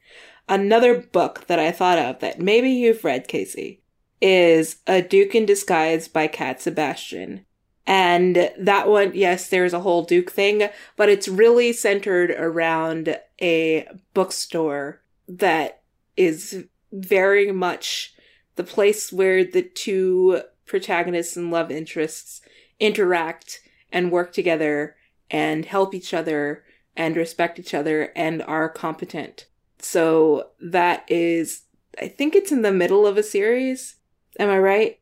Another 0.50 1.00
book 1.00 1.48
that 1.48 1.60
I 1.60 1.72
thought 1.72 1.98
of 1.98 2.20
that 2.20 2.40
maybe 2.40 2.70
you've 2.70 3.04
read, 3.04 3.28
Casey, 3.28 3.82
is 4.22 4.78
A 4.88 5.02
Duke 5.02 5.36
in 5.36 5.46
Disguise 5.46 6.08
by 6.08 6.28
Cat 6.28 6.62
Sebastian. 6.62 7.46
And 7.86 8.52
that 8.60 8.90
one, 8.90 9.14
yes, 9.16 9.50
there's 9.50 9.74
a 9.74 9.80
whole 9.80 10.04
Duke 10.04 10.30
thing, 10.30 10.70
but 10.98 11.08
it's 11.08 11.30
really 11.30 11.72
centered 11.72 12.32
around 12.32 13.18
a 13.42 13.88
bookstore 14.14 15.02
that 15.30 15.82
is 16.18 16.66
very 16.92 17.52
much 17.52 18.14
the 18.56 18.64
place 18.64 19.12
where 19.12 19.44
the 19.44 19.62
two 19.62 20.42
protagonists 20.66 21.38
and 21.38 21.52
love 21.52 21.72
interests 21.72 22.42
interact 22.80 23.62
and 23.92 24.12
work 24.12 24.34
together 24.34 24.96
and 25.30 25.66
help 25.66 25.94
each 25.94 26.14
other 26.14 26.64
and 26.96 27.16
respect 27.16 27.60
each 27.60 27.74
other 27.74 28.12
and 28.16 28.42
are 28.44 28.70
competent. 28.70 29.46
So 29.80 30.50
that 30.60 31.10
is, 31.10 31.64
I 32.02 32.08
think 32.08 32.36
it's 32.36 32.52
in 32.52 32.64
the 32.64 32.72
middle 32.72 33.06
of 33.06 33.18
a 33.18 33.24
series. 33.24 33.98
Am 34.40 34.50
I 34.50 34.58
right? 34.58 35.00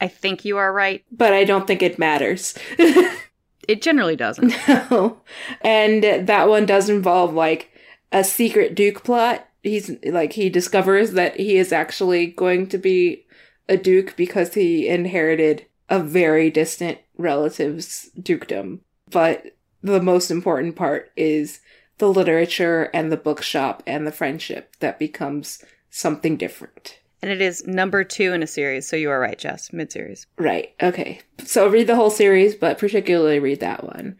I 0.00 0.08
think 0.08 0.44
you 0.44 0.56
are 0.58 0.72
right. 0.72 1.04
But 1.10 1.32
I 1.32 1.44
don't 1.44 1.66
think 1.66 1.82
it 1.82 1.98
matters. 1.98 2.54
it 2.78 3.82
generally 3.82 4.16
doesn't. 4.16 4.54
No. 4.68 5.20
And 5.60 6.02
that 6.02 6.48
one 6.48 6.66
does 6.66 6.88
involve 6.88 7.34
like 7.34 7.70
a 8.12 8.24
secret 8.24 8.74
Duke 8.74 9.04
plot. 9.04 9.47
He's 9.62 9.90
like, 10.04 10.32
he 10.32 10.48
discovers 10.48 11.12
that 11.12 11.38
he 11.38 11.56
is 11.56 11.72
actually 11.72 12.26
going 12.26 12.68
to 12.68 12.78
be 12.78 13.26
a 13.68 13.76
Duke 13.76 14.14
because 14.16 14.54
he 14.54 14.88
inherited 14.88 15.66
a 15.88 16.00
very 16.00 16.50
distant 16.50 16.98
relative's 17.16 18.10
dukedom. 18.20 18.80
But 19.10 19.56
the 19.82 20.00
most 20.00 20.30
important 20.30 20.76
part 20.76 21.10
is 21.16 21.60
the 21.98 22.10
literature 22.10 22.90
and 22.94 23.10
the 23.10 23.16
bookshop 23.16 23.82
and 23.86 24.06
the 24.06 24.12
friendship 24.12 24.76
that 24.80 24.98
becomes 24.98 25.64
something 25.90 26.36
different. 26.36 27.00
And 27.20 27.30
it 27.30 27.40
is 27.40 27.66
number 27.66 28.04
two 28.04 28.32
in 28.32 28.42
a 28.42 28.46
series, 28.46 28.86
so 28.86 28.94
you 28.94 29.10
are 29.10 29.18
right, 29.18 29.38
Jess. 29.38 29.72
Mid 29.72 29.90
series. 29.90 30.26
Right. 30.38 30.72
Okay. 30.80 31.20
So 31.44 31.68
read 31.68 31.88
the 31.88 31.96
whole 31.96 32.10
series, 32.10 32.54
but 32.54 32.78
particularly 32.78 33.40
read 33.40 33.60
that 33.60 33.82
one. 33.82 34.16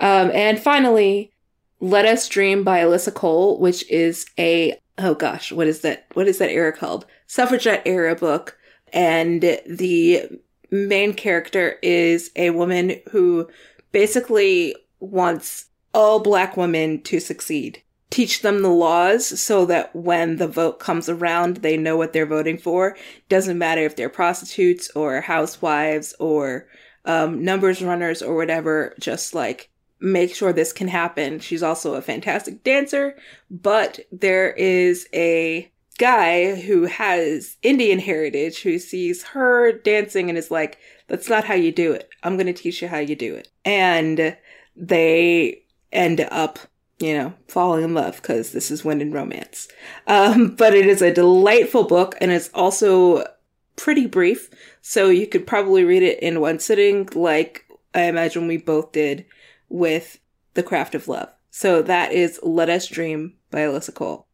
Um, 0.00 0.30
and 0.32 0.60
finally, 0.60 1.32
Let 1.80 2.04
Us 2.04 2.28
Dream 2.28 2.62
by 2.62 2.80
Alyssa 2.80 3.14
Cole, 3.14 3.58
which 3.58 3.88
is 3.90 4.26
a 4.38 4.78
oh 4.98 5.14
gosh, 5.14 5.52
what 5.52 5.66
is 5.66 5.80
that? 5.80 6.06
What 6.14 6.28
is 6.28 6.38
that 6.38 6.50
era 6.50 6.72
called? 6.72 7.06
Suffragette 7.26 7.82
era 7.86 8.14
book. 8.14 8.58
And 8.92 9.42
the 9.66 10.40
main 10.70 11.14
character 11.14 11.78
is 11.82 12.30
a 12.36 12.50
woman 12.50 13.00
who 13.10 13.48
basically 13.90 14.74
wants 15.00 15.66
all 15.94 16.20
black 16.20 16.56
women 16.56 17.02
to 17.02 17.20
succeed 17.20 17.82
teach 18.12 18.42
them 18.42 18.60
the 18.60 18.68
laws 18.68 19.40
so 19.40 19.64
that 19.64 19.94
when 19.96 20.36
the 20.36 20.46
vote 20.46 20.78
comes 20.78 21.08
around, 21.08 21.56
they 21.58 21.78
know 21.78 21.96
what 21.96 22.12
they're 22.12 22.26
voting 22.26 22.58
for. 22.58 22.94
Doesn't 23.30 23.56
matter 23.56 23.80
if 23.80 23.96
they're 23.96 24.10
prostitutes 24.10 24.90
or 24.94 25.22
housewives 25.22 26.14
or 26.20 26.68
um, 27.06 27.42
numbers 27.42 27.82
runners 27.82 28.22
or 28.22 28.36
whatever, 28.36 28.94
just 29.00 29.34
like 29.34 29.70
make 30.02 30.34
sure 30.34 30.52
this 30.52 30.72
can 30.72 30.88
happen. 30.88 31.38
She's 31.38 31.62
also 31.62 31.94
a 31.94 32.02
fantastic 32.02 32.64
dancer, 32.64 33.16
but 33.50 34.00
there 34.10 34.50
is 34.50 35.08
a 35.14 35.70
guy 35.98 36.56
who 36.56 36.84
has 36.84 37.56
Indian 37.62 37.98
heritage 37.98 38.62
who 38.62 38.78
sees 38.78 39.22
her 39.22 39.72
dancing 39.72 40.28
and 40.28 40.36
is 40.36 40.50
like, 40.50 40.78
that's 41.06 41.28
not 41.28 41.44
how 41.44 41.54
you 41.54 41.70
do 41.70 41.92
it. 41.92 42.10
I'm 42.22 42.36
going 42.36 42.46
to 42.46 42.52
teach 42.52 42.82
you 42.82 42.88
how 42.88 42.98
you 42.98 43.14
do 43.14 43.34
it. 43.34 43.48
And 43.64 44.36
they 44.74 45.62
end 45.92 46.20
up 46.30 46.58
you 47.02 47.18
know, 47.18 47.34
falling 47.48 47.82
in 47.82 47.94
love 47.94 48.22
because 48.22 48.52
this 48.52 48.70
is 48.70 48.84
when 48.84 49.00
in 49.00 49.10
romance. 49.10 49.66
Um, 50.06 50.54
but 50.54 50.72
it 50.72 50.86
is 50.86 51.02
a 51.02 51.12
delightful 51.12 51.82
book 51.84 52.16
and 52.20 52.30
it's 52.30 52.48
also 52.54 53.26
pretty 53.74 54.06
brief. 54.06 54.50
So 54.82 55.08
you 55.08 55.26
could 55.26 55.46
probably 55.46 55.82
read 55.82 56.04
it 56.04 56.20
in 56.20 56.40
one 56.40 56.60
sitting, 56.60 57.08
like 57.14 57.66
I 57.92 58.02
imagine 58.02 58.46
we 58.46 58.56
both 58.56 58.92
did 58.92 59.26
with 59.72 60.20
The 60.54 60.62
Craft 60.62 60.94
of 60.94 61.08
Love. 61.08 61.32
So 61.50 61.82
that 61.82 62.12
is 62.12 62.38
Let 62.42 62.70
Us 62.70 62.86
Dream 62.86 63.34
by 63.50 63.60
Alyssa 63.60 63.94
Cole. 63.94 64.26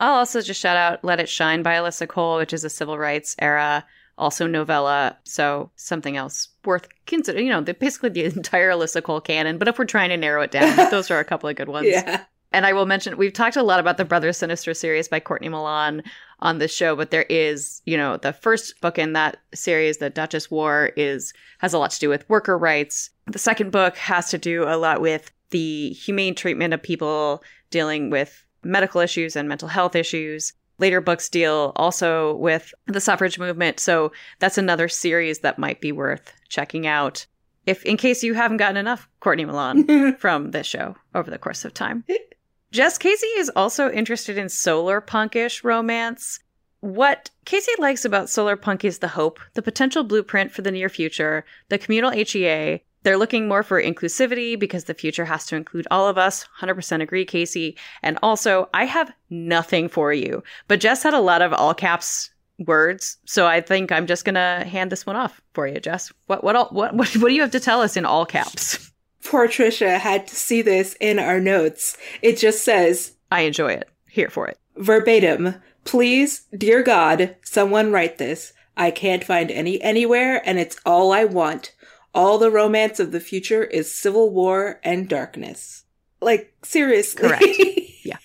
I'll 0.00 0.14
also 0.14 0.40
just 0.40 0.60
shout 0.60 0.76
out 0.76 1.04
Let 1.04 1.20
It 1.20 1.28
Shine 1.28 1.62
by 1.62 1.74
Alyssa 1.74 2.08
Cole, 2.08 2.38
which 2.38 2.52
is 2.52 2.64
a 2.64 2.70
civil 2.70 2.98
rights 2.98 3.36
era 3.38 3.84
also 4.18 4.46
novella. 4.46 5.16
So 5.24 5.70
something 5.76 6.16
else 6.16 6.48
worth 6.64 6.88
considering. 7.06 7.46
You 7.46 7.52
know, 7.52 7.60
the, 7.60 7.74
basically 7.74 8.10
the 8.10 8.24
entire 8.36 8.70
Alyssa 8.70 9.02
Cole 9.02 9.20
canon. 9.20 9.58
But 9.58 9.68
if 9.68 9.78
we're 9.78 9.84
trying 9.84 10.10
to 10.10 10.16
narrow 10.16 10.42
it 10.42 10.50
down, 10.50 10.76
those 10.90 11.10
are 11.10 11.18
a 11.18 11.24
couple 11.24 11.48
of 11.48 11.56
good 11.56 11.68
ones. 11.68 11.88
Yeah. 11.88 12.24
And 12.52 12.66
I 12.66 12.74
will 12.74 12.86
mention 12.86 13.16
we've 13.16 13.32
talked 13.32 13.56
a 13.56 13.62
lot 13.62 13.80
about 13.80 13.96
the 13.96 14.04
Brother 14.04 14.32
Sinister 14.32 14.74
series 14.74 15.08
by 15.08 15.20
Courtney 15.20 15.48
Milan 15.48 16.02
on 16.42 16.58
this 16.58 16.74
show, 16.74 16.94
but 16.94 17.10
there 17.10 17.26
is, 17.30 17.80
you 17.86 17.96
know, 17.96 18.18
the 18.18 18.32
first 18.32 18.80
book 18.80 18.98
in 18.98 19.14
that 19.14 19.38
series, 19.54 19.98
The 19.98 20.10
Duchess 20.10 20.50
War, 20.50 20.90
is 20.96 21.32
has 21.58 21.72
a 21.72 21.78
lot 21.78 21.92
to 21.92 22.00
do 22.00 22.08
with 22.08 22.28
worker 22.28 22.58
rights. 22.58 23.10
The 23.26 23.38
second 23.38 23.70
book 23.70 23.96
has 23.96 24.28
to 24.30 24.38
do 24.38 24.64
a 24.64 24.76
lot 24.76 25.00
with 25.00 25.32
the 25.50 25.90
humane 25.90 26.34
treatment 26.34 26.74
of 26.74 26.82
people 26.82 27.42
dealing 27.70 28.10
with 28.10 28.44
medical 28.64 29.00
issues 29.00 29.36
and 29.36 29.48
mental 29.48 29.68
health 29.68 29.96
issues 29.96 30.52
later 30.78 31.00
books 31.00 31.28
deal 31.28 31.72
also 31.76 32.34
with 32.36 32.74
the 32.86 33.00
suffrage 33.00 33.38
movement. 33.38 33.78
So 33.78 34.12
that's 34.40 34.58
another 34.58 34.88
series 34.88 35.38
that 35.40 35.58
might 35.58 35.80
be 35.80 35.92
worth 35.92 36.32
checking 36.48 36.86
out. 36.86 37.26
If 37.66 37.84
in 37.84 37.96
case 37.96 38.24
you 38.24 38.34
haven't 38.34 38.56
gotten 38.56 38.76
enough 38.76 39.08
Courtney 39.20 39.44
Milan 39.44 40.16
from 40.18 40.50
this 40.50 40.66
show 40.66 40.96
over 41.14 41.30
the 41.30 41.38
course 41.38 41.64
of 41.64 41.72
time. 41.72 42.04
Jess 42.72 42.96
Casey 42.96 43.26
is 43.26 43.50
also 43.54 43.90
interested 43.90 44.38
in 44.38 44.48
solar 44.48 45.02
punkish 45.02 45.62
romance. 45.62 46.40
What 46.80 47.28
Casey 47.44 47.70
likes 47.78 48.06
about 48.06 48.30
solar 48.30 48.56
punk 48.56 48.82
is 48.82 49.00
the 49.00 49.08
hope, 49.08 49.38
the 49.52 49.60
potential 49.60 50.04
blueprint 50.04 50.50
for 50.50 50.62
the 50.62 50.72
near 50.72 50.88
future, 50.88 51.44
the 51.68 51.76
communal 51.76 52.10
HEA, 52.10 52.82
they're 53.02 53.18
looking 53.18 53.46
more 53.46 53.62
for 53.62 53.82
inclusivity 53.82 54.58
because 54.58 54.84
the 54.84 54.94
future 54.94 55.26
has 55.26 55.44
to 55.46 55.56
include 55.56 55.86
all 55.90 56.08
of 56.08 56.16
us. 56.16 56.46
100% 56.60 57.02
agree, 57.02 57.26
Casey. 57.26 57.76
And 58.02 58.18
also, 58.22 58.70
I 58.72 58.86
have 58.86 59.12
nothing 59.28 59.90
for 59.90 60.14
you. 60.14 60.42
But 60.66 60.80
Jess 60.80 61.02
had 61.02 61.12
a 61.12 61.20
lot 61.20 61.42
of 61.42 61.52
all 61.52 61.74
caps 61.74 62.30
words, 62.58 63.18
so 63.26 63.46
I 63.46 63.60
think 63.60 63.92
I'm 63.92 64.06
just 64.06 64.24
to 64.24 64.64
hand 64.66 64.90
this 64.90 65.04
one 65.04 65.16
off 65.16 65.42
for 65.52 65.66
you, 65.66 65.78
Jess. 65.78 66.10
What 66.26 66.42
what 66.42 66.56
all, 66.56 66.68
what 66.70 66.94
what 66.94 67.14
what 67.16 67.28
do 67.28 67.34
you 67.34 67.42
have 67.42 67.50
to 67.50 67.60
tell 67.60 67.82
us 67.82 67.96
in 67.96 68.06
all 68.06 68.24
caps? 68.24 68.91
Poor 69.24 69.48
Trisha 69.48 69.98
had 69.98 70.26
to 70.26 70.36
see 70.36 70.62
this 70.62 70.96
in 71.00 71.18
our 71.18 71.40
notes. 71.40 71.96
It 72.20 72.38
just 72.38 72.64
says, 72.64 73.12
"I 73.30 73.42
enjoy 73.42 73.72
it. 73.72 73.88
Here 74.08 74.28
for 74.28 74.48
it." 74.48 74.58
Verbatim. 74.76 75.56
Please, 75.84 76.42
dear 76.56 76.82
God, 76.82 77.36
someone 77.42 77.92
write 77.92 78.18
this. 78.18 78.52
I 78.76 78.90
can't 78.90 79.24
find 79.24 79.50
any 79.50 79.80
anywhere 79.82 80.40
and 80.44 80.58
it's 80.58 80.78
all 80.86 81.12
I 81.12 81.24
want. 81.24 81.74
All 82.14 82.38
the 82.38 82.50
romance 82.50 83.00
of 83.00 83.12
the 83.12 83.20
future 83.20 83.64
is 83.64 83.94
civil 83.94 84.30
war 84.30 84.80
and 84.84 85.08
darkness. 85.08 85.84
Like, 86.20 86.54
seriously. 86.62 87.28
Correct. 87.28 87.44
yeah. 88.04 88.18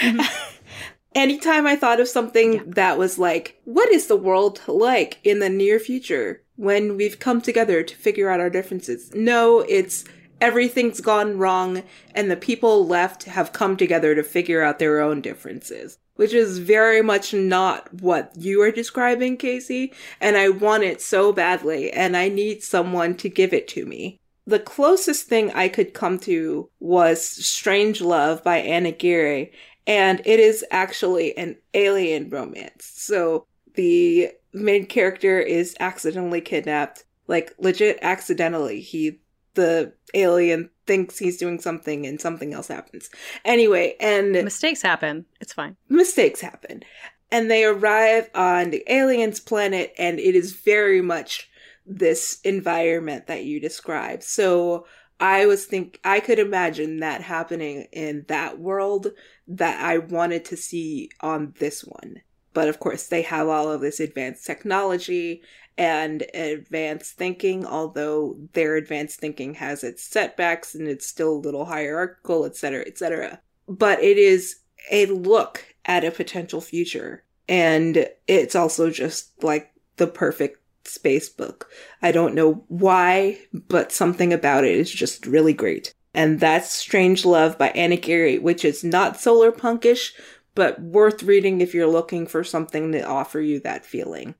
Mm-hmm. 0.00 0.52
Anytime 1.14 1.66
I 1.66 1.76
thought 1.76 2.00
of 2.00 2.08
something 2.08 2.54
yeah. 2.54 2.62
that 2.66 2.98
was 2.98 3.18
like, 3.18 3.60
what 3.64 3.90
is 3.90 4.06
the 4.06 4.16
world 4.16 4.60
like 4.66 5.18
in 5.24 5.38
the 5.38 5.48
near 5.48 5.78
future 5.78 6.42
when 6.56 6.96
we've 6.96 7.18
come 7.18 7.40
together 7.40 7.82
to 7.82 7.96
figure 7.96 8.28
out 8.28 8.40
our 8.40 8.50
differences? 8.50 9.14
No, 9.14 9.60
it's 9.60 10.04
everything's 10.40 11.00
gone 11.00 11.38
wrong 11.38 11.82
and 12.14 12.30
the 12.30 12.36
people 12.36 12.86
left 12.86 13.24
have 13.24 13.52
come 13.52 13.76
together 13.76 14.14
to 14.14 14.22
figure 14.22 14.62
out 14.62 14.78
their 14.78 15.00
own 15.00 15.20
differences 15.20 15.98
which 16.16 16.32
is 16.32 16.58
very 16.58 17.02
much 17.02 17.32
not 17.32 17.92
what 18.00 18.32
you 18.36 18.60
are 18.62 18.70
describing, 18.72 19.36
Casey. 19.36 19.92
And 20.20 20.36
I 20.36 20.48
want 20.48 20.82
it 20.82 21.00
so 21.00 21.32
badly, 21.32 21.92
and 21.92 22.16
I 22.16 22.28
need 22.28 22.62
someone 22.62 23.16
to 23.18 23.28
give 23.28 23.52
it 23.52 23.68
to 23.68 23.86
me. 23.86 24.18
the 24.48 24.58
closest 24.60 25.26
thing 25.26 25.50
I 25.52 25.66
could 25.68 25.92
come 25.92 26.20
to 26.20 26.70
was 26.78 27.20
Strange 27.20 28.00
Love 28.00 28.44
by 28.44 28.58
Ann 28.58 28.86
Aguirre, 28.86 29.50
and 29.88 30.22
it 30.24 30.38
is 30.38 30.64
actually 30.70 31.36
an 31.36 31.56
alien 31.74 32.30
romance. 32.30 32.92
So 32.94 33.44
the 33.74 34.30
main 34.52 34.86
character 34.86 35.40
is 35.40 35.76
accidentally 35.80 36.40
kidnapped, 36.40 37.04
like 37.26 37.54
legit 37.58 37.98
accidentally. 38.02 38.80
He 38.80 39.18
the 39.56 39.92
alien 40.14 40.70
thinks 40.86 41.18
he's 41.18 41.36
doing 41.36 41.60
something 41.60 42.06
and 42.06 42.20
something 42.20 42.54
else 42.54 42.68
happens. 42.68 43.10
Anyway, 43.44 43.96
and 44.00 44.32
mistakes 44.32 44.80
happen. 44.80 45.26
It's 45.40 45.52
fine. 45.52 45.76
Mistakes 45.88 46.40
happen. 46.40 46.82
And 47.30 47.50
they 47.50 47.64
arrive 47.64 48.30
on 48.34 48.70
the 48.70 48.84
alien's 48.86 49.40
planet 49.40 49.92
and 49.98 50.20
it 50.20 50.36
is 50.36 50.52
very 50.52 51.02
much 51.02 51.50
this 51.84 52.40
environment 52.44 53.26
that 53.26 53.44
you 53.44 53.60
describe. 53.60 54.22
So 54.22 54.86
I 55.18 55.46
was 55.46 55.64
think 55.64 55.98
I 56.04 56.20
could 56.20 56.38
imagine 56.38 57.00
that 57.00 57.22
happening 57.22 57.86
in 57.92 58.24
that 58.28 58.58
world 58.58 59.08
that 59.48 59.82
I 59.82 59.98
wanted 59.98 60.44
to 60.46 60.56
see 60.56 61.10
on 61.20 61.54
this 61.58 61.82
one. 61.82 62.20
But 62.56 62.68
of 62.68 62.80
course, 62.80 63.08
they 63.08 63.20
have 63.20 63.48
all 63.48 63.70
of 63.70 63.82
this 63.82 64.00
advanced 64.00 64.46
technology 64.46 65.42
and 65.76 66.24
advanced 66.32 67.12
thinking, 67.12 67.66
although 67.66 68.38
their 68.54 68.76
advanced 68.76 69.20
thinking 69.20 69.52
has 69.56 69.84
its 69.84 70.02
setbacks 70.02 70.74
and 70.74 70.88
it's 70.88 71.04
still 71.04 71.34
a 71.34 71.44
little 71.44 71.66
hierarchical, 71.66 72.46
etc., 72.46 72.82
etc. 72.86 73.42
But 73.68 74.02
it 74.02 74.16
is 74.16 74.60
a 74.90 75.04
look 75.04 75.66
at 75.84 76.02
a 76.02 76.10
potential 76.10 76.62
future. 76.62 77.24
And 77.46 78.08
it's 78.26 78.54
also 78.54 78.88
just 78.88 79.42
like 79.44 79.70
the 79.98 80.06
perfect 80.06 80.58
space 80.88 81.28
book. 81.28 81.68
I 82.00 82.10
don't 82.10 82.34
know 82.34 82.64
why, 82.68 83.38
but 83.52 83.92
something 83.92 84.32
about 84.32 84.64
it 84.64 84.74
is 84.74 84.90
just 84.90 85.26
really 85.26 85.52
great. 85.52 85.92
And 86.14 86.40
that's 86.40 86.72
Strange 86.72 87.26
Love 87.26 87.58
by 87.58 87.68
Ann 87.68 87.92
Aguirre, 87.92 88.38
which 88.38 88.64
is 88.64 88.82
not 88.82 89.20
solar 89.20 89.52
punkish, 89.52 90.12
but 90.56 90.80
worth 90.80 91.22
reading 91.22 91.60
if 91.60 91.72
you're 91.72 91.86
looking 91.86 92.26
for 92.26 92.42
something 92.42 92.90
to 92.90 93.02
offer 93.02 93.40
you 93.40 93.60
that 93.60 93.86
feeling. 93.86 94.34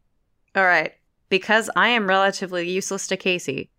All 0.57 0.65
right. 0.65 0.93
Because 1.29 1.71
I 1.77 1.89
am 1.89 2.09
relatively 2.09 2.69
useless 2.69 3.07
to 3.09 3.17
Casey, 3.17 3.71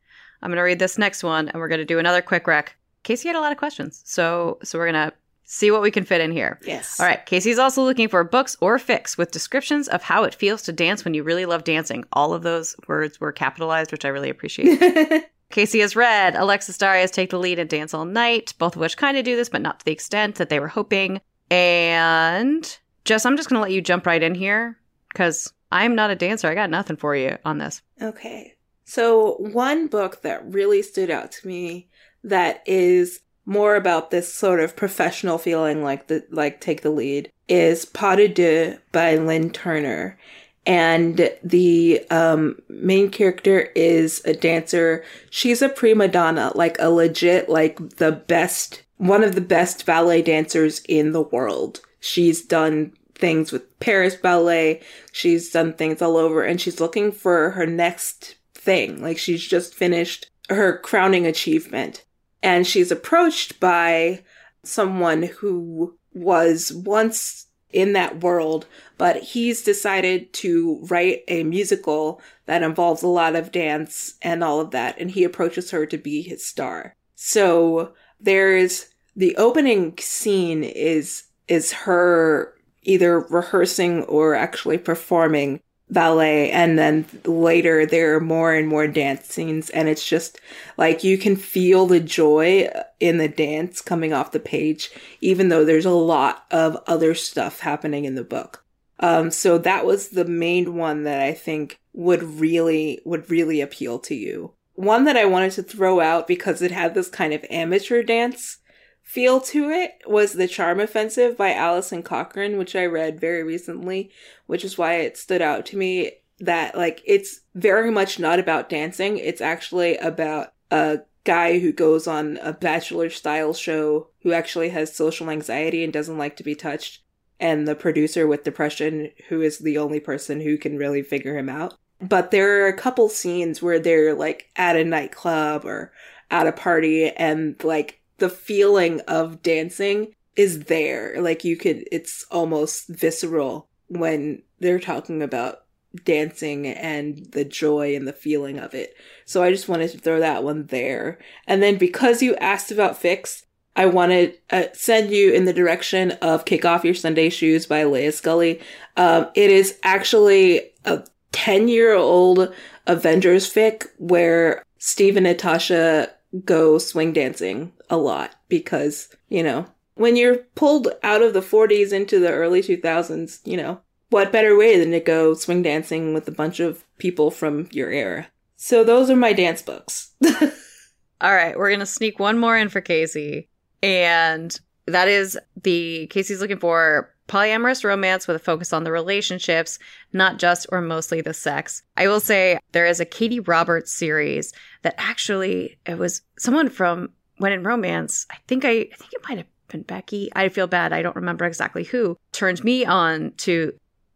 I'm 0.41 0.49
going 0.49 0.57
to 0.57 0.63
read 0.63 0.79
this 0.79 0.97
next 0.97 1.23
one 1.23 1.49
and 1.49 1.59
we're 1.59 1.67
going 1.67 1.79
to 1.79 1.85
do 1.85 1.99
another 1.99 2.21
quick 2.21 2.47
rec. 2.47 2.75
Casey 3.03 3.27
had 3.27 3.35
a 3.35 3.41
lot 3.41 3.51
of 3.51 3.57
questions. 3.57 4.01
So 4.05 4.59
so 4.63 4.77
we're 4.77 4.91
going 4.91 5.09
to 5.09 5.13
see 5.45 5.71
what 5.71 5.81
we 5.81 5.91
can 5.91 6.03
fit 6.03 6.21
in 6.21 6.31
here. 6.31 6.59
Yes. 6.65 6.99
All 6.99 7.05
right. 7.05 7.25
Casey's 7.25 7.57
also 7.57 7.83
looking 7.83 8.09
for 8.09 8.23
books 8.23 8.57
or 8.59 8.77
fics 8.77 9.17
with 9.17 9.31
descriptions 9.31 9.87
of 9.87 10.03
how 10.03 10.25
it 10.25 10.35
feels 10.35 10.61
to 10.63 10.73
dance 10.73 11.05
when 11.05 11.13
you 11.13 11.23
really 11.23 11.45
love 11.45 11.63
dancing. 11.63 12.03
All 12.13 12.33
of 12.33 12.43
those 12.43 12.75
words 12.87 13.19
were 13.19 13.31
capitalized, 13.31 13.91
which 13.91 14.05
I 14.05 14.09
really 14.09 14.29
appreciate. 14.29 15.23
Casey 15.49 15.79
has 15.79 15.95
read 15.95 16.35
Alexis 16.35 16.77
Daria's 16.77 17.11
Take 17.11 17.29
the 17.29 17.39
Lead 17.39 17.59
and 17.59 17.69
Dance 17.69 17.93
All 17.93 18.03
Night, 18.03 18.53
both 18.59 18.75
of 18.75 18.81
which 18.81 18.97
kind 18.97 19.17
of 19.17 19.23
do 19.23 19.37
this, 19.37 19.47
but 19.47 19.61
not 19.61 19.79
to 19.79 19.85
the 19.85 19.93
extent 19.93 20.35
that 20.35 20.49
they 20.49 20.59
were 20.59 20.67
hoping. 20.67 21.21
And 21.49 22.77
Jess, 23.05 23.25
I'm 23.25 23.37
just 23.37 23.49
going 23.49 23.57
to 23.57 23.61
let 23.61 23.71
you 23.71 23.81
jump 23.81 24.05
right 24.05 24.21
in 24.21 24.35
here 24.35 24.77
because 25.11 25.53
I'm 25.71 25.95
not 25.95 26.11
a 26.11 26.15
dancer. 26.15 26.47
I 26.47 26.55
got 26.55 26.69
nothing 26.69 26.97
for 26.97 27.15
you 27.15 27.37
on 27.45 27.57
this. 27.57 27.81
Okay. 28.01 28.55
So, 28.85 29.35
one 29.39 29.87
book 29.87 30.21
that 30.21 30.45
really 30.51 30.81
stood 30.81 31.09
out 31.09 31.31
to 31.33 31.47
me 31.47 31.89
that 32.23 32.63
is 32.65 33.21
more 33.45 33.75
about 33.75 34.11
this 34.11 34.33
sort 34.33 34.59
of 34.59 34.75
professional 34.75 35.37
feeling 35.37 35.83
like 35.83 36.07
the 36.07 36.25
like 36.29 36.59
take 36.59 36.81
the 36.81 36.89
lead 36.89 37.31
is 37.47 37.85
Pas 37.85 38.17
de 38.17 38.27
Deux 38.27 38.77
by 38.91 39.15
Lynn 39.15 39.49
Turner. 39.51 40.17
And 40.65 41.31
the 41.41 42.05
um, 42.09 42.61
main 42.67 43.09
character 43.09 43.69
is 43.73 44.21
a 44.25 44.33
dancer. 44.33 45.05
She's 45.29 45.61
a 45.61 45.69
prima 45.69 46.09
donna, 46.09 46.51
like 46.55 46.75
a 46.79 46.89
legit, 46.89 47.47
like 47.47 47.77
the 47.95 48.11
best, 48.11 48.83
one 48.97 49.23
of 49.23 49.35
the 49.35 49.41
best 49.41 49.85
ballet 49.85 50.21
dancers 50.21 50.81
in 50.87 51.11
the 51.11 51.21
world. 51.21 51.81
She's 51.99 52.41
done 52.41 52.93
things 53.15 53.51
with 53.51 53.79
Paris 53.79 54.15
Ballet. 54.15 54.81
She's 55.11 55.51
done 55.51 55.73
things 55.73 56.01
all 56.01 56.17
over 56.17 56.43
and 56.43 56.59
she's 56.61 56.79
looking 56.79 57.11
for 57.11 57.51
her 57.51 57.65
next 57.65 58.35
thing. 58.53 59.01
Like 59.01 59.17
she's 59.17 59.45
just 59.45 59.73
finished 59.73 60.29
her 60.49 60.77
crowning 60.77 61.25
achievement 61.25 62.05
and 62.43 62.65
she's 62.65 62.91
approached 62.91 63.59
by 63.59 64.23
someone 64.63 65.23
who 65.23 65.97
was 66.13 66.71
once 66.71 67.47
in 67.71 67.93
that 67.93 68.23
world, 68.23 68.65
but 68.97 69.17
he's 69.17 69.61
decided 69.61 70.31
to 70.33 70.79
write 70.83 71.23
a 71.27 71.43
musical 71.43 72.21
that 72.45 72.63
involves 72.63 73.03
a 73.03 73.07
lot 73.07 73.35
of 73.35 73.51
dance 73.51 74.15
and 74.21 74.43
all 74.43 74.61
of 74.61 74.71
that, 74.71 74.97
and 74.97 75.11
he 75.11 75.23
approaches 75.23 75.71
her 75.71 75.85
to 75.85 75.97
be 75.97 76.21
his 76.21 76.43
star. 76.45 76.95
So 77.15 77.93
there's 78.19 78.87
the 79.15 79.35
opening 79.37 79.97
scene 79.97 80.63
is 80.63 81.23
is 81.47 81.71
her 81.71 82.53
either 82.83 83.19
rehearsing 83.19 84.03
or 84.03 84.35
actually 84.35 84.77
performing 84.77 85.59
ballet 85.89 86.51
and 86.51 86.77
then 86.77 87.05
later 87.23 87.85
there 87.85 88.15
are 88.15 88.19
more 88.19 88.53
and 88.53 88.67
more 88.67 88.87
dance 88.87 89.25
scenes 89.27 89.69
and 89.69 89.87
it's 89.87 90.07
just 90.07 90.39
like 90.77 91.03
you 91.03 91.17
can 91.17 91.35
feel 91.35 91.85
the 91.85 91.99
joy 91.99 92.69
in 92.99 93.17
the 93.17 93.29
dance 93.29 93.81
coming 93.81 94.11
off 94.11 94.33
the 94.33 94.39
page 94.39 94.91
even 95.21 95.47
though 95.47 95.63
there's 95.63 95.85
a 95.85 95.91
lot 95.91 96.45
of 96.51 96.75
other 96.87 97.15
stuff 97.15 97.61
happening 97.61 98.03
in 98.03 98.15
the 98.15 98.23
book. 98.23 98.65
Um 98.99 99.31
so 99.31 99.57
that 99.59 99.85
was 99.85 100.09
the 100.09 100.25
main 100.25 100.75
one 100.75 101.03
that 101.03 101.21
i 101.21 101.33
think 101.33 101.79
would 101.93 102.23
really 102.23 102.99
would 103.05 103.29
really 103.29 103.61
appeal 103.61 103.97
to 103.99 104.15
you 104.15 104.53
one 104.77 105.03
that 105.03 105.17
i 105.17 105.25
wanted 105.25 105.51
to 105.51 105.61
throw 105.61 105.99
out 105.99 106.27
because 106.27 106.61
it 106.61 106.71
had 106.71 106.93
this 106.93 107.09
kind 107.09 107.33
of 107.33 107.45
amateur 107.49 108.01
dance 108.01 108.59
feel 109.07 109.39
to 109.39 109.69
it 109.69 109.93
was 110.05 110.33
The 110.33 110.49
Charm 110.49 110.81
Offensive 110.81 111.37
by 111.37 111.53
Alison 111.53 112.03
Cochrun, 112.03 112.57
which 112.57 112.75
I 112.75 112.85
read 112.85 113.21
very 113.21 113.41
recently, 113.41 114.11
which 114.47 114.65
is 114.65 114.77
why 114.77 114.95
it 114.95 115.15
stood 115.15 115.41
out 115.41 115.65
to 115.67 115.77
me 115.77 116.11
that 116.39 116.75
like 116.75 117.01
it's 117.05 117.39
very 117.55 117.89
much 117.89 118.19
not 118.19 118.37
about 118.37 118.67
dancing. 118.67 119.17
It's 119.17 119.39
actually 119.39 119.95
about 119.99 120.51
a 120.71 120.99
guy 121.23 121.59
who 121.59 121.71
goes 121.71 122.05
on 122.05 122.37
a 122.41 122.51
bachelor 122.51 123.09
style 123.09 123.53
show 123.53 124.09
who 124.23 124.33
actually 124.33 124.69
has 124.69 124.93
social 124.93 125.29
anxiety 125.29 125.85
and 125.85 125.93
doesn't 125.93 126.17
like 126.17 126.35
to 126.35 126.43
be 126.43 126.53
touched 126.53 127.01
and 127.39 127.65
the 127.65 127.75
producer 127.75 128.27
with 128.27 128.43
depression 128.43 129.11
who 129.29 129.41
is 129.41 129.59
the 129.59 129.77
only 129.77 130.01
person 130.01 130.41
who 130.41 130.57
can 130.57 130.77
really 130.77 131.01
figure 131.01 131.37
him 131.37 131.47
out. 131.47 131.75
But 131.99 132.31
there 132.31 132.63
are 132.63 132.67
a 132.67 132.77
couple 132.77 133.09
scenes 133.09 133.61
where 133.61 133.79
they're 133.79 134.13
like 134.13 134.49
at 134.55 134.75
a 134.75 134.83
nightclub 134.83 135.65
or 135.65 135.91
at 136.29 136.47
a 136.47 136.51
party 136.51 137.09
and 137.09 137.61
like 137.63 138.01
the 138.17 138.29
feeling 138.29 139.01
of 139.01 139.41
dancing 139.41 140.13
is 140.35 140.65
there. 140.65 141.15
Like 141.19 141.43
you 141.43 141.57
could, 141.57 141.87
it's 141.91 142.25
almost 142.29 142.87
visceral 142.87 143.67
when 143.87 144.43
they're 144.59 144.79
talking 144.79 145.21
about 145.21 145.63
dancing 146.03 146.67
and 146.67 147.25
the 147.31 147.45
joy 147.45 147.95
and 147.95 148.07
the 148.07 148.13
feeling 148.13 148.59
of 148.59 148.73
it. 148.73 148.95
So 149.25 149.41
I 149.41 149.51
just 149.51 149.67
wanted 149.67 149.91
to 149.91 149.97
throw 149.97 150.19
that 150.19 150.43
one 150.43 150.67
there. 150.67 151.17
And 151.47 151.63
then 151.63 151.77
because 151.77 152.21
you 152.21 152.35
asked 152.35 152.71
about 152.71 153.01
fics, 153.01 153.43
I 153.75 153.85
wanted 153.85 154.39
to 154.49 154.69
uh, 154.69 154.73
send 154.73 155.11
you 155.11 155.31
in 155.31 155.45
the 155.45 155.53
direction 155.53 156.11
of 156.13 156.45
Kick 156.45 156.65
Off 156.65 156.83
Your 156.83 156.95
Sunday 156.95 157.29
Shoes 157.29 157.67
by 157.67 157.83
Leah 157.83 158.11
Scully. 158.11 158.59
Um, 158.95 159.27
it 159.35 159.51
is 159.51 159.79
actually 159.83 160.71
a 160.83 161.03
10 161.37 161.67
year 161.67 161.93
old 161.93 162.51
Avengers 162.87 163.47
fic 163.51 163.85
where 163.97 164.63
Steve 164.79 165.17
and 165.17 165.25
Natasha 165.25 166.11
go 166.43 166.79
swing 166.79 167.13
dancing 167.13 167.71
a 167.91 167.97
lot 167.97 168.33
because, 168.49 169.15
you 169.29 169.43
know, 169.43 169.67
when 169.93 170.15
you're 170.15 170.37
pulled 170.55 170.87
out 171.03 171.21
of 171.21 171.33
the 171.33 171.41
40s 171.41 171.93
into 171.93 172.19
the 172.19 172.31
early 172.31 172.63
2000s, 172.63 173.39
you 173.45 173.55
know, 173.55 173.79
what 174.09 174.31
better 174.31 174.57
way 174.57 174.79
than 174.79 174.89
to 174.91 174.99
go 174.99 175.35
swing 175.35 175.61
dancing 175.61 176.15
with 176.15 176.27
a 176.27 176.31
bunch 176.31 176.59
of 176.59 176.83
people 176.97 177.29
from 177.29 177.67
your 177.71 177.91
era? 177.91 178.27
So 178.55 178.83
those 178.83 179.11
are 179.11 179.15
my 179.15 179.33
dance 179.33 179.61
books. 179.61 180.13
All 181.21 181.35
right, 181.35 181.55
we're 181.55 181.69
going 181.69 181.81
to 181.81 181.85
sneak 181.85 182.17
one 182.17 182.39
more 182.39 182.57
in 182.57 182.69
for 182.69 182.81
Casey. 182.81 183.47
And 183.83 184.59
that 184.87 185.07
is 185.07 185.37
the 185.61 186.07
Casey's 186.07 186.41
looking 186.41 186.59
for 186.59 187.13
polyamorous 187.27 187.83
romance 187.83 188.27
with 188.27 188.35
a 188.35 188.39
focus 188.39 188.73
on 188.73 188.83
the 188.83 188.91
relationships, 188.91 189.79
not 190.13 190.39
just 190.39 190.65
or 190.71 190.81
mostly 190.81 191.21
the 191.21 191.33
sex. 191.33 191.83
I 191.95 192.07
will 192.07 192.19
say 192.19 192.59
there 192.71 192.85
is 192.85 192.99
a 192.99 193.05
Katee 193.05 193.47
Robert's 193.47 193.91
series 193.91 194.53
that 194.81 194.95
actually 194.97 195.77
it 195.85 195.97
was 195.97 196.21
someone 196.37 196.69
from 196.69 197.11
When 197.37 197.51
in 197.51 197.63
Romance. 197.63 198.25
I 198.31 198.37
think 198.47 198.65
I, 198.65 198.69
I 198.69 198.95
think 198.95 199.13
it 199.13 199.23
might 199.27 199.37
have 199.37 199.47
been 199.67 199.83
Becky. 199.83 200.29
I 200.35 200.49
feel 200.49 200.67
bad. 200.67 200.93
I 200.93 201.01
don't 201.01 201.15
remember 201.15 201.45
exactly 201.45 201.83
who 201.83 202.17
turned 202.31 202.63
me 202.63 202.85
on 202.85 203.33
to. 203.37 203.73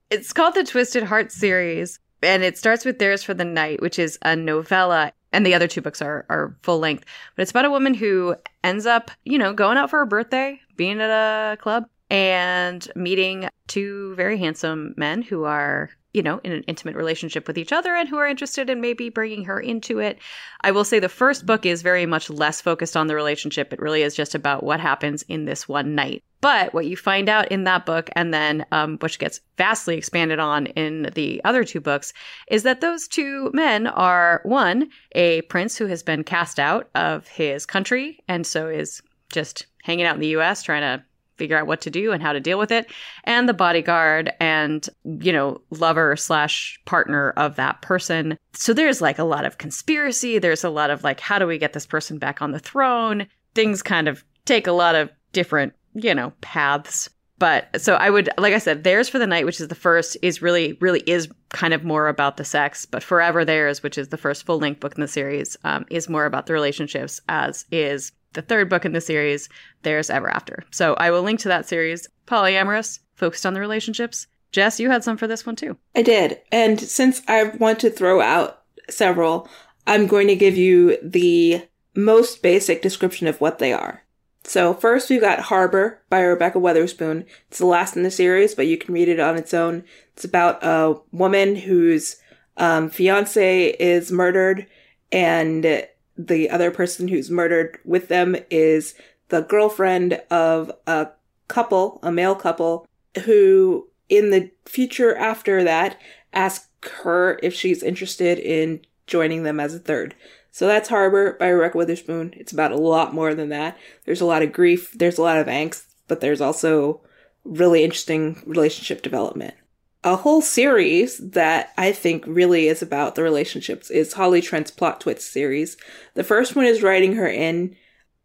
It's 0.09 0.34
called 0.34 0.55
the 0.55 0.64
Twisted 0.64 1.03
Heart 1.03 1.32
series, 1.32 1.99
and 2.22 2.43
it 2.43 2.57
starts 2.57 2.86
with 2.86 2.99
Theirs 2.99 3.24
for 3.24 3.34
the 3.34 3.45
Night, 3.45 3.82
which 3.82 3.99
is 3.99 4.18
a 4.22 4.36
novella 4.36 5.14
and 5.32 5.45
the 5.45 5.53
other 5.53 5.68
two 5.68 5.82
books 5.82 6.01
are 6.01 6.26
are 6.30 6.55
full 6.62 6.80
length. 6.80 7.05
But 7.36 7.43
it's 7.43 7.51
about 7.51 7.66
a 7.66 7.72
woman 7.72 7.93
who 7.93 8.36
ends 8.64 8.86
up, 8.86 9.12
you 9.24 9.38
know, 9.38 9.53
going 9.53 9.78
out 9.78 9.89
for 9.89 9.99
her 9.99 10.05
birthday, 10.05 10.59
being 10.76 11.01
at 11.01 11.09
a 11.09 11.57
club, 11.57 11.86
and 12.12 12.88
meeting 12.95 13.47
two 13.68 14.14
very 14.16 14.38
handsome 14.38 14.93
men 14.97 15.22
who 15.22 15.45
are 15.45 15.89
you 16.14 16.22
know, 16.22 16.41
in 16.43 16.51
an 16.51 16.64
intimate 16.64 16.95
relationship 16.95 17.47
with 17.47 17.57
each 17.57 17.72
other 17.72 17.95
and 17.95 18.09
who 18.09 18.18
are 18.18 18.28
interested 18.28 18.70
in 18.70 18.82
maybe 18.82 19.09
bringing 19.09 19.45
her 19.45 19.59
into 19.59 19.99
it. 19.99 20.20
I 20.62 20.72
will 20.72 20.84
say 20.84 20.99
the 20.99 21.07
first 21.07 21.45
book 21.45 21.66
is 21.66 21.82
very 21.82 22.05
much 22.05 22.30
less 22.30 22.59
focused 22.59 22.97
on 22.97 23.07
the 23.07 23.16
relationship. 23.16 23.72
It 23.72 23.80
really 23.80 24.01
is 24.01 24.16
just 24.16 24.36
about 24.36 24.64
what 24.64 24.80
happens 24.80 25.24
in 25.24 25.45
this 25.45 25.70
one 25.70 25.95
night. 25.95 26.22
But 26.41 26.74
what 26.74 26.88
you 26.88 26.97
find 26.97 27.30
out 27.30 27.49
in 27.51 27.64
that 27.66 27.86
book, 27.86 28.09
and 28.14 28.34
then 28.34 28.66
um, 28.72 28.97
which 28.97 29.20
gets 29.20 29.39
vastly 29.57 29.95
expanded 29.95 30.39
on 30.39 30.66
in 30.68 31.12
the 31.14 31.41
other 31.45 31.64
two 31.64 31.80
books, 31.80 32.14
is 32.49 32.64
that 32.64 32.82
those 32.82 33.07
two 33.07 33.51
men 33.53 33.88
are 33.88 34.41
one, 34.43 34.89
a 35.14 35.43
prince 35.43 35.78
who 35.78 35.86
has 35.86 36.03
been 36.03 36.24
cast 36.24 36.59
out 36.59 36.89
of 36.95 37.28
his 37.28 37.66
country 37.66 38.20
and 38.28 38.45
so 38.45 38.68
is 38.68 39.01
just 39.32 39.68
hanging 39.84 40.05
out 40.05 40.16
in 40.16 40.22
the 40.22 40.36
US 40.36 40.64
trying 40.64 40.82
to 40.82 41.03
figure 41.42 41.58
out 41.58 41.66
what 41.66 41.82
to 41.82 41.89
do 41.89 42.12
and 42.12 42.22
how 42.22 42.34
to 42.34 42.39
deal 42.39 42.60
with 42.60 42.72
it, 42.72 42.86
and 43.24 43.50
the 43.50 43.54
bodyguard 43.66 44.32
and, 44.39 44.88
you 45.04 45.34
know, 45.34 45.60
lover 45.72 46.16
slash 46.16 46.80
partner 46.86 47.32
of 47.32 47.56
that 47.56 47.82
person. 47.82 48.38
So 48.54 48.74
there's 48.74 49.02
like 49.02 49.18
a 49.18 49.24
lot 49.24 49.44
of 49.44 49.58
conspiracy. 49.58 50.38
There's 50.38 50.64
a 50.64 50.70
lot 50.70 50.92
of 50.92 51.04
like, 51.04 51.20
how 51.20 51.39
do 51.39 51.48
we 51.48 51.58
get 51.58 51.74
this 51.74 51.88
person 51.88 52.20
back 52.20 52.44
on 52.44 52.52
the 52.52 52.60
throne? 52.60 53.26
Things 53.56 53.82
kind 53.82 54.08
of 54.08 54.24
take 54.46 54.68
a 54.68 54.72
lot 54.72 54.94
of 54.94 55.10
different, 55.34 55.74
you 55.96 56.14
know, 56.14 56.32
paths. 56.42 57.10
But 57.39 57.82
so 57.82 57.96
I 57.96 58.12
would, 58.12 58.30
like 58.38 58.54
I 58.54 58.60
said, 58.60 58.84
Theirs 58.84 59.10
for 59.10 59.18
the 59.18 59.26
Night, 59.26 59.48
which 59.48 59.60
is 59.60 59.68
the 59.68 59.74
first, 59.74 60.16
is 60.22 60.44
really, 60.44 60.78
really 60.80 61.02
is 61.08 61.28
kind 61.50 61.74
of 61.74 61.84
more 61.84 62.08
about 62.08 62.38
the 62.38 62.46
sex. 62.46 62.86
But 62.86 63.02
Forever 63.02 63.44
Theirs, 63.44 63.82
which 63.82 63.98
is 63.98 64.10
the 64.10 64.18
first 64.18 64.46
full 64.46 64.60
length 64.60 64.80
book 64.80 64.94
in 64.94 65.02
the 65.02 65.08
series, 65.08 65.58
um, 65.64 65.86
is 65.89 66.08
more 66.08 66.26
about 66.26 66.46
the 66.46 66.54
relationships, 66.54 67.20
as 67.28 67.66
is 67.72 68.12
the 68.34 68.41
third 68.41 68.69
book 68.69 68.86
in 68.86 68.93
the 68.93 69.01
series, 69.01 69.49
Theirs 69.84 70.09
Ever 70.09 70.29
After. 70.29 70.63
So 70.71 70.93
I 70.95 71.11
will 71.11 71.21
link 71.21 71.39
to 71.41 71.47
that 71.49 71.67
series. 71.67 72.07
Polyamorous, 72.27 72.99
focused 73.15 73.45
on 73.45 73.53
the 73.53 73.59
relationships. 73.59 74.27
Jess, 74.51 74.79
you 74.79 74.89
had 74.89 75.03
some 75.03 75.17
for 75.17 75.27
this 75.27 75.45
one 75.45 75.55
too. 75.55 75.77
I 75.95 76.01
did. 76.01 76.39
And 76.51 76.79
since 76.79 77.21
I 77.27 77.43
want 77.43 77.79
to 77.82 77.89
throw 77.89 78.21
out 78.21 78.61
several, 78.89 79.49
I'm 79.88 80.07
going 80.07 80.27
to 80.27 80.36
give 80.36 80.57
you 80.57 80.97
the 81.01 81.67
most 81.95 82.41
basic 82.41 82.82
description 82.82 83.27
of 83.27 83.41
what 83.41 83.59
they 83.59 83.73
are. 83.73 84.03
So 84.43 84.73
first 84.73 85.09
we've 85.09 85.21
got 85.21 85.39
Harbor 85.39 86.01
by 86.09 86.21
Rebekah 86.21 86.59
Weatherspoon. 86.59 87.25
It's 87.49 87.59
the 87.59 87.65
last 87.65 87.95
in 87.95 88.03
the 88.03 88.11
series, 88.11 88.55
but 88.55 88.67
you 88.67 88.77
can 88.77 88.93
read 88.93 89.07
it 89.07 89.19
on 89.19 89.38
its 89.38 89.53
own. 89.53 89.84
It's 90.13 90.25
about 90.25 90.63
a 90.63 90.99
woman 91.11 91.55
whose 91.55 92.17
um, 92.57 92.89
fiance 92.89 93.67
is 93.67 94.11
murdered 94.11 94.67
and 95.11 95.86
the 96.28 96.49
other 96.49 96.72
person 96.72 97.07
who's 97.07 97.30
murdered 97.30 97.80
with 97.86 98.07
them 98.07 98.36
is 98.49 98.95
the 99.30 99.41
girlfriend 99.41 100.22
of 100.30 100.72
a 100.88 101.09
couple, 101.47 101.99
a 102.03 102.11
male 102.11 102.36
couple, 102.36 102.88
who 103.26 103.88
in 104.09 104.30
the 104.30 104.51
future 104.65 105.15
after 105.15 105.63
that 105.63 105.99
ask 106.34 106.69
her 107.03 107.39
if 107.41 107.53
she's 107.53 107.84
interested 107.84 108.39
in 108.39 108.82
joining 109.07 109.43
them 109.43 109.59
as 109.59 109.74
a 109.74 109.80
third. 109.80 110.15
So 110.51 110.67
that's 110.67 110.89
Harbor 110.89 111.34
by 111.34 111.47
Rebekah 111.47 111.78
Weatherspoon. 111.78 112.36
It's 112.38 112.51
about 112.51 112.72
a 112.72 112.78
lot 112.78 113.13
more 113.13 113.34
than 113.34 113.49
that. 113.49 113.78
There's 114.05 114.22
a 114.22 114.26
lot 114.26 114.43
of 114.43 114.51
grief, 114.51 114.91
there's 114.93 115.17
a 115.17 115.22
lot 115.22 115.38
of 115.38 115.47
angst, 115.47 115.86
but 116.07 116.19
there's 116.19 116.41
also 116.41 117.01
really 117.43 117.84
interesting 117.84 118.43
relationship 118.45 119.01
development 119.01 119.55
a 120.04 120.16
whole 120.16 120.41
series 120.41 121.18
that 121.18 121.74
I 121.78 121.91
think 121.91 122.24
really 122.26 122.68
is 122.68 122.82
about 122.82 123.16
the 123.16 123.24
relationships 123.24 123.91
is 123.91 124.14
Holley 124.14 124.41
Trent's 124.41 124.72
Plot 124.72 125.02
Twist 125.02 125.32
series. 125.32 125.78
The 126.16 126.24
first 126.24 126.56
one 126.56 126.66
is 126.66 126.82
Writing 126.82 127.16
Her 127.16 127.28
In, 127.28 127.76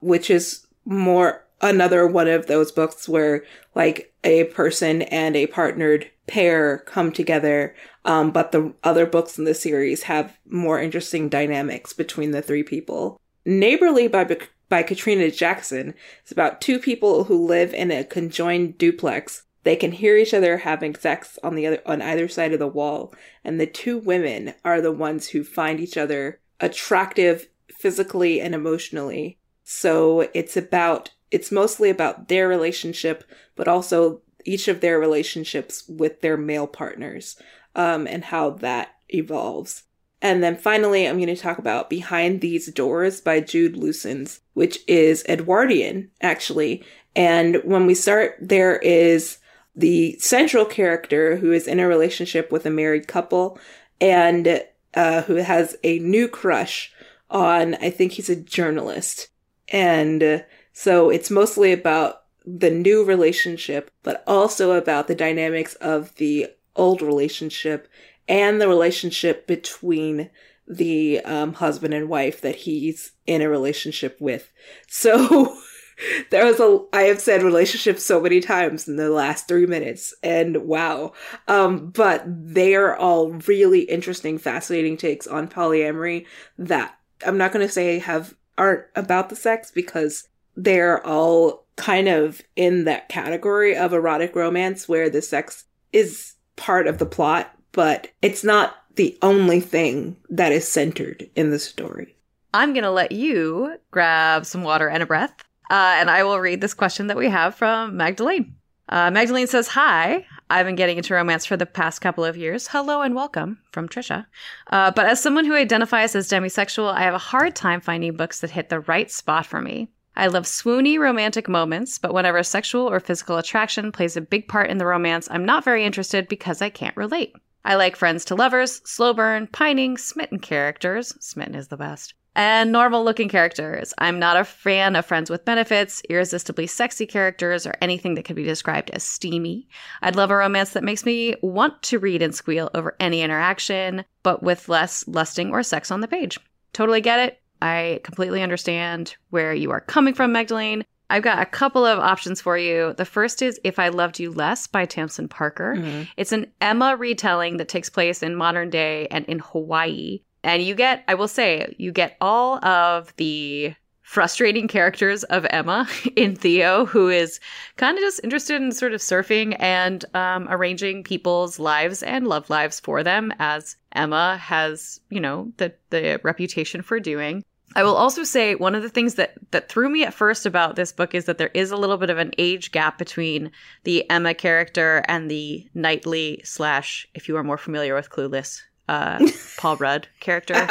which 0.01 0.31
is 0.31 0.67
more 0.85 1.45
another 1.61 2.07
one 2.07 2.29
of 2.29 2.47
those 2.47 2.73
books 2.73 3.09
where 3.09 3.45
like 3.75 4.13
a 4.25 4.45
person 4.45 5.03
and 5.03 5.37
a 5.37 5.47
partnered 5.47 6.11
pair 6.27 6.79
come 6.87 7.13
together. 7.13 7.75
Um, 8.05 8.31
but 8.31 8.53
the 8.53 8.73
other 8.85 9.05
books 9.07 9.39
in 9.39 9.45
the 9.45 9.55
series 9.55 10.05
have 10.05 10.37
more 10.49 10.81
interesting 10.81 11.29
dynamics 11.29 11.93
between 11.93 12.31
the 12.31 12.43
three 12.43 12.63
people. 12.63 13.21
Neighborly 13.45 14.09
by 14.09 14.37
by 14.69 14.83
Katrina 14.83 15.31
Jackson 15.31 15.95
is 16.25 16.33
about 16.33 16.61
two 16.61 16.79
people 16.79 17.25
who 17.25 17.47
live 17.47 17.73
in 17.73 17.91
a 17.91 18.03
conjoined 18.03 18.79
duplex 18.79 19.45
they 19.67 19.77
can 19.77 19.91
hear 19.91 20.17
each 20.17 20.33
other 20.33 20.59
having 20.59 20.95
sex 20.95 21.39
on 21.43 21.57
the 21.57 21.67
other 21.67 21.83
on 21.85 22.01
either 22.01 22.29
side 22.29 22.53
of 22.53 22.61
the 22.61 22.69
wall, 22.69 23.13
and 23.45 23.61
the 23.61 23.67
two 23.67 23.99
women 23.99 24.55
are 24.65 24.81
the 24.81 24.93
ones 24.93 25.29
who 25.29 25.43
find 25.43 25.81
each 25.81 25.97
other 25.97 26.41
attractive 26.61 27.49
physically 27.69 28.41
and 28.41 28.55
emotionally. 28.55 29.39
So 29.65 30.29
it's 30.33 30.57
about 30.57 31.11
it's 31.33 31.51
mostly 31.51 31.91
about 31.91 32.29
their 32.29 32.47
relationship, 32.47 33.25
but 33.57 33.67
also 33.67 34.23
each 34.45 34.69
of 34.69 34.81
their 34.81 35.01
relationships 35.01 35.85
with 35.89 36.21
their 36.21 36.37
male 36.37 36.69
partners, 36.69 37.37
um, 37.75 38.07
and 38.07 38.27
how 38.27 38.51
that 38.51 38.91
evolves. 39.09 39.83
And 40.23 40.43
then 40.43 40.57
finally, 40.57 41.07
I'm 41.07 41.17
going 41.17 41.27
to 41.27 41.37
talk 41.37 41.59
about 41.59 41.91
Behind 41.91 42.41
These 42.41 42.73
Doors 42.73 43.21
by 43.21 43.41
Jude 43.41 43.75
Lucens, 43.75 44.41
which 44.55 44.79
is 44.87 45.25
Edwardian, 45.29 46.11
actually. 46.23 46.85
And 47.15 47.57
when 47.65 47.87
we 47.87 47.95
start, 47.95 48.37
there 48.41 48.77
is 48.77 49.39
the 49.77 50.17
central 50.19 50.65
character 50.65 51.37
who 51.37 51.53
is 51.53 51.69
in 51.69 51.79
a 51.79 51.87
relationship 51.87 52.51
with 52.51 52.65
a 52.65 52.71
married 52.71 53.07
couple 53.07 53.59
and 54.01 54.63
uh, 54.95 55.23
who 55.23 55.37
has 55.37 55.77
a 55.85 55.99
new 55.99 56.27
crush 56.27 56.93
on, 57.31 57.75
I 57.77 57.91
think 57.91 58.13
he's 58.13 58.31
a 58.31 58.37
journalist. 58.37 59.29
And 59.69 60.23
uh, 60.23 60.39
so 60.73 61.11
it's 61.11 61.31
mostly 61.31 61.73
about 61.73 62.23
the 62.47 62.71
new 62.71 63.05
relationship, 63.05 63.91
but 64.03 64.23
also 64.27 64.73
about 64.73 65.09
the 65.09 65.15
dynamics 65.15 65.75
of 65.75 66.15
the 66.17 66.49
old 66.75 67.03
relationship 67.03 67.89
and 68.29 68.61
the 68.61 68.69
relationship 68.69 69.47
between 69.47 70.31
the 70.69 71.21
um, 71.21 71.55
husband 71.55 71.95
and 71.95 72.09
wife 72.09 72.41
that 72.41 72.57
he's 72.57 73.13
in 73.27 73.43
a 73.43 73.49
relationship 73.49 74.17
with. 74.21 74.51
So 74.89 75.57
there 76.31 76.45
was 76.45 76.61
a 76.61 76.81
I 76.93 77.03
have 77.03 77.21
said 77.21 77.43
relationship 77.43 77.99
so 77.99 78.21
many 78.21 78.41
times 78.41 78.89
in 78.89 78.97
the 78.97 79.11
last 79.11 79.49
three 79.49 79.67
minutes, 79.67 80.15
and 80.23 80.59
wow. 80.59 81.13
Um, 81.49 81.91
but 81.91 82.25
they 82.27 82.75
are 82.75 82.97
all 82.97 83.31
really 83.47 83.83
interesting, 83.83 84.39
fascinating 84.39 84.97
takes 84.97 85.27
on 85.27 85.49
polyamory 85.49 86.27
that 86.59 86.97
I'm 87.27 87.39
not 87.39 87.53
gonna 87.53 87.69
say 87.69 87.99
have 87.99 88.35
aren't 88.59 88.85
about 88.95 89.29
the 89.29 89.37
sex 89.37 89.71
because 89.71 90.29
they're 90.57 91.05
all 91.07 91.67
kind 91.77 92.09
of 92.09 92.41
in 92.57 92.85
that 92.85 93.09
category 93.09 93.77
of 93.77 93.93
erotic 93.93 94.35
romance 94.35 94.89
where 94.89 95.11
the 95.11 95.21
sex 95.21 95.65
is 95.93 96.35
part 96.57 96.87
of 96.87 96.99
the 96.99 97.07
plot, 97.07 97.55
but 97.73 98.09
it's 98.23 98.43
not 98.43 98.77
the 98.95 99.17
only 99.21 99.61
thing 99.61 100.17
that 100.31 100.53
is 100.53 100.67
centered 100.67 101.29
in 101.37 101.51
the 101.51 101.59
story. 101.59 102.17
I'm 102.55 102.73
going 102.73 102.85
to 102.85 102.91
let 102.91 103.13
you 103.13 103.77
grab 103.91 104.47
some 104.47 104.63
water 104.63 104.89
and 104.89 105.03
a 105.03 105.07
breath 105.07 105.35
uh, 105.71 105.95
and 105.99 106.11
I 106.11 106.23
will 106.25 106.41
read 106.41 106.61
this 106.61 106.75
question 106.75 107.09
that 107.09 107.17
we 107.17 107.29
have 107.29 107.55
from 107.55 107.97
Magdalene. 107.97 108.55
Uh, 108.89 109.11
Magdalene 109.11 109.49
says, 109.49 109.69
Hi, 109.69 110.25
I've 110.49 110.67
been 110.67 110.77
getting 110.77 110.97
into 110.97 111.15
romance 111.15 111.45
for 111.45 111.57
the 111.57 111.67
past 111.67 112.01
couple 112.01 112.25
of 112.25 112.37
years. 112.37 112.69
Hello 112.69 113.03
and 113.03 113.17
welcome 113.17 113.59
from 113.73 113.89
Trisha. 113.89 114.27
Uh, 114.69 114.93
but 114.93 115.07
as 115.07 115.21
someone 115.21 115.45
who 115.45 115.55
identifies 115.55 116.15
as 116.15 116.29
demisexual, 116.29 116.93
I 116.93 117.01
have 117.01 117.15
a 117.15 117.19
hard 117.19 117.57
time 117.57 117.81
finding 117.81 118.15
books 118.15 118.41
that 118.41 118.51
hit 118.51 118.69
the 118.69 118.81
right 118.81 119.11
spot 119.11 119.45
for 119.47 119.61
me. 119.61 119.89
I 120.15 120.29
love 120.29 120.45
swoony 120.45 120.99
romantic 120.99 121.49
moments, 121.49 121.99
but 121.99 122.15
whenever 122.15 122.43
sexual 122.43 122.89
or 122.89 123.01
physical 123.01 123.37
attraction 123.37 123.93
plays 123.93 124.17
a 124.17 124.21
big 124.21 124.49
part 124.49 124.71
in 124.71 124.79
the 124.79 124.87
romance, 124.87 125.29
I'm 125.31 125.45
not 125.45 125.65
very 125.65 125.85
interested 125.85 126.29
because 126.29 126.63
I 126.63 126.71
can't 126.71 126.97
relate. 126.97 127.35
I 127.65 127.75
like 127.75 127.97
friends 127.97 128.25
to 128.27 128.37
lovers, 128.37 128.81
slow 128.85 129.13
burn, 129.13 129.49
pining, 129.49 129.99
smitten 129.99 130.39
characters. 130.39 131.13
Smitten 131.21 131.57
is 131.57 131.69
the 131.69 131.77
best 131.77 132.15
and 132.37 132.71
normal 132.71 133.03
looking 133.03 133.31
characters. 133.31 133.95
I'm 133.97 134.19
not 134.19 134.37
a 134.37 134.45
fan 134.45 134.95
of 134.95 135.07
friends 135.07 135.31
with 135.31 135.47
benefits, 135.47 136.03
irresistibly 136.09 136.67
sexy 136.67 137.07
characters, 137.07 137.67
or 137.67 137.75
anything 137.81 138.15
that 138.15 138.27
could 138.27 138.37
be 138.37 138.45
described 138.45 138.91
as 138.91 139.03
steamy. 139.03 139.67
I'd 140.03 140.17
love 140.17 140.31
a 140.31 140.37
romance 140.37 140.75
that 140.75 140.85
makes 140.85 141.07
me 141.07 141.35
want 141.43 141.83
to 141.85 141.99
read 141.99 142.21
and 142.21 142.35
squeal 142.35 142.71
over 142.75 142.95
any 143.01 143.23
interaction, 143.23 144.05
but 144.23 144.43
with 144.43 144.69
less 144.69 145.09
lusting 145.09 145.51
or 145.51 145.63
sex 145.63 145.91
on 145.91 146.03
the 146.03 146.09
page. 146.09 146.39
Totally 146.75 147.01
get 147.01 147.21
it. 147.21 147.41
I 147.63 148.01
completely 148.05 148.43
understand 148.43 149.17
where 149.31 149.55
you 149.55 149.71
are 149.71 149.81
coming 149.81 150.13
from, 150.13 150.31
Magdalene. 150.31 150.85
I've 151.09 151.23
got 151.23 151.41
a 151.41 151.47
couple 151.47 151.87
of 151.87 151.99
options 151.99 152.41
for 152.41 152.59
you. 152.59 152.93
The 152.95 153.05
first 153.05 153.41
is 153.41 153.61
If 153.65 153.79
I 153.79 153.89
Loved 153.89 154.19
You 154.19 154.31
Less 154.31 154.67
by 154.67 154.85
Tamsen 154.85 155.29
Parker. 155.29 155.77
Mm-hmm. 155.77 156.03
It's 156.17 156.33
an 156.33 156.53
Emma 156.61 156.97
retelling 156.97 157.57
that 157.57 157.69
takes 157.69 157.89
place 157.89 158.23
in 158.23 158.35
modern 158.35 158.71
day 158.71 159.07
and 159.11 159.25
in 159.27 159.39
Hawaii. 159.39 160.21
And 160.47 160.63
you 160.63 160.77
get, 160.77 161.03
I 161.09 161.15
will 161.15 161.27
say, 161.27 161.75
you 161.77 161.91
get 161.91 162.17
all 162.21 162.65
of 162.65 163.13
the 163.17 163.75
frustrating 164.03 164.69
characters 164.69 165.25
of 165.25 165.45
Emma 165.51 165.89
in 166.17 166.37
Theo, 166.37 166.87
who 166.87 167.09
is 167.09 167.41
kind 167.77 167.99
of 167.99 168.05
just 168.05 168.21
interested 168.23 168.63
in 168.63 168.71
sort 168.71 168.95
of 168.95 169.01
surfing 169.01 169.57
and 169.59 170.05
um, 170.15 170.47
arranging 170.49 171.03
people's 171.03 171.59
lives 171.59 172.01
and 172.05 172.29
love 172.29 172.49
lives 172.49 172.79
for 172.79 173.03
them, 173.03 173.35
as 173.41 173.75
Emma 173.91 174.37
has, 174.37 175.01
you 175.11 175.19
know, 175.19 175.53
the 175.57 175.75
the 175.91 176.21
reputation 176.23 176.81
for 176.81 177.01
doing. 177.01 177.43
I 177.75 177.83
will 177.83 177.97
also 177.97 178.23
say 178.23 178.55
one 178.55 178.77
of 178.77 178.85
the 178.85 178.89
things 178.89 179.17
that 179.17 179.35
that 179.51 179.69
threw 179.69 179.89
me 179.89 180.05
at 180.05 180.15
first 180.15 180.47
about 180.47 180.77
this 180.77 180.93
book 180.93 181.13
is 181.13 181.25
that 181.25 181.39
there 181.39 181.51
is 181.55 181.73
a 181.73 181.77
little 181.77 181.97
bit 181.97 182.11
of 182.11 182.19
an 182.19 182.31
age 182.39 182.71
gap 182.71 182.99
between 182.99 183.51
the 183.83 184.09
Emma 184.09 184.33
character 184.33 185.03
and 185.09 185.29
the 185.29 185.67
Knightley 185.75 186.41
slash, 186.45 187.09
if 187.15 187.27
you 187.29 187.37
are 187.37 187.43
more 187.43 187.59
familiar 187.59 187.97
with 187.97 188.11
Clueless, 188.11 188.63
uh, 188.89 189.25
Paul 189.59 189.77
Rudd 189.81 190.09
character. 190.21 190.67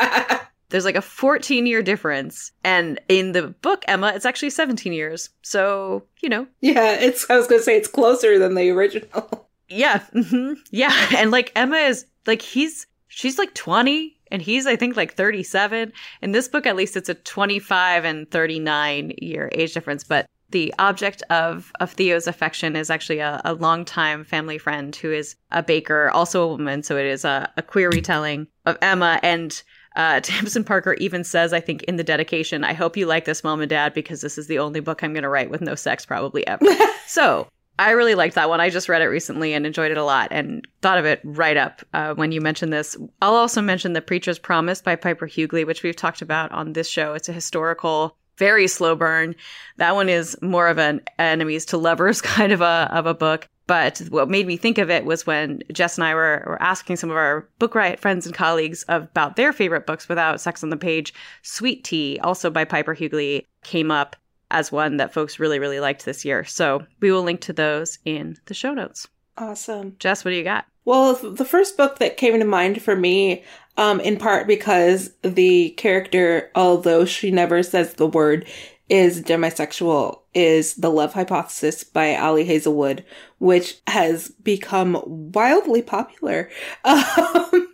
There's 0.69 0.85
like 0.85 0.95
a 0.95 1.01
14 1.01 1.65
year 1.65 1.81
difference, 1.81 2.51
and 2.63 2.99
in 3.07 3.31
the 3.33 3.47
book 3.47 3.83
Emma, 3.87 4.11
it's 4.15 4.25
actually 4.25 4.49
17 4.49 4.93
years. 4.93 5.29
So 5.41 6.03
you 6.21 6.29
know, 6.29 6.47
yeah, 6.61 6.93
it's. 6.93 7.29
I 7.29 7.37
was 7.37 7.47
gonna 7.47 7.61
say 7.61 7.77
it's 7.77 7.87
closer 7.87 8.39
than 8.39 8.55
the 8.55 8.69
original. 8.71 9.47
Yeah, 9.67 10.03
mm-hmm, 10.13 10.53
yeah, 10.69 10.93
and 11.17 11.31
like 11.31 11.51
Emma 11.55 11.77
is 11.77 12.05
like 12.27 12.41
he's 12.41 12.87
she's 13.07 13.37
like 13.37 13.53
20 13.53 14.15
and 14.31 14.41
he's 14.41 14.67
i 14.67 14.75
think 14.75 14.95
like 14.95 15.13
37 15.13 15.93
in 16.21 16.31
this 16.31 16.47
book 16.47 16.65
at 16.65 16.75
least 16.75 16.97
it's 16.97 17.09
a 17.09 17.13
25 17.13 18.03
and 18.03 18.29
39 18.29 19.13
year 19.21 19.49
age 19.53 19.73
difference 19.73 20.03
but 20.03 20.27
the 20.55 20.73
object 20.79 21.21
of 21.29 21.73
of 21.81 21.91
theo's 21.91 22.27
affection 22.27 22.77
is 22.77 22.89
actually 22.89 23.19
a, 23.19 23.41
a 23.43 23.53
longtime 23.53 24.23
family 24.23 24.57
friend 24.57 24.95
who 24.95 25.11
is 25.11 25.35
a 25.51 25.61
baker 25.61 26.09
also 26.11 26.43
a 26.43 26.47
woman 26.47 26.81
so 26.81 26.95
it 26.95 27.05
is 27.05 27.25
a, 27.25 27.51
a 27.57 27.61
queer 27.61 27.89
retelling 27.89 28.47
of 28.65 28.77
emma 28.81 29.19
and 29.21 29.63
uh, 29.97 30.19
Tamsen 30.23 30.65
Parker 30.65 30.93
even 30.95 31.23
says, 31.23 31.53
I 31.53 31.61
think, 31.61 31.83
in 31.83 31.95
the 31.95 32.03
dedication, 32.03 32.65
I 32.65 32.73
hope 32.73 32.97
you 32.97 33.05
like 33.05 33.23
this, 33.23 33.45
mom 33.45 33.61
and 33.61 33.69
dad, 33.69 33.93
because 33.93 34.19
this 34.19 34.37
is 34.37 34.47
the 34.47 34.59
only 34.59 34.81
book 34.81 35.01
I'm 35.01 35.13
going 35.13 35.23
to 35.23 35.29
write 35.29 35.49
with 35.49 35.61
no 35.61 35.73
sex 35.73 36.05
probably 36.05 36.45
ever. 36.45 36.65
so 37.07 37.47
I 37.79 37.91
really 37.91 38.13
liked 38.13 38.35
that 38.35 38.49
one. 38.49 38.59
I 38.59 38.69
just 38.69 38.89
read 38.89 39.01
it 39.01 39.05
recently 39.07 39.53
and 39.53 39.65
enjoyed 39.65 39.91
it 39.91 39.97
a 39.97 40.03
lot 40.03 40.29
and 40.31 40.67
thought 40.81 40.97
of 40.97 41.05
it 41.05 41.21
right 41.23 41.55
up 41.55 41.81
uh, 41.93 42.13
when 42.13 42.33
you 42.33 42.41
mentioned 42.41 42.73
this. 42.73 42.97
I'll 43.21 43.35
also 43.35 43.61
mention 43.61 43.93
The 43.93 44.01
Preacher's 44.01 44.37
Promise 44.37 44.81
by 44.81 44.97
Piper 44.97 45.27
Hughley, 45.27 45.65
which 45.65 45.81
we've 45.81 45.95
talked 45.95 46.21
about 46.21 46.51
on 46.51 46.73
this 46.73 46.89
show. 46.89 47.13
It's 47.13 47.29
a 47.29 47.33
historical, 47.33 48.17
very 48.37 48.67
slow 48.67 48.95
burn. 48.95 49.35
That 49.77 49.95
one 49.95 50.09
is 50.09 50.37
more 50.41 50.67
of 50.67 50.77
an 50.77 51.01
enemies 51.19 51.65
to 51.67 51.77
lovers 51.77 52.21
kind 52.21 52.51
of 52.51 52.61
a, 52.61 52.89
of 52.91 53.05
a 53.05 53.13
book. 53.13 53.47
But 53.67 53.99
what 54.09 54.29
made 54.29 54.45
me 54.45 54.57
think 54.57 54.77
of 54.77 54.91
it 54.91 55.05
was 55.05 55.25
when 55.25 55.63
Jess 55.71 55.97
and 55.97 56.05
I 56.05 56.13
were, 56.13 56.43
were 56.45 56.61
asking 56.61 56.97
some 56.97 57.09
of 57.09 57.17
our 57.17 57.49
book 57.57 57.73
riot 57.73 57.99
friends 57.99 58.25
and 58.27 58.35
colleagues 58.35 58.85
about 58.87 59.35
their 59.35 59.51
favorite 59.51 59.87
books 59.87 60.07
without 60.07 60.39
sex 60.39 60.63
on 60.63 60.69
the 60.69 60.77
page. 60.77 61.13
Sweet 61.41 61.83
Tea, 61.83 62.19
also 62.21 62.51
by 62.51 62.63
Piper 62.63 62.93
Hughley, 62.95 63.45
came 63.63 63.89
up 63.89 64.15
as 64.51 64.71
one 64.71 64.97
that 64.97 65.13
folks 65.13 65.39
really, 65.39 65.57
really 65.57 65.79
liked 65.79 66.05
this 66.05 66.23
year. 66.23 66.43
So 66.43 66.85
we 66.99 67.11
will 67.11 67.23
link 67.23 67.41
to 67.41 67.53
those 67.53 67.97
in 68.05 68.37
the 68.45 68.53
show 68.53 68.73
notes. 68.73 69.07
Awesome. 69.37 69.95
Jess, 69.99 70.23
what 70.23 70.31
do 70.31 70.37
you 70.37 70.43
got? 70.43 70.65
Well, 70.85 71.15
the 71.15 71.45
first 71.45 71.77
book 71.77 71.97
that 71.97 72.17
came 72.17 72.37
to 72.39 72.45
mind 72.45 72.81
for 72.81 72.95
me, 72.95 73.43
um, 73.77 73.99
in 73.99 74.17
part 74.17 74.47
because 74.47 75.11
the 75.21 75.71
character, 75.71 76.51
although 76.55 77.05
she 77.05 77.31
never 77.31 77.63
says 77.63 77.93
the 77.93 78.07
word, 78.07 78.47
is 78.89 79.21
demisexual 79.23 80.21
is 80.33 80.75
The 80.75 80.91
Love 80.91 81.13
Hypothesis 81.13 81.83
by 81.83 82.15
Ali 82.15 82.43
Hazelwood, 82.43 83.03
which 83.39 83.77
has 83.87 84.29
become 84.29 85.01
wildly 85.05 85.81
popular 85.81 86.49
um, 86.83 87.73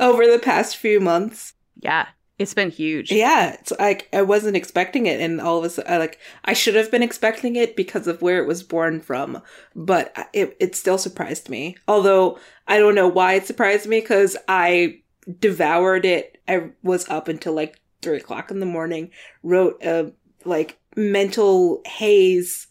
over 0.00 0.26
the 0.26 0.40
past 0.42 0.76
few 0.76 1.00
months. 1.00 1.54
Yeah, 1.80 2.08
it's 2.38 2.54
been 2.54 2.70
huge. 2.70 3.12
Yeah, 3.12 3.52
it's 3.52 3.72
like 3.78 4.08
I 4.12 4.22
wasn't 4.22 4.56
expecting 4.56 5.06
it, 5.06 5.20
and 5.20 5.40
all 5.40 5.58
of 5.58 5.64
a 5.64 5.70
sudden, 5.70 5.98
like 5.98 6.18
I 6.44 6.52
should 6.52 6.74
have 6.74 6.90
been 6.90 7.02
expecting 7.02 7.56
it 7.56 7.76
because 7.76 8.06
of 8.06 8.20
where 8.20 8.42
it 8.42 8.48
was 8.48 8.62
born 8.62 9.00
from, 9.00 9.40
but 9.74 10.14
it 10.32 10.56
it 10.60 10.74
still 10.74 10.98
surprised 10.98 11.48
me. 11.48 11.76
Although 11.86 12.38
I 12.66 12.78
don't 12.78 12.96
know 12.96 13.08
why 13.08 13.34
it 13.34 13.46
surprised 13.46 13.86
me 13.86 14.00
because 14.00 14.36
I 14.48 15.01
devoured 15.38 16.04
it. 16.04 16.38
I 16.48 16.70
was 16.82 17.08
up 17.08 17.28
until 17.28 17.52
like 17.52 17.80
three 18.00 18.18
o'clock 18.18 18.50
in 18.50 18.60
the 18.60 18.66
morning, 18.66 19.10
wrote 19.42 19.82
a 19.82 20.12
like 20.44 20.78
mental 20.96 21.82
haze 21.86 22.66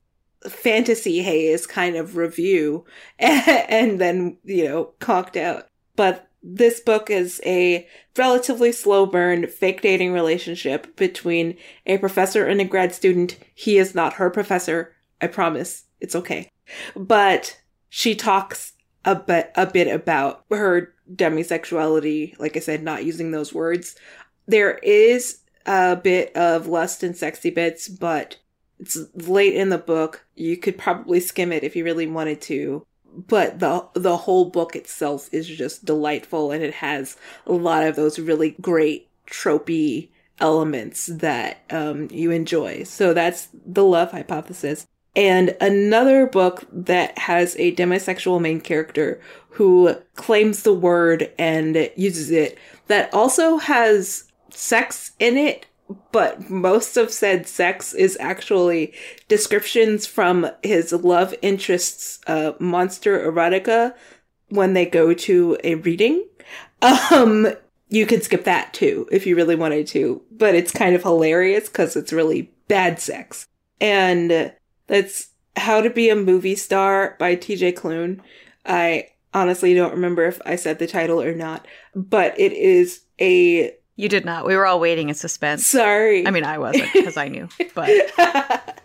fantasy 0.47 1.21
haze 1.21 1.67
kind 1.67 1.95
of 1.95 2.17
review 2.17 2.83
and, 3.19 4.01
then 4.01 4.37
you 4.43 4.65
know 4.65 4.85
conked 4.99 5.37
out. 5.37 5.67
But 5.95 6.27
this 6.43 6.79
book 6.79 7.09
is 7.09 7.39
a 7.45 7.87
relatively 8.17 8.71
slow 8.71 9.05
burn 9.05 9.47
fake 9.47 9.81
dating 9.81 10.13
relationship 10.13 10.95
between 10.95 11.57
a 11.85 11.99
professor 11.99 12.45
and 12.47 12.59
a 12.59 12.65
grad 12.65 12.95
student. 12.95 13.37
He 13.53 13.77
is 13.77 13.93
not 13.93 14.13
her 14.13 14.29
professor. 14.29 14.95
I 15.21 15.27
promise. 15.27 15.85
It's 15.99 16.15
okay. 16.15 16.49
But 16.95 17.61
she 17.89 18.15
talks 18.15 18.73
a 19.05 19.15
bit 19.15 19.51
a 19.55 19.67
bit 19.67 19.87
about 19.87 20.45
her 20.49 20.93
demisexuality 21.15 22.37
like 22.39 22.55
i 22.55 22.59
said 22.59 22.83
not 22.83 23.03
using 23.03 23.31
those 23.31 23.53
words 23.53 23.95
there 24.47 24.75
is 24.79 25.39
a 25.65 25.95
bit 25.95 26.35
of 26.35 26.67
lust 26.67 27.03
and 27.03 27.15
sexy 27.15 27.49
bits, 27.49 27.87
but 27.87 28.37
it's 28.79 28.97
late 29.15 29.55
in 29.55 29.69
the 29.69 29.77
book. 29.77 30.25
You 30.35 30.57
could 30.57 30.77
probably 30.77 31.19
skim 31.19 31.51
it 31.51 31.63
if 31.63 31.75
you 31.75 31.83
really 31.83 32.07
wanted 32.07 32.41
to. 32.41 32.85
But 33.13 33.59
the 33.59 33.87
the 33.93 34.17
whole 34.17 34.45
book 34.45 34.75
itself 34.75 35.29
is 35.33 35.45
just 35.47 35.83
delightful 35.83 36.51
and 36.51 36.63
it 36.63 36.75
has 36.75 37.17
a 37.45 37.51
lot 37.51 37.83
of 37.83 37.97
those 37.97 38.17
really 38.17 38.55
great 38.61 39.09
tropey 39.27 40.09
elements 40.39 41.07
that 41.07 41.59
um, 41.69 42.07
you 42.09 42.31
enjoy. 42.31 42.83
So 42.83 43.13
that's 43.13 43.49
the 43.53 43.83
love 43.83 44.11
hypothesis. 44.11 44.87
And 45.15 45.57
another 45.59 46.25
book 46.25 46.65
that 46.71 47.17
has 47.17 47.55
a 47.57 47.75
demisexual 47.75 48.39
main 48.39 48.61
character 48.61 49.19
who 49.49 49.95
claims 50.15 50.63
the 50.63 50.73
word 50.73 51.31
and 51.37 51.89
uses 51.95 52.31
it 52.31 52.57
that 52.87 53.13
also 53.13 53.57
has 53.57 54.31
sex 54.49 55.11
in 55.19 55.37
it, 55.37 55.65
but 56.11 56.49
most 56.49 56.95
of 56.95 57.11
said 57.11 57.47
sex 57.47 57.93
is 57.93 58.17
actually 58.21 58.93
descriptions 59.27 60.05
from 60.05 60.49
his 60.63 60.93
love 60.93 61.35
interest's 61.41 62.19
uh, 62.27 62.53
monster 62.59 63.19
erotica 63.29 63.93
when 64.49 64.73
they 64.73 64.85
go 64.85 65.13
to 65.13 65.57
a 65.63 65.75
reading. 65.75 66.25
Um, 66.81 67.47
you 67.89 68.05
could 68.05 68.23
skip 68.23 68.45
that 68.45 68.73
too 68.73 69.07
if 69.11 69.27
you 69.27 69.35
really 69.35 69.55
wanted 69.55 69.87
to, 69.87 70.21
but 70.31 70.55
it's 70.55 70.71
kind 70.71 70.95
of 70.95 71.03
hilarious 71.03 71.67
because 71.67 71.97
it's 71.97 72.13
really 72.13 72.49
bad 72.69 72.99
sex. 72.99 73.45
And 73.81 74.53
that's 74.91 75.29
How 75.55 75.79
to 75.79 75.89
Be 75.89 76.09
a 76.09 76.15
Movie 76.17 76.55
Star 76.55 77.15
by 77.17 77.37
TJ 77.37 77.73
Klune. 77.73 78.19
I 78.65 79.07
honestly 79.33 79.73
don't 79.73 79.93
remember 79.93 80.25
if 80.25 80.41
I 80.45 80.57
said 80.57 80.79
the 80.79 80.85
title 80.85 81.21
or 81.21 81.33
not, 81.33 81.65
but 81.95 82.37
it 82.37 82.51
is 82.51 83.01
a 83.19 83.73
you 83.95 84.09
did 84.09 84.25
not. 84.25 84.45
We 84.45 84.55
were 84.55 84.65
all 84.65 84.79
waiting 84.79 85.09
in 85.09 85.15
suspense. 85.15 85.65
Sorry. 85.65 86.27
I 86.27 86.31
mean, 86.31 86.43
I 86.43 86.57
wasn't 86.57 86.91
because 86.91 87.17
I 87.17 87.29
knew, 87.29 87.47
but 87.73 87.89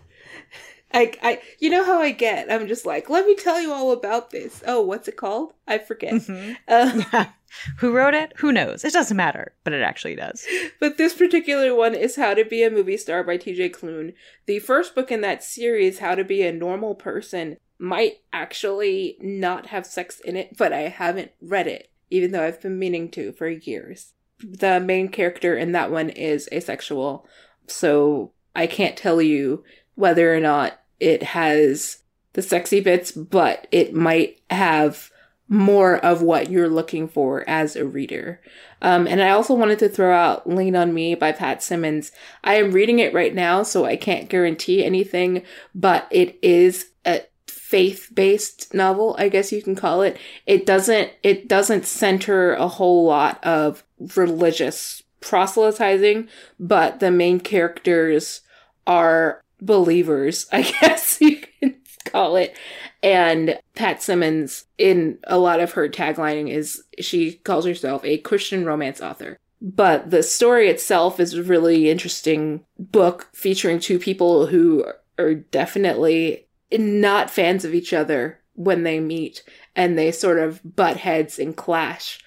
I, 0.93 1.13
I, 1.21 1.41
you 1.59 1.69
know 1.69 1.83
how 1.83 2.01
I 2.01 2.11
get. 2.11 2.51
I'm 2.51 2.67
just 2.67 2.85
like, 2.85 3.09
let 3.09 3.25
me 3.25 3.35
tell 3.35 3.61
you 3.61 3.73
all 3.73 3.91
about 3.91 4.31
this. 4.31 4.63
Oh, 4.65 4.81
what's 4.81 5.07
it 5.07 5.17
called? 5.17 5.53
I 5.67 5.77
forget. 5.77 6.13
Mm-hmm. 6.13 6.53
Uh, 6.67 7.03
yeah. 7.13 7.29
Who 7.77 7.93
wrote 7.93 8.13
it? 8.13 8.33
Who 8.37 8.51
knows? 8.51 8.83
It 8.83 8.93
doesn't 8.93 9.15
matter, 9.15 9.53
but 9.63 9.73
it 9.73 9.81
actually 9.81 10.15
does. 10.15 10.45
But 10.79 10.97
this 10.97 11.13
particular 11.13 11.73
one 11.75 11.95
is 11.95 12.15
How 12.15 12.33
to 12.33 12.45
Be 12.45 12.63
a 12.63 12.71
Movie 12.71 12.97
Star 12.97 13.23
by 13.23 13.37
TJ 13.37 13.71
Klune. 13.71 14.13
The 14.45 14.59
first 14.59 14.95
book 14.95 15.11
in 15.11 15.21
that 15.21 15.43
series, 15.43 15.99
How 15.99 16.15
to 16.15 16.23
Be 16.23 16.41
a 16.43 16.51
Normal 16.51 16.95
Person, 16.95 17.57
might 17.79 18.21
actually 18.33 19.17
not 19.19 19.67
have 19.67 19.85
sex 19.85 20.19
in 20.19 20.35
it, 20.35 20.57
but 20.57 20.73
I 20.73 20.89
haven't 20.89 21.31
read 21.41 21.67
it, 21.67 21.89
even 22.09 22.31
though 22.31 22.43
I've 22.43 22.61
been 22.61 22.79
meaning 22.79 23.09
to 23.11 23.31
for 23.33 23.47
years 23.47 24.13
the 24.39 24.79
main 24.79 25.09
character 25.09 25.55
in 25.55 25.71
that 25.71 25.91
one 25.91 26.09
is 26.09 26.49
asexual. 26.51 27.25
So 27.67 28.31
I 28.55 28.67
can't 28.67 28.97
tell 28.97 29.21
you 29.21 29.63
whether 29.97 30.33
or 30.33 30.39
not 30.39 30.79
it 30.99 31.23
has 31.23 31.97
the 32.33 32.41
sexy 32.43 32.79
bits, 32.79 33.11
but 33.11 33.67
it 33.71 33.95
might 33.95 34.39
have 34.49 35.11
more 35.49 35.97
of 35.97 36.21
what 36.21 36.51
you're 36.51 36.69
looking 36.69 37.07
for 37.07 37.43
as 37.49 37.75
a 37.75 37.83
reader. 37.85 38.39
Um, 38.81 39.07
and 39.07 39.21
I 39.21 39.31
also 39.31 39.55
wanted 39.55 39.79
to 39.79 39.89
throw 39.89 40.13
out 40.13 40.47
Lean 40.47 40.75
on 40.75 40.93
Me 40.93 41.15
by 41.15 41.31
Pat 41.31 41.63
Simmons. 41.63 42.11
I 42.43 42.55
am 42.55 42.73
reading 42.73 42.99
it 42.99 43.13
right 43.13 43.33
now, 43.33 43.63
so 43.63 43.85
I 43.85 43.95
can't 43.95 44.29
guarantee 44.29 44.85
anything, 44.85 45.41
but 45.73 46.07
it 46.11 46.37
is 46.43 46.91
a 47.05 47.21
faith-based 47.47 48.73
novel, 48.73 49.15
I 49.17 49.29
guess 49.29 49.51
you 49.51 49.63
can 49.63 49.75
call 49.75 50.03
it. 50.03 50.17
It 50.45 50.65
doesn't, 50.65 51.11
it 51.23 51.47
doesn't 51.47 51.87
center 51.87 52.53
a 52.53 52.67
whole 52.67 53.05
lot 53.05 53.43
of 53.43 53.83
religious 54.15 55.01
proselytizing, 55.21 56.27
but 56.59 56.99
the 56.99 57.09
main 57.09 57.39
characters 57.39 58.41
are 58.85 59.41
believers, 59.61 60.47
I 60.51 60.61
guess 60.81 61.19
you 61.21 61.41
can 61.59 61.75
call 62.05 62.35
it. 62.35 62.55
And 63.03 63.59
Pat 63.75 64.01
Simmons, 64.01 64.65
in 64.77 65.19
a 65.25 65.37
lot 65.37 65.59
of 65.59 65.73
her 65.73 65.87
taglining, 65.87 66.49
is 66.49 66.83
she 66.99 67.33
calls 67.33 67.65
herself 67.65 68.03
a 68.03 68.17
Christian 68.17 68.65
romance 68.65 69.01
author. 69.01 69.37
But 69.61 70.11
the 70.11 70.23
story 70.23 70.69
itself 70.69 71.19
is 71.19 71.33
a 71.33 71.43
really 71.43 71.89
interesting 71.89 72.63
book 72.77 73.27
featuring 73.33 73.79
two 73.79 73.99
people 73.99 74.47
who 74.47 74.85
are 75.17 75.33
definitely 75.33 76.47
not 76.71 77.31
fans 77.31 77.65
of 77.65 77.73
each 77.73 77.93
other 77.93 78.39
when 78.53 78.83
they 78.83 78.99
meet 78.99 79.43
and 79.75 79.97
they 79.97 80.11
sort 80.11 80.39
of 80.39 80.59
butt 80.75 80.97
heads 80.97 81.39
and 81.39 81.55
clash 81.55 82.19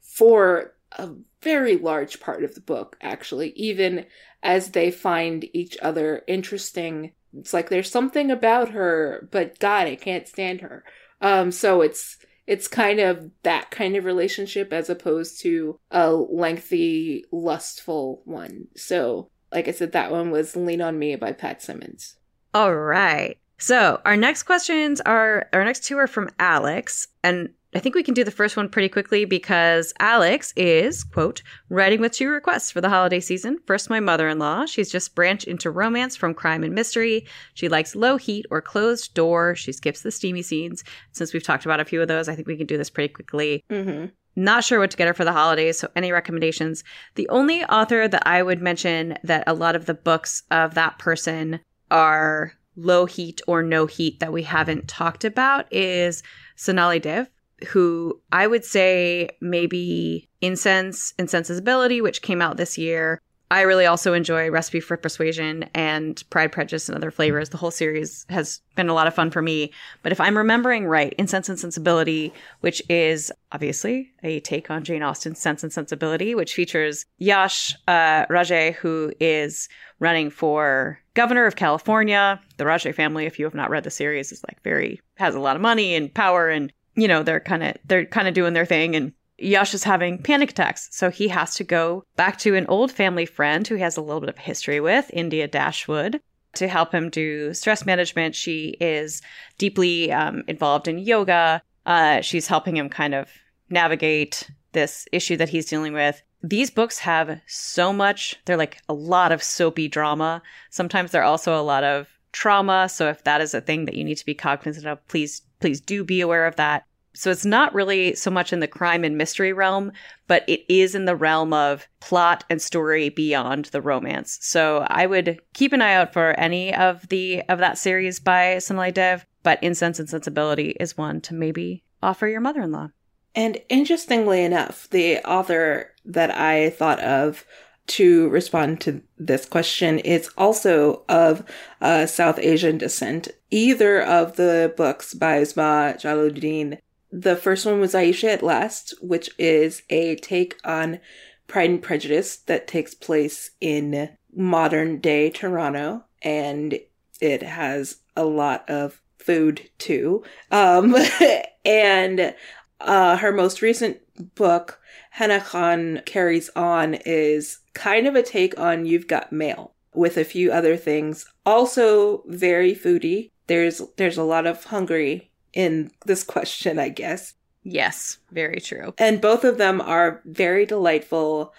for 0.00 0.72
a 0.92 1.10
very 1.42 1.76
large 1.76 2.20
part 2.20 2.44
of 2.44 2.54
the 2.54 2.60
book, 2.60 2.96
actually, 3.00 3.50
even 3.50 4.06
as 4.42 4.70
they 4.70 4.90
find 4.90 5.48
each 5.52 5.76
other 5.82 6.22
interesting. 6.26 7.12
It's 7.36 7.52
like 7.52 7.68
there's 7.68 7.90
something 7.90 8.30
about 8.30 8.70
her, 8.70 9.28
but 9.30 9.58
God, 9.58 9.86
I 9.86 9.96
can't 9.96 10.28
stand 10.28 10.60
her. 10.62 10.84
Um, 11.20 11.50
so 11.50 11.82
it's 11.82 12.18
it's 12.46 12.66
kind 12.66 12.98
of 12.98 13.30
that 13.42 13.70
kind 13.70 13.94
of 13.94 14.06
relationship 14.06 14.72
as 14.72 14.88
opposed 14.88 15.40
to 15.42 15.78
a 15.90 16.10
lengthy, 16.12 17.24
lustful 17.30 18.22
one. 18.24 18.68
So, 18.74 19.30
like 19.52 19.68
I 19.68 19.72
said, 19.72 19.92
that 19.92 20.10
one 20.10 20.30
was 20.30 20.56
Lean 20.56 20.80
on 20.80 20.98
Me 20.98 21.14
by 21.16 21.32
Pat 21.32 21.60
Simmons. 21.60 22.16
All 22.54 22.74
right. 22.74 23.36
So 23.58 24.00
our 24.04 24.16
next 24.16 24.44
questions 24.44 25.00
are 25.02 25.48
our 25.52 25.64
next 25.64 25.84
two 25.84 25.98
are 25.98 26.06
from 26.06 26.30
Alex, 26.38 27.08
and 27.22 27.50
I 27.74 27.80
think 27.80 27.94
we 27.94 28.02
can 28.02 28.14
do 28.14 28.24
the 28.24 28.30
first 28.30 28.56
one 28.56 28.70
pretty 28.70 28.88
quickly 28.88 29.26
because 29.26 29.92
Alex 29.98 30.54
is, 30.56 31.04
quote, 31.04 31.42
writing 31.68 32.00
with 32.00 32.12
two 32.12 32.30
requests 32.30 32.70
for 32.70 32.80
the 32.80 32.88
holiday 32.88 33.20
season. 33.20 33.58
First, 33.66 33.90
my 33.90 34.00
mother 34.00 34.26
in 34.26 34.38
law. 34.38 34.64
She's 34.64 34.90
just 34.90 35.14
branched 35.14 35.46
into 35.46 35.70
romance 35.70 36.16
from 36.16 36.32
crime 36.32 36.64
and 36.64 36.74
mystery. 36.74 37.26
She 37.52 37.68
likes 37.68 37.94
low 37.94 38.16
heat 38.16 38.46
or 38.50 38.62
closed 38.62 39.12
door. 39.12 39.54
She 39.54 39.72
skips 39.72 40.00
the 40.00 40.10
steamy 40.10 40.40
scenes. 40.40 40.82
Since 41.12 41.34
we've 41.34 41.42
talked 41.42 41.66
about 41.66 41.78
a 41.78 41.84
few 41.84 42.00
of 42.00 42.08
those, 42.08 42.26
I 42.26 42.34
think 42.34 42.48
we 42.48 42.56
can 42.56 42.66
do 42.66 42.78
this 42.78 42.88
pretty 42.88 43.12
quickly. 43.12 43.62
Mm-hmm. 43.68 44.06
Not 44.34 44.64
sure 44.64 44.78
what 44.78 44.90
to 44.92 44.96
get 44.96 45.08
her 45.08 45.14
for 45.14 45.24
the 45.24 45.32
holidays, 45.32 45.78
so 45.78 45.88
any 45.94 46.10
recommendations? 46.10 46.84
The 47.16 47.28
only 47.28 47.64
author 47.64 48.08
that 48.08 48.26
I 48.26 48.42
would 48.42 48.62
mention 48.62 49.18
that 49.24 49.44
a 49.46 49.52
lot 49.52 49.76
of 49.76 49.84
the 49.84 49.94
books 49.94 50.42
of 50.50 50.74
that 50.74 50.98
person 50.98 51.60
are 51.90 52.54
low 52.76 53.04
heat 53.04 53.42
or 53.46 53.62
no 53.62 53.84
heat 53.86 54.20
that 54.20 54.32
we 54.32 54.44
haven't 54.44 54.88
talked 54.88 55.24
about 55.24 55.70
is 55.70 56.22
Sonali 56.56 57.00
Dev 57.00 57.28
who 57.66 58.20
I 58.32 58.46
would 58.46 58.64
say 58.64 59.30
maybe 59.40 60.28
Incense 60.40 61.14
and 61.18 61.28
Sensibility, 61.28 62.00
which 62.00 62.22
came 62.22 62.40
out 62.40 62.56
this 62.56 62.78
year. 62.78 63.20
I 63.50 63.62
really 63.62 63.86
also 63.86 64.12
enjoy 64.12 64.50
Recipe 64.50 64.80
for 64.80 64.98
Persuasion 64.98 65.70
and 65.74 66.22
Pride, 66.28 66.52
Prejudice, 66.52 66.88
and 66.88 66.96
Other 66.96 67.10
Flavors. 67.10 67.48
The 67.48 67.56
whole 67.56 67.70
series 67.70 68.26
has 68.28 68.60
been 68.74 68.90
a 68.90 68.94
lot 68.94 69.06
of 69.06 69.14
fun 69.14 69.30
for 69.30 69.40
me. 69.40 69.72
But 70.02 70.12
if 70.12 70.20
I'm 70.20 70.36
remembering 70.36 70.86
right, 70.86 71.14
Incense 71.16 71.48
and 71.48 71.58
Sensibility, 71.58 72.32
which 72.60 72.82
is 72.90 73.32
obviously 73.50 74.12
a 74.22 74.40
take 74.40 74.70
on 74.70 74.84
Jane 74.84 75.02
Austen's 75.02 75.40
Sense 75.40 75.62
and 75.62 75.72
Sensibility, 75.72 76.34
which 76.34 76.52
features 76.52 77.06
Yash 77.16 77.74
uh, 77.88 78.26
Raje, 78.26 78.74
who 78.74 79.14
is 79.18 79.70
running 79.98 80.28
for 80.28 81.00
governor 81.14 81.46
of 81.46 81.56
California. 81.56 82.38
The 82.58 82.64
Raje 82.64 82.94
family, 82.94 83.24
if 83.24 83.38
you 83.38 83.46
have 83.46 83.54
not 83.54 83.70
read 83.70 83.84
the 83.84 83.90
series, 83.90 84.30
is 84.30 84.44
like 84.46 84.62
very, 84.62 85.00
has 85.14 85.34
a 85.34 85.40
lot 85.40 85.56
of 85.56 85.62
money 85.62 85.94
and 85.94 86.12
power 86.12 86.50
and 86.50 86.70
you 86.98 87.08
know, 87.08 87.22
they're 87.22 87.40
kind 87.40 87.62
of 87.62 87.76
they're 87.84 88.06
kind 88.06 88.28
of 88.28 88.34
doing 88.34 88.54
their 88.54 88.66
thing 88.66 88.94
and 88.96 89.12
Yash 89.38 89.72
is 89.72 89.84
having 89.84 90.20
panic 90.20 90.50
attacks. 90.50 90.88
So 90.90 91.10
he 91.10 91.28
has 91.28 91.54
to 91.54 91.64
go 91.64 92.04
back 92.16 92.38
to 92.38 92.56
an 92.56 92.66
old 92.66 92.90
family 92.90 93.24
friend 93.24 93.66
who 93.66 93.76
he 93.76 93.82
has 93.82 93.96
a 93.96 94.00
little 94.00 94.20
bit 94.20 94.28
of 94.28 94.38
history 94.38 94.80
with, 94.80 95.08
India 95.12 95.46
Dashwood, 95.46 96.20
to 96.54 96.66
help 96.66 96.92
him 96.92 97.08
do 97.08 97.54
stress 97.54 97.86
management. 97.86 98.34
She 98.34 98.76
is 98.80 99.22
deeply 99.56 100.10
um, 100.10 100.42
involved 100.48 100.88
in 100.88 100.98
yoga. 100.98 101.62
Uh, 101.86 102.20
she's 102.20 102.48
helping 102.48 102.76
him 102.76 102.88
kind 102.88 103.14
of 103.14 103.30
navigate 103.70 104.50
this 104.72 105.06
issue 105.12 105.36
that 105.36 105.48
he's 105.48 105.66
dealing 105.66 105.92
with. 105.92 106.20
These 106.42 106.70
books 106.70 106.98
have 106.98 107.40
so 107.46 107.92
much, 107.92 108.36
they're 108.44 108.56
like 108.56 108.80
a 108.88 108.94
lot 108.94 109.32
of 109.32 109.42
soapy 109.42 109.88
drama. 109.88 110.42
Sometimes 110.70 111.10
they're 111.10 111.22
also 111.22 111.58
a 111.58 111.62
lot 111.62 111.84
of 111.84 112.08
trauma. 112.32 112.88
So 112.88 113.08
if 113.08 113.24
that 113.24 113.40
is 113.40 113.54
a 113.54 113.60
thing 113.60 113.86
that 113.86 113.94
you 113.94 114.04
need 114.04 114.16
to 114.16 114.26
be 114.26 114.34
cognizant 114.34 114.86
of, 114.86 115.06
please, 115.08 115.42
please 115.60 115.80
do 115.80 116.04
be 116.04 116.20
aware 116.20 116.46
of 116.46 116.56
that. 116.56 116.84
So 117.14 117.30
it's 117.30 117.44
not 117.44 117.74
really 117.74 118.14
so 118.14 118.30
much 118.30 118.52
in 118.52 118.60
the 118.60 118.68
crime 118.68 119.02
and 119.02 119.18
mystery 119.18 119.52
realm, 119.52 119.90
but 120.28 120.44
it 120.46 120.60
is 120.72 120.94
in 120.94 121.04
the 121.04 121.16
realm 121.16 121.52
of 121.52 121.88
plot 122.00 122.44
and 122.48 122.62
story 122.62 123.08
beyond 123.08 123.66
the 123.66 123.80
romance. 123.80 124.38
So 124.40 124.86
I 124.88 125.06
would 125.06 125.40
keep 125.52 125.72
an 125.72 125.82
eye 125.82 125.94
out 125.94 126.12
for 126.12 126.38
any 126.38 126.72
of 126.72 127.08
the 127.08 127.42
of 127.48 127.58
that 127.58 127.76
series 127.76 128.20
by 128.20 128.58
Sonali 128.58 128.92
Dev, 128.92 129.26
but 129.42 129.60
Incense 129.62 129.98
and 129.98 130.08
Sensibility 130.08 130.76
is 130.78 130.96
one 130.96 131.20
to 131.22 131.34
maybe 131.34 131.82
offer 132.02 132.28
your 132.28 132.40
mother-in-law. 132.40 132.90
And 133.34 133.60
interestingly 133.68 134.44
enough, 134.44 134.88
the 134.90 135.18
author 135.18 135.94
that 136.04 136.30
I 136.30 136.70
thought 136.70 137.00
of 137.00 137.44
to 137.88 138.28
respond 138.28 138.80
to 138.82 139.02
this 139.18 139.44
question 139.44 139.98
is 139.98 140.30
also 140.36 141.04
of 141.08 141.44
uh, 141.80 142.06
South 142.06 142.38
Asian 142.38 142.78
descent. 142.78 143.28
Either 143.50 144.02
of 144.02 144.36
the 144.36 144.72
books 144.76 145.14
by 145.14 145.40
Uzma 145.40 146.00
Jalaluddin 146.00 146.78
the 147.10 147.36
first 147.36 147.64
one 147.64 147.80
was 147.80 147.94
Ayesha 147.94 148.32
at 148.32 148.42
Last, 148.42 148.94
which 149.00 149.30
is 149.38 149.82
a 149.88 150.16
take 150.16 150.58
on 150.64 151.00
Pride 151.46 151.70
and 151.70 151.82
Prejudice 151.82 152.36
that 152.36 152.68
takes 152.68 152.94
place 152.94 153.50
in 153.60 154.10
modern 154.34 155.00
day 155.00 155.30
Toronto, 155.30 156.04
and 156.22 156.78
it 157.20 157.42
has 157.42 157.96
a 158.14 158.24
lot 158.24 158.68
of 158.68 159.00
food 159.18 159.70
too. 159.78 160.22
Um, 160.50 160.94
and 161.64 162.34
uh, 162.80 163.16
her 163.16 163.32
most 163.32 163.62
recent 163.62 163.98
book, 164.18 164.80
Hana 165.10 165.40
Khan 165.40 166.02
Carries 166.06 166.50
On, 166.56 166.94
is 166.94 167.58
kind 167.74 168.06
of 168.06 168.14
a 168.14 168.22
take 168.22 168.58
on 168.58 168.86
You've 168.86 169.06
Got 169.06 169.32
Mail 169.32 169.74
with 169.94 170.16
a 170.16 170.24
few 170.24 170.52
other 170.52 170.76
things. 170.76 171.26
Also 171.44 172.22
very 172.26 172.74
foodie. 172.74 173.30
There's 173.46 173.82
there's 173.96 174.18
a 174.18 174.24
lot 174.24 174.46
of 174.46 174.64
hungry 174.64 175.30
in 175.52 175.90
this 176.06 176.24
question, 176.24 176.78
I 176.78 176.88
guess. 176.88 177.34
Yes, 177.64 178.18
very 178.30 178.60
true. 178.60 178.94
And 178.98 179.20
both 179.20 179.44
of 179.44 179.58
them 179.58 179.80
are 179.80 180.22
very 180.24 180.64
delightful. 180.64 181.52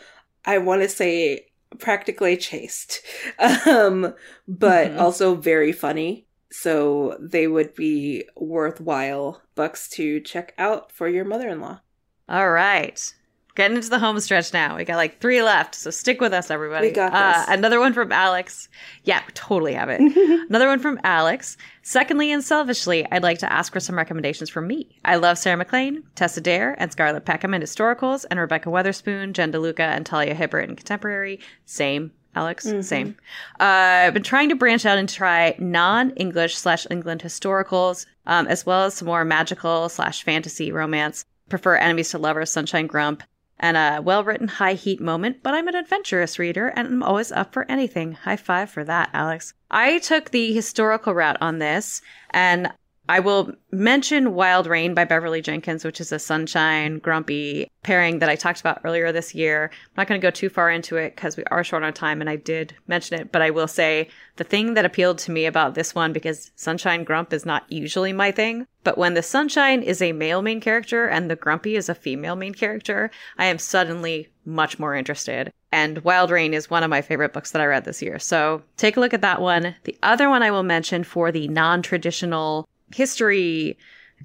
I 0.45 0.57
want 0.57 0.81
to 0.81 0.89
say 0.89 1.47
practically 1.77 2.37
chaste, 2.37 3.01
um, 3.67 4.13
but 4.47 4.87
mm-hmm. 4.87 4.99
also 4.99 5.35
very 5.35 5.71
funny. 5.71 6.25
So 6.51 7.15
they 7.19 7.47
would 7.47 7.75
be 7.75 8.25
worthwhile 8.35 9.41
books 9.53 9.87
to 9.89 10.19
check 10.19 10.53
out 10.57 10.91
for 10.91 11.07
your 11.07 11.25
mother 11.25 11.47
in 11.47 11.61
law. 11.61 11.81
All 12.29 12.51
right. 12.51 13.13
Getting 13.55 13.75
into 13.75 13.89
the 13.89 13.97
home 13.97 14.19
stretch 14.19 14.53
now. 14.53 14.77
We 14.77 14.85
got 14.85 14.97
like 14.97 15.19
three 15.19 15.41
left, 15.41 15.73
so 15.73 15.89
stick 15.89 16.21
with 16.21 16.31
us, 16.31 16.51
everybody. 16.51 16.89
We 16.89 16.93
got 16.93 17.11
uh, 17.11 17.39
this. 17.39 17.57
Another 17.57 17.79
one 17.79 17.91
from 17.91 18.11
Alex. 18.11 18.69
Yeah, 19.03 19.21
we 19.25 19.33
totally 19.33 19.73
have 19.73 19.89
it. 19.89 19.99
another 20.49 20.67
one 20.67 20.79
from 20.79 20.99
Alex. 21.03 21.57
Secondly 21.81 22.31
and 22.31 22.43
selfishly, 22.43 23.05
I'd 23.11 23.23
like 23.23 23.39
to 23.39 23.51
ask 23.51 23.73
for 23.73 23.79
some 23.79 23.97
recommendations 23.97 24.49
from 24.49 24.67
me. 24.67 24.95
I 25.03 25.15
love 25.15 25.39
Sarah 25.39 25.57
MacLean, 25.57 26.03
Tessa 26.13 26.39
Dare, 26.39 26.75
and 26.79 26.91
Scarlett 26.91 27.25
Peckham 27.25 27.55
in 27.55 27.63
historicals, 27.63 28.25
and 28.29 28.39
Rebekah 28.39 28.69
Weatherspoon, 28.69 29.33
Jen 29.33 29.51
DeLuca, 29.51 29.79
and 29.79 30.05
Talia 30.05 30.35
Hibbert 30.35 30.69
in 30.69 30.75
contemporary. 30.75 31.39
Same. 31.65 32.11
Alex, 32.35 32.67
mm-hmm. 32.67 32.81
same. 32.81 33.17
Uh, 33.59 34.05
I've 34.05 34.13
been 34.13 34.23
trying 34.23 34.49
to 34.49 34.55
branch 34.55 34.85
out 34.85 34.99
and 34.99 35.09
try 35.09 35.55
non-English 35.57 36.55
slash 36.55 36.85
England 36.91 37.21
historicals, 37.23 38.05
um, 38.27 38.45
as 38.47 38.67
well 38.67 38.83
as 38.85 38.93
some 38.93 39.07
more 39.07 39.25
magical 39.25 39.89
slash 39.89 40.23
fantasy 40.23 40.71
romance. 40.71 41.25
Prefer 41.49 41.75
enemies 41.75 42.11
to 42.11 42.17
lovers, 42.17 42.51
Sunshine 42.51 42.87
Grump, 42.87 43.23
and 43.59 43.75
a 43.75 44.01
well 44.01 44.23
written 44.23 44.47
high 44.47 44.73
heat 44.73 45.01
moment, 45.01 45.43
but 45.43 45.53
I'm 45.53 45.67
an 45.67 45.75
adventurous 45.75 46.39
reader 46.39 46.67
and 46.69 46.87
I'm 46.87 47.03
always 47.03 47.31
up 47.31 47.53
for 47.53 47.69
anything. 47.69 48.13
High 48.13 48.37
five 48.37 48.69
for 48.69 48.83
that, 48.83 49.09
Alex. 49.13 49.53
I 49.69 49.99
took 49.99 50.31
the 50.31 50.53
historical 50.53 51.13
route 51.13 51.37
on 51.41 51.59
this 51.59 52.01
and 52.31 52.71
I 53.09 53.21
will 53.21 53.53
mention 53.71 54.35
Wild 54.35 54.67
Rain 54.67 54.93
by 54.93 55.03
Beverly 55.03 55.41
Jenkins, 55.41 55.83
which 55.83 55.99
is 55.99 56.11
a 56.11 56.19
sunshine, 56.19 56.99
grumpy 56.99 57.67
pairing 57.81 58.19
that 58.19 58.29
I 58.29 58.35
talked 58.35 58.59
about 58.59 58.81
earlier 58.83 59.11
this 59.11 59.33
year. 59.33 59.71
I'm 59.73 59.93
not 59.97 60.07
going 60.07 60.21
to 60.21 60.25
go 60.25 60.29
too 60.29 60.47
far 60.47 60.69
into 60.69 60.95
it 60.95 61.15
because 61.15 61.35
we 61.35 61.43
are 61.45 61.63
short 61.63 61.81
on 61.81 61.91
time 61.91 62.21
and 62.21 62.29
I 62.29 62.35
did 62.35 62.75
mention 62.87 63.19
it, 63.19 63.31
but 63.31 63.41
I 63.41 63.49
will 63.49 63.67
say 63.67 64.09
the 64.35 64.43
thing 64.43 64.75
that 64.75 64.85
appealed 64.85 65.17
to 65.19 65.31
me 65.31 65.47
about 65.47 65.73
this 65.73 65.95
one, 65.95 66.13
because 66.13 66.51
sunshine 66.55 67.03
grump 67.03 67.33
is 67.33 67.47
not 67.47 67.69
usually 67.71 68.13
my 68.13 68.29
thing, 68.29 68.67
but 68.83 68.99
when 68.99 69.15
the 69.15 69.23
sunshine 69.23 69.81
is 69.81 70.03
a 70.03 70.11
male 70.11 70.43
main 70.43 70.61
character 70.61 71.07
and 71.07 71.31
the 71.31 71.35
grumpy 71.35 71.75
is 71.75 71.89
a 71.89 71.95
female 71.95 72.35
main 72.35 72.53
character, 72.53 73.09
I 73.39 73.45
am 73.45 73.57
suddenly 73.57 74.27
much 74.45 74.77
more 74.77 74.93
interested. 74.93 75.51
And 75.71 76.03
Wild 76.03 76.29
Rain 76.29 76.53
is 76.53 76.69
one 76.69 76.83
of 76.83 76.91
my 76.91 77.01
favorite 77.01 77.33
books 77.33 77.51
that 77.51 77.61
I 77.61 77.65
read 77.65 77.85
this 77.85 78.03
year. 78.03 78.19
So 78.19 78.61
take 78.77 78.97
a 78.97 78.99
look 78.99 79.15
at 79.15 79.21
that 79.21 79.41
one. 79.41 79.75
The 79.83 79.97
other 80.03 80.29
one 80.29 80.43
I 80.43 80.51
will 80.51 80.63
mention 80.63 81.03
for 81.03 81.31
the 81.31 81.47
non 81.47 81.81
traditional 81.81 82.67
history 82.93 83.77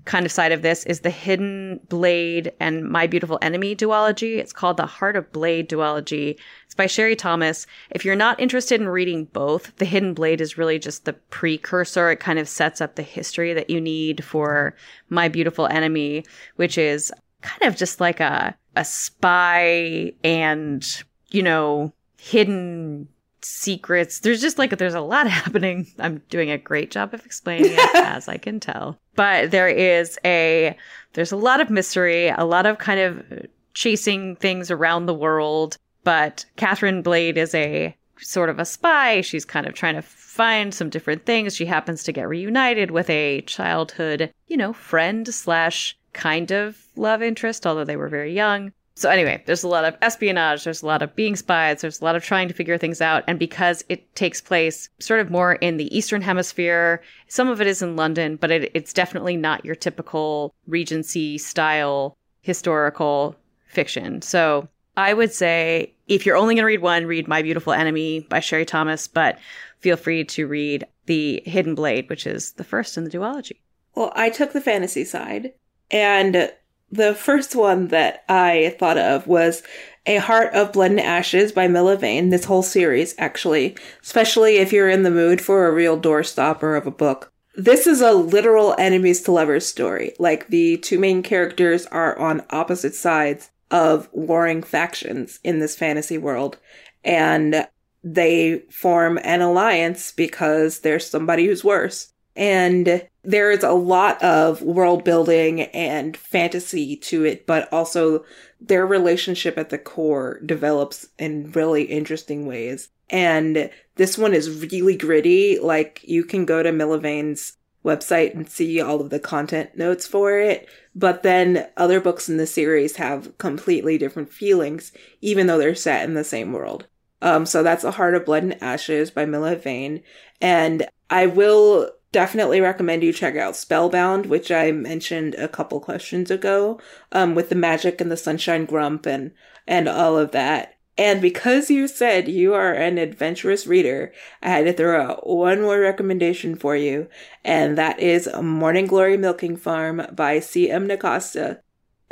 kind 0.04 0.26
of 0.26 0.32
side 0.32 0.52
of 0.52 0.62
this 0.62 0.84
is 0.86 1.00
the 1.00 1.10
Hidden 1.10 1.80
Blade 1.88 2.52
and 2.58 2.84
My 2.84 3.06
Beautiful 3.06 3.38
Enemy 3.42 3.76
duology. 3.76 4.38
It's 4.38 4.52
called 4.52 4.76
the 4.76 4.86
Heart 4.86 5.16
of 5.16 5.32
Blade 5.32 5.68
duology. 5.68 6.36
It's 6.64 6.74
by 6.74 6.86
Sherry 6.86 7.14
Thomas. 7.14 7.66
If 7.90 8.04
you're 8.04 8.16
not 8.16 8.40
interested 8.40 8.80
in 8.80 8.88
reading 8.88 9.26
both, 9.26 9.76
The 9.76 9.84
Hidden 9.84 10.14
Blade 10.14 10.40
is 10.40 10.58
really 10.58 10.78
just 10.78 11.04
the 11.04 11.12
precursor. 11.12 12.10
It 12.10 12.20
kind 12.20 12.38
of 12.38 12.48
sets 12.48 12.80
up 12.80 12.96
the 12.96 13.02
history 13.02 13.54
that 13.54 13.70
you 13.70 13.80
need 13.80 14.24
for 14.24 14.74
My 15.08 15.28
Beautiful 15.28 15.66
Enemy, 15.68 16.24
which 16.56 16.76
is 16.76 17.12
kind 17.42 17.62
of 17.62 17.76
just 17.76 18.00
like 18.00 18.20
a 18.20 18.56
a 18.76 18.84
spy 18.84 20.12
and, 20.24 20.84
you 21.30 21.42
know, 21.42 21.92
hidden 22.18 23.08
secrets. 23.44 24.20
There's 24.20 24.40
just 24.40 24.58
like 24.58 24.76
there's 24.76 24.94
a 24.94 25.00
lot 25.00 25.26
happening. 25.40 25.86
I'm 25.98 26.22
doing 26.30 26.50
a 26.50 26.58
great 26.58 26.90
job 26.90 27.14
of 27.14 27.24
explaining 27.24 27.72
it 27.72 27.94
as 27.94 28.28
I 28.28 28.36
can 28.36 28.60
tell. 28.60 28.98
But 29.14 29.50
there 29.50 29.68
is 29.68 30.18
a 30.24 30.76
there's 31.12 31.32
a 31.32 31.36
lot 31.36 31.60
of 31.60 31.70
mystery, 31.70 32.28
a 32.28 32.44
lot 32.44 32.66
of 32.66 32.78
kind 32.78 33.00
of 33.00 33.46
chasing 33.74 34.36
things 34.36 34.70
around 34.70 35.06
the 35.06 35.14
world. 35.14 35.76
But 36.02 36.44
Catherine 36.56 37.02
Blade 37.02 37.38
is 37.38 37.54
a 37.54 37.96
sort 38.18 38.50
of 38.50 38.58
a 38.58 38.64
spy. 38.64 39.20
She's 39.20 39.44
kind 39.44 39.66
of 39.66 39.74
trying 39.74 39.94
to 39.94 40.02
find 40.02 40.74
some 40.74 40.90
different 40.90 41.26
things. 41.26 41.54
She 41.54 41.66
happens 41.66 42.02
to 42.04 42.12
get 42.12 42.28
reunited 42.28 42.90
with 42.90 43.08
a 43.10 43.42
childhood, 43.42 44.32
you 44.48 44.56
know, 44.56 44.72
friend 44.72 45.32
slash 45.32 45.96
kind 46.12 46.50
of 46.50 46.78
love 46.96 47.22
interest, 47.22 47.66
although 47.66 47.84
they 47.84 47.96
were 47.96 48.08
very 48.08 48.32
young. 48.32 48.72
So 48.96 49.10
anyway, 49.10 49.42
there's 49.46 49.64
a 49.64 49.68
lot 49.68 49.84
of 49.84 49.96
espionage, 50.02 50.62
there's 50.62 50.82
a 50.82 50.86
lot 50.86 51.02
of 51.02 51.16
being 51.16 51.34
spies, 51.34 51.80
there's 51.80 52.00
a 52.00 52.04
lot 52.04 52.14
of 52.14 52.22
trying 52.22 52.46
to 52.46 52.54
figure 52.54 52.78
things 52.78 53.00
out. 53.00 53.24
And 53.26 53.38
because 53.38 53.84
it 53.88 54.14
takes 54.14 54.40
place 54.40 54.88
sort 55.00 55.18
of 55.18 55.30
more 55.30 55.54
in 55.54 55.78
the 55.78 55.96
Eastern 55.96 56.22
Hemisphere, 56.22 57.02
some 57.26 57.48
of 57.48 57.60
it 57.60 57.66
is 57.66 57.82
in 57.82 57.96
London, 57.96 58.36
but 58.36 58.52
it, 58.52 58.70
it's 58.72 58.92
definitely 58.92 59.36
not 59.36 59.64
your 59.64 59.74
typical 59.74 60.54
Regency 60.68 61.38
style 61.38 62.16
historical 62.42 63.34
fiction. 63.66 64.22
So 64.22 64.68
I 64.96 65.12
would 65.12 65.32
say 65.32 65.92
if 66.06 66.24
you're 66.24 66.36
only 66.36 66.54
going 66.54 66.62
to 66.62 66.66
read 66.66 66.82
one, 66.82 67.06
read 67.06 67.26
My 67.26 67.42
Beautiful 67.42 67.72
Enemy 67.72 68.20
by 68.20 68.38
Sherry 68.38 68.64
Thomas, 68.64 69.08
but 69.08 69.38
feel 69.80 69.96
free 69.96 70.24
to 70.24 70.46
read 70.46 70.86
The 71.06 71.42
Hidden 71.44 71.74
Blade, 71.74 72.08
which 72.08 72.26
is 72.26 72.52
the 72.52 72.64
first 72.64 72.96
in 72.96 73.02
the 73.04 73.10
duology. 73.10 73.56
Well, 73.96 74.12
I 74.14 74.30
took 74.30 74.52
the 74.52 74.60
fantasy 74.60 75.04
side, 75.04 75.52
and 75.90 76.52
the 76.94 77.14
first 77.14 77.56
one 77.56 77.88
that 77.88 78.24
I 78.28 78.76
thought 78.78 78.98
of 78.98 79.26
was 79.26 79.62
A 80.06 80.16
Heart 80.16 80.54
of 80.54 80.72
Blood 80.72 80.92
and 80.92 81.00
Ashes 81.00 81.50
by 81.50 81.66
Milla 81.66 81.96
Vane. 81.96 82.30
This 82.30 82.44
whole 82.44 82.62
series, 82.62 83.14
actually, 83.18 83.76
especially 84.02 84.56
if 84.56 84.72
you're 84.72 84.88
in 84.88 85.02
the 85.02 85.10
mood 85.10 85.40
for 85.40 85.66
a 85.66 85.72
real 85.72 86.00
doorstopper 86.00 86.78
of 86.78 86.86
a 86.86 86.92
book. 86.92 87.32
This 87.56 87.86
is 87.86 88.00
a 88.00 88.12
literal 88.12 88.76
enemies 88.78 89.22
to 89.22 89.32
lovers 89.32 89.66
story. 89.66 90.14
Like 90.18 90.48
the 90.48 90.76
two 90.78 90.98
main 90.98 91.22
characters 91.22 91.86
are 91.86 92.16
on 92.18 92.44
opposite 92.50 92.94
sides 92.94 93.50
of 93.70 94.08
warring 94.12 94.62
factions 94.62 95.40
in 95.42 95.58
this 95.58 95.76
fantasy 95.76 96.18
world. 96.18 96.58
And 97.02 97.66
they 98.04 98.60
form 98.70 99.18
an 99.24 99.40
alliance 99.40 100.12
because 100.12 100.80
there's 100.80 101.08
somebody 101.08 101.46
who's 101.46 101.64
worse. 101.64 102.12
And 102.36 103.08
there 103.24 103.50
is 103.50 103.64
a 103.64 103.72
lot 103.72 104.22
of 104.22 104.62
world 104.62 105.04
building 105.04 105.62
and 105.62 106.16
fantasy 106.16 106.96
to 106.96 107.24
it, 107.24 107.46
but 107.46 107.72
also 107.72 108.24
their 108.60 108.86
relationship 108.86 109.58
at 109.58 109.70
the 109.70 109.78
core 109.78 110.40
develops 110.44 111.08
in 111.18 111.50
really 111.52 111.84
interesting 111.84 112.46
ways. 112.46 112.88
And 113.10 113.70
this 113.96 114.18
one 114.18 114.34
is 114.34 114.62
really 114.62 114.96
gritty. 114.96 115.58
Like 115.58 116.00
you 116.04 116.24
can 116.24 116.44
go 116.44 116.62
to 116.62 116.72
Milla 116.72 116.98
Vane's 116.98 117.56
website 117.84 118.34
and 118.34 118.48
see 118.48 118.80
all 118.80 119.00
of 119.00 119.10
the 119.10 119.20
content 119.20 119.76
notes 119.76 120.06
for 120.06 120.38
it. 120.38 120.68
But 120.94 121.22
then 121.22 121.68
other 121.76 122.00
books 122.00 122.28
in 122.28 122.36
the 122.38 122.46
series 122.46 122.96
have 122.96 123.36
completely 123.38 123.98
different 123.98 124.32
feelings, 124.32 124.92
even 125.20 125.46
though 125.46 125.58
they're 125.58 125.74
set 125.74 126.04
in 126.04 126.14
the 126.14 126.24
same 126.24 126.52
world. 126.52 126.86
Um, 127.20 127.46
so 127.46 127.62
that's 127.62 127.84
A 127.84 127.90
Heart 127.90 128.14
of 128.14 128.24
Blood 128.24 128.42
and 128.42 128.62
Ashes 128.62 129.10
by 129.10 129.26
Milla 129.26 129.56
Vane. 129.56 130.02
And 130.40 130.86
I 131.10 131.26
will 131.26 131.90
definitely 132.14 132.60
recommend 132.60 133.02
you 133.02 133.12
check 133.12 133.34
out 133.34 133.56
Spellbound, 133.56 134.26
which 134.26 134.52
I 134.52 134.70
mentioned 134.70 135.34
a 135.34 135.48
couple 135.48 135.80
questions 135.80 136.30
ago, 136.30 136.80
um, 137.10 137.34
with 137.34 137.48
the 137.48 137.56
magic 137.56 138.00
and 138.00 138.10
the 138.10 138.16
sunshine 138.16 138.66
grump 138.66 139.04
and, 139.04 139.32
and 139.66 139.88
all 139.88 140.16
of 140.16 140.30
that. 140.30 140.78
And 140.96 141.20
because 141.20 141.72
you 141.72 141.88
said 141.88 142.28
you 142.28 142.54
are 142.54 142.72
an 142.72 142.98
adventurous 142.98 143.66
reader, 143.66 144.12
I 144.40 144.50
had 144.50 144.64
to 144.66 144.72
throw 144.72 145.02
out 145.02 145.26
one 145.26 145.60
more 145.60 145.80
recommendation 145.80 146.54
for 146.54 146.76
you, 146.76 147.08
and 147.44 147.76
that 147.76 147.98
is 147.98 148.28
Morning 148.40 148.86
Glory 148.86 149.16
Milking 149.16 149.56
Farm 149.56 150.06
by 150.12 150.38
C.M. 150.38 150.86
Nascosta. 150.86 151.62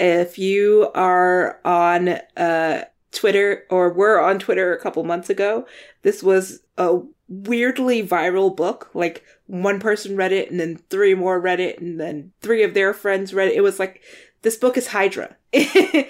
If 0.01 0.37
you 0.37 0.91
are 0.97 1.61
on 1.65 2.09
uh, 2.37 2.87
Twitter 3.13 3.67
or 3.71 3.93
were 3.93 4.21
on 4.21 4.41
Twitter 4.41 4.75
a 4.75 4.81
couple 4.81 5.05
months 5.05 5.31
ago, 5.31 5.65
this 6.03 6.25
was 6.25 6.65
a 6.77 7.03
weirdly 7.33 8.07
viral 8.07 8.55
book. 8.55 8.91
Like 8.95 9.25
one 9.47 9.81
person 9.81 10.17
read 10.17 10.33
it 10.33 10.51
and 10.51 10.61
then 10.61 10.77
three 10.91 11.15
more 11.15 11.41
read 11.41 11.61
it 11.61 11.81
and 11.81 11.99
then 11.99 12.33
three 12.41 12.63
of 12.63 12.75
their 12.75 12.93
friends 12.93 13.33
read 13.35 13.49
it. 13.49 13.57
It 13.57 13.63
was 13.63 13.79
like, 13.79 14.03
this 14.43 14.57
book 14.57 14.77
is 14.77 14.89
Hydra. 14.89 15.37
and 15.53 16.09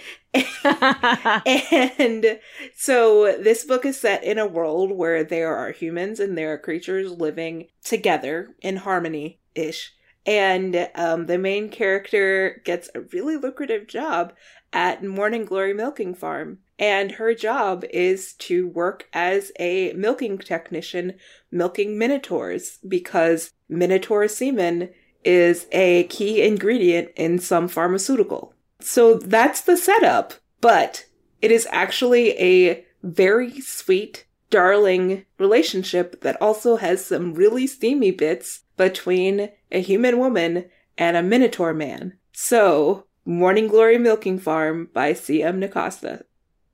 so 2.74 3.36
this 3.38 3.64
book 3.64 3.84
is 3.84 4.00
set 4.00 4.24
in 4.24 4.38
a 4.38 4.46
world 4.46 4.92
where 4.92 5.22
there 5.22 5.54
are 5.54 5.70
humans 5.70 6.18
and 6.18 6.36
there 6.36 6.52
are 6.52 6.58
creatures 6.58 7.10
living 7.10 7.68
together 7.84 8.54
in 8.60 8.76
harmony 8.76 9.38
ish. 9.54 9.92
And 10.24 10.88
um, 10.94 11.26
the 11.26 11.38
main 11.38 11.68
character 11.68 12.62
gets 12.64 12.88
a 12.94 13.00
really 13.00 13.36
lucrative 13.36 13.86
job 13.86 14.32
at 14.72 15.04
Morning 15.04 15.44
Glory 15.44 15.74
Milking 15.74 16.14
Farm. 16.14 16.58
And 16.78 17.12
her 17.12 17.34
job 17.34 17.84
is 17.90 18.34
to 18.34 18.66
work 18.68 19.08
as 19.12 19.52
a 19.58 19.92
milking 19.92 20.38
technician, 20.38 21.14
milking 21.50 21.98
minotaurs, 21.98 22.78
because 22.86 23.52
minotaur 23.68 24.26
semen 24.28 24.90
is 25.24 25.66
a 25.70 26.04
key 26.04 26.42
ingredient 26.42 27.10
in 27.14 27.38
some 27.38 27.68
pharmaceutical. 27.68 28.54
So 28.80 29.14
that's 29.14 29.60
the 29.60 29.76
setup, 29.76 30.34
but 30.60 31.06
it 31.40 31.50
is 31.50 31.68
actually 31.70 32.30
a 32.38 32.84
very 33.02 33.60
sweet, 33.60 34.26
darling 34.50 35.24
relationship 35.38 36.20
that 36.22 36.40
also 36.40 36.76
has 36.76 37.04
some 37.04 37.34
really 37.34 37.66
steamy 37.66 38.10
bits 38.10 38.62
between 38.76 39.50
a 39.70 39.80
human 39.80 40.18
woman 40.18 40.66
and 40.98 41.16
a 41.16 41.22
minotaur 41.22 41.72
man. 41.72 42.18
So, 42.32 43.06
Morning 43.24 43.68
Glory 43.68 43.98
Milking 43.98 44.38
Farm 44.38 44.88
by 44.92 45.12
C.M. 45.12 45.60
Nascosta. 45.60 46.24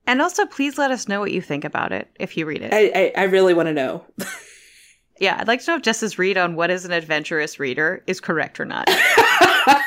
And 0.08 0.22
also, 0.22 0.46
please 0.46 0.78
let 0.78 0.90
us 0.90 1.06
know 1.06 1.20
what 1.20 1.32
you 1.32 1.42
think 1.42 1.64
about 1.64 1.92
it 1.92 2.08
if 2.18 2.38
you 2.38 2.46
read 2.46 2.62
it. 2.62 2.72
I, 2.72 3.12
I, 3.14 3.24
I 3.24 3.24
really 3.24 3.52
want 3.52 3.66
to 3.66 3.74
know. 3.74 4.06
yeah, 5.20 5.36
I'd 5.38 5.46
like 5.46 5.62
to 5.62 5.70
know 5.70 5.76
if 5.76 5.82
Jess's 5.82 6.18
read 6.18 6.38
on 6.38 6.56
what 6.56 6.70
is 6.70 6.86
an 6.86 6.92
adventurous 6.92 7.60
reader 7.60 8.02
is 8.06 8.18
correct 8.18 8.58
or 8.58 8.64
not. 8.64 8.86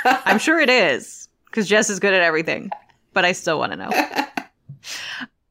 I'm 0.06 0.38
sure 0.38 0.60
it 0.60 0.70
is, 0.70 1.28
because 1.48 1.68
Jess 1.68 1.90
is 1.90 2.00
good 2.00 2.14
at 2.14 2.22
everything, 2.22 2.70
but 3.14 3.26
I 3.26 3.32
still 3.32 3.58
want 3.58 3.72
to 3.74 3.78
know. 3.78 3.90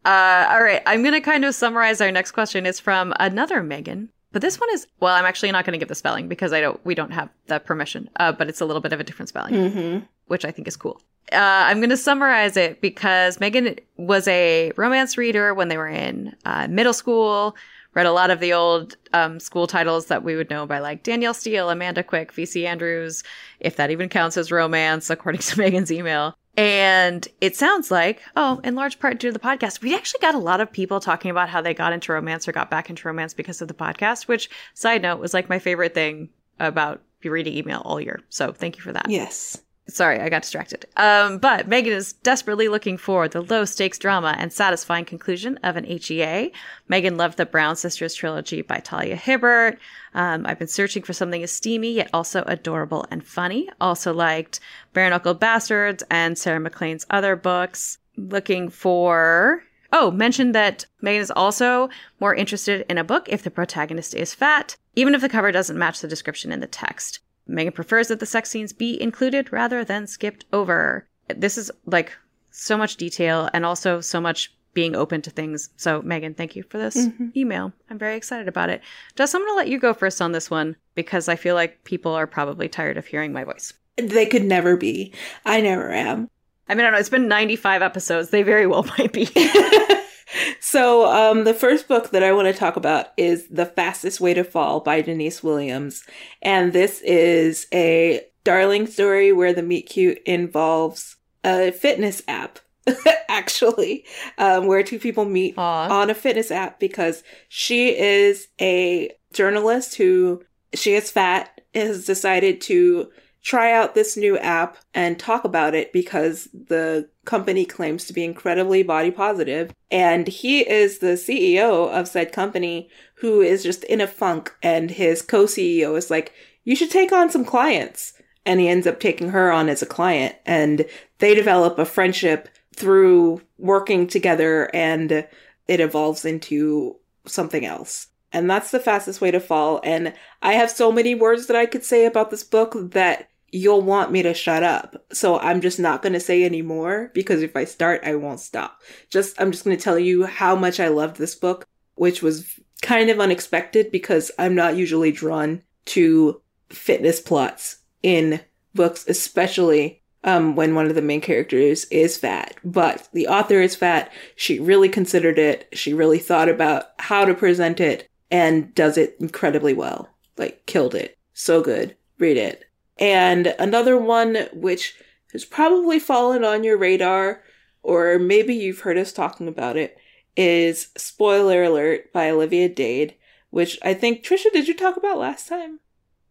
Uh, 0.03 0.49
all 0.51 0.63
right, 0.63 0.81
I'm 0.87 1.03
going 1.03 1.13
to 1.13 1.21
kind 1.21 1.45
of 1.45 1.55
summarize 1.55 2.01
our 2.01 2.11
next 2.11 2.31
question. 2.31 2.65
It's 2.65 2.81
from 2.81 3.13
another 3.21 3.63
Megan. 3.63 4.09
But 4.33 4.41
this 4.41 4.59
one 4.59 4.71
is 4.73 4.87
well. 4.99 5.15
I'm 5.15 5.27
actually 5.27 5.53
not 5.53 5.67
going 5.67 5.75
to 5.75 5.79
give 5.79 5.89
the 5.89 5.95
spelling 5.95 6.27
because 6.27 6.55
I 6.55 6.63
don't. 6.63 6.83
We 6.87 6.95
don't 6.95 7.11
have 7.11 7.29
the 7.49 7.61
permission. 7.61 8.09
Uh, 8.17 8.33
but 8.33 8.49
it's 8.49 8.63
a 8.63 8.65
little 8.65 8.81
bit 8.81 8.95
of 8.95 9.01
a 9.01 9.05
different 9.05 9.29
spelling, 9.29 9.53
mm-hmm. 9.53 10.05
which 10.27 10.47
I 10.47 10.53
think 10.53 10.69
is 10.69 10.77
cool. 10.77 11.03
Uh, 11.33 11.37
I'm 11.67 11.79
going 11.79 11.91
to 11.91 11.97
summarize 11.97 12.57
it 12.57 12.81
because 12.81 13.41
Megan 13.41 13.77
was 13.97 14.27
a 14.29 14.73
romance 14.77 15.17
reader 15.17 15.55
when 15.55 15.69
they 15.69 15.77
were 15.77 15.89
in 15.89 16.35
uh, 16.45 16.67
middle 16.69 16.93
school. 16.93 17.57
Read 17.95 18.07
a 18.07 18.13
lot 18.13 18.31
of 18.31 18.39
the 18.39 18.53
old 18.53 18.97
um, 19.13 19.41
school 19.41 19.67
titles 19.67 20.07
that 20.07 20.23
we 20.23 20.37
would 20.37 20.49
know 20.49 20.65
by 20.65 20.79
like 20.79 21.03
Danielle 21.03 21.35
Steel, 21.35 21.71
Amanda 21.71 22.05
Quick, 22.05 22.33
VC 22.33 22.65
Andrews, 22.65 23.25
if 23.59 23.77
that 23.77 23.91
even 23.91 24.09
counts 24.09 24.37
as 24.37 24.53
romance, 24.53 25.11
according 25.11 25.41
to 25.43 25.59
Megan's 25.59 25.91
email. 25.91 26.37
And 26.57 27.27
it 27.41 27.57
sounds 27.57 27.91
like, 27.91 28.23
oh, 28.37 28.61
in 28.65 28.75
large 28.75 28.99
part 28.99 29.19
due 29.19 29.29
to 29.29 29.33
the 29.33 29.39
podcast, 29.39 29.83
we 29.83 29.95
actually 29.95 30.21
got 30.21 30.35
a 30.35 30.39
lot 30.39 30.61
of 30.61 30.71
people 30.71 31.01
talking 31.01 31.31
about 31.31 31.49
how 31.49 31.61
they 31.61 31.75
got 31.75 31.93
into 31.93 32.13
romance 32.13 32.47
or 32.47 32.53
got 32.53 32.71
back 32.71 32.91
into 32.91 33.07
romance 33.09 33.35
because 33.35 33.63
of 33.63 33.69
the 33.69 33.75
podcast, 33.75 34.29
which, 34.29 34.51
side 34.75 35.03
note, 35.03 35.21
was 35.21 35.33
like 35.33 35.49
my 35.49 35.59
favorite 35.59 35.95
thing 35.95 36.29
about 36.59 37.03
reading 37.25 37.57
email 37.57 37.83
all 37.85 38.01
year. 38.01 38.21
So 38.29 38.53
thank 38.53 38.77
you 38.77 38.83
for 38.83 38.93
that. 38.93 39.07
Yes. 39.09 39.63
Sorry, 39.91 40.21
I 40.21 40.29
got 40.29 40.43
distracted. 40.43 40.87
Um, 40.97 41.39
but 41.39 41.69
Megan 41.69 41.93
is 41.93 42.13
desperately 42.13 42.69
looking 42.69 42.97
for 42.97 43.29
the 43.29 43.43
low 43.43 43.65
stakes 43.65 43.99
drama 43.99 44.35
and 44.39 44.53
satisfying 44.53 45.05
conclusion 45.05 45.59
of 45.63 45.77
an 45.77 45.85
HEA. 45.85 46.53
Megan 46.89 47.17
loved 47.17 47.37
the 47.37 47.47
Brown 47.47 47.77
Sisters 47.77 48.15
trilogy 48.15 48.63
by 48.63 48.79
Talia 48.79 49.17
Hibbert. 49.17 49.79
Um, 50.15 50.47
I've 50.47 50.59
been 50.59 50.69
searching 50.69 51.03
for 51.03 51.13
something 51.13 51.43
as 51.43 51.53
steamy 51.53 51.93
yet 51.93 52.11
also 52.13 52.43
adorable 52.47 53.07
and 53.11 53.25
funny. 53.25 53.69
Also 53.81 54.13
liked 54.13 54.61
Bare 54.93 55.11
Knuckled 55.11 55.41
Bastards 55.41 56.03
and 56.11 56.39
Sarah 56.39 56.61
MacLean's 56.61 57.07
other 57.11 57.37
books. 57.37 57.99
Looking 58.17 58.69
for 58.69 59.63
Oh, 59.93 60.11
mentioned 60.11 60.55
that 60.55 60.87
Megan 61.01 61.21
is 61.21 61.33
also 61.33 61.89
more 62.21 62.35
interested 62.35 62.87
in 62.89 62.97
a 62.97 63.05
book 63.05 63.27
if 63.29 63.43
the 63.43 63.51
protagonist 63.51 64.15
is 64.15 64.35
fat, 64.35 64.77
even 64.95 65.15
if 65.15 65.21
the 65.21 65.29
cover 65.29 65.51
doesn't 65.51 65.79
match 65.79 66.01
the 66.01 66.09
description 66.09 66.53
in 66.53 66.61
the 66.61 66.67
text. 66.67 67.19
Megan 67.51 67.73
prefers 67.73 68.09
that 68.09 68.21
the 68.21 68.27
sex 68.27 68.51
scenes 68.51 68.73
be 68.73 69.01
included 69.01 69.53
rather 69.53 69.85
than 69.85 70.07
skipped 70.07 70.45
over. 70.53 71.07
This 71.29 71.59
is 71.59 71.71
like 71.87 72.17
so 72.51 72.77
much 72.77 72.97
detail 72.97 73.49
and 73.53 73.65
also 73.65 74.01
so 74.01 74.21
much 74.21 74.53
being 74.73 74.95
open 74.95 75.21
to 75.23 75.31
things. 75.31 75.71
So, 75.77 76.01
Megan, 76.03 76.35
thank 76.35 76.55
you 76.55 76.63
for 76.63 76.79
this 76.79 76.97
mm-hmm. 76.97 77.29
email. 77.37 77.73
I'm 77.89 77.99
very 77.99 78.17
excited 78.17 78.49
about 78.49 78.71
it. 78.71 78.83
Jess, 79.17 79.35
I'm 79.35 79.41
going 79.41 79.53
to 79.53 79.57
let 79.57 79.69
you 79.69 79.79
go 79.79 79.95
first 79.95 80.23
on 80.23 80.33
this 80.33 80.51
one 80.51 80.77
because 80.95 81.29
I 81.29 81.37
feel 81.37 81.55
like 81.55 81.83
people 81.85 82.13
are 82.13 82.27
probably 82.27 82.69
tired 82.69 82.97
of 82.97 83.07
hearing 83.07 83.33
my 83.33 83.45
voice. 83.45 83.73
They 83.97 84.27
could 84.27 84.45
never 84.45 84.77
be. 84.77 85.13
I 85.45 85.61
never 85.61 85.91
am. 85.91 86.31
I 86.69 86.75
mean, 86.75 86.81
I 86.81 86.83
don't 86.85 86.93
know. 86.93 86.99
It's 86.99 87.09
been 87.09 87.29
95 87.29 87.83
episodes. 87.83 88.31
They 88.31 88.43
very 88.43 88.67
well 88.67 88.85
might 88.99 89.13
be. 89.13 89.29
so, 90.61 91.07
um, 91.07 91.45
the 91.45 91.55
first 91.55 91.89
book 91.89 92.11
that 92.11 92.23
I 92.23 92.33
want 92.33 92.47
to 92.49 92.59
talk 92.59 92.77
about 92.77 93.09
is 93.17 93.49
The 93.49 93.67
Fastest 93.67 94.21
Way 94.21 94.35
to 94.35 94.45
Fall 94.45 94.81
by 94.81 95.01
Denise 95.03 95.43
Williams. 95.43 96.05
And 96.43 96.73
this 96.73 97.01
is 97.03 97.67
a 97.73 98.27
darling 98.45 98.87
story 98.87 99.33
where 99.33 99.53
the 99.53 99.63
meet 99.63 99.89
cute 99.89 100.21
involves 100.25 101.17
a 101.45 101.73
fitness 101.73 102.23
app 102.29 102.59
actually, 103.29 104.05
um, 104.39 104.67
where 104.67 104.83
two 104.83 104.99
people 104.99 105.25
meet 105.25 105.55
Aw. 105.57 105.89
on 105.89 106.11
a 106.11 106.15
fitness 106.15 106.51
app 106.51 106.81
because 106.81 107.23
she 107.49 107.99
is 107.99 108.49
a 108.61 109.11
journalist 109.33 109.97
who 109.97 110.43
she 110.75 110.95
is 110.95 111.11
fat, 111.11 111.61
has 111.75 112.05
decided 112.05 112.61
to 112.63 113.11
try 113.43 113.73
out 113.73 113.95
this 113.95 114.17
new 114.17 114.39
app 114.39 114.77
and 114.95 115.19
talk 115.19 115.45
about 115.45 115.75
it 115.75 115.93
because 115.93 116.49
the 116.53 117.09
company 117.25 117.65
claims 117.65 118.05
to 118.07 118.13
be 118.13 118.25
incredibly 118.25 118.83
body 118.83 119.11
positive. 119.11 119.73
And 119.91 120.29
he 120.29 120.69
is 120.69 120.99
the 120.99 121.15
CEO 121.15 121.91
of 121.91 122.09
said 122.09 122.33
company 122.33 122.91
who 123.17 123.41
is 123.41 123.63
just 123.63 123.85
in 123.85 124.01
a 124.01 124.07
funk. 124.07 124.55
And 124.63 124.91
his 124.91 125.23
co 125.23 125.45
CEO 125.45 125.97
is 125.97 126.11
like, 126.11 126.33
you 126.65 126.77
should 126.77 126.91
take 126.91 127.13
on 127.13 127.31
some 127.31 127.45
clients. 127.45 128.13
And 128.47 128.61
he 128.61 128.69
ends 128.69 128.87
up 128.87 129.01
taking 129.01 129.31
her 129.31 129.53
on 129.53 129.69
as 129.69 129.83
a 129.83 129.87
client. 129.87 130.35
And 130.47 130.87
they 131.19 131.35
develop 131.35 131.79
a 131.79 131.85
friendship 131.85 132.49
through 132.75 133.43
working 133.59 134.07
together 134.07 134.75
and 134.75 135.27
it 135.69 135.81
evolves 135.81 136.25
into 136.25 136.97
something 137.27 137.65
else. 137.65 138.09
And 138.33 138.49
that's 138.49 138.71
the 138.71 138.81
fastest 138.81 139.21
way 139.21 139.31
to 139.31 139.41
fall. 139.41 139.81
And 139.85 140.15
I 140.41 140.55
have 140.55 140.71
so 140.71 140.93
many 140.93 141.15
words 141.15 141.47
that 141.47 141.57
I 141.57 141.67
could 141.67 141.85
say 141.85 142.07
about 142.07 142.31
this 142.31 142.45
book 142.45 142.75
that 142.93 143.30
you'll 143.53 143.83
want 143.83 144.13
me 144.13 144.23
to 144.23 144.35
shut 144.35 144.63
up. 144.63 145.05
So 145.13 145.39
I'm 145.39 145.61
just 145.61 145.79
not 145.79 146.03
going 146.03 146.13
to 146.13 146.21
say 146.21 146.45
any 146.45 146.63
more 146.63 147.11
because 147.15 147.43
if 147.43 147.57
I 147.57 147.65
start, 147.65 148.03
I 148.05 148.15
won't 148.15 148.41
stop. 148.41 148.81
Just, 149.11 149.41
I'm 149.41 149.51
just 149.53 149.65
going 149.65 149.77
to 149.77 149.83
tell 149.83 149.99
you 149.99 150.25
how 150.25 150.55
much 150.55 150.81
I 150.81 150.89
loved 150.89 151.17
this 151.17 151.35
book, 151.35 151.67
which 151.95 152.23
was 152.23 152.59
kind 152.83 153.11
of 153.11 153.21
unexpected 153.21 153.91
because 153.91 154.31
I'm 154.39 154.55
not 154.55 154.77
usually 154.77 155.13
drawn 155.13 155.63
to 155.87 156.41
fitness 156.69 157.21
plots 157.21 157.79
in 158.03 158.41
books, 158.75 159.05
especially 159.09 160.03
um, 160.23 160.55
when 160.55 160.75
one 160.75 160.87
of 160.87 160.95
the 160.95 161.03
main 161.03 161.21
characters 161.21 161.85
is 161.87 162.17
fat. 162.17 162.55
But 162.65 163.09
the 163.13 163.29
author 163.29 163.61
is 163.61 163.75
fat. 163.75 164.13
She 164.37 164.59
really 164.59 164.89
considered 164.89 165.39
it. 165.39 165.69
She 165.73 165.95
really 165.95 166.19
thought 166.19 166.49
about 166.49 166.85
how 166.99 167.25
to 167.25 167.35
present 167.35 167.81
it 167.81 168.09
and 168.31 168.75
does 168.75 168.97
it 168.97 169.17
incredibly 169.19 169.75
well. 169.75 170.09
Like, 170.37 170.65
killed 170.67 170.95
it. 170.95 171.19
So 171.35 171.63
good. 171.63 171.97
Read 172.19 172.37
it. 172.37 172.65
And 173.01 173.55
another 173.59 173.97
one 173.97 174.47
which 174.53 174.95
has 175.33 175.45
probably 175.45 175.99
fallen 175.99 176.45
on 176.45 176.63
your 176.65 176.77
radar, 176.77 177.43
or 177.83 178.19
maybe 178.19 178.55
you've 178.55 178.81
heard 178.81 178.99
us 178.99 179.13
talking 179.13 179.49
about 179.49 179.77
it, 179.77 179.97
is 180.37 180.89
Spoiler 180.97 181.65
Alert 181.65 182.13
by 182.13 182.31
Olivia 182.31 182.69
Dade, 182.69 183.15
which 183.51 183.79
I 183.83 183.95
think, 183.95 184.23
Trisha, 184.23 184.53
did 184.53 184.69
you 184.69 184.75
talk 184.75 184.97
about 184.97 185.19
last 185.19 185.49
time? 185.49 185.81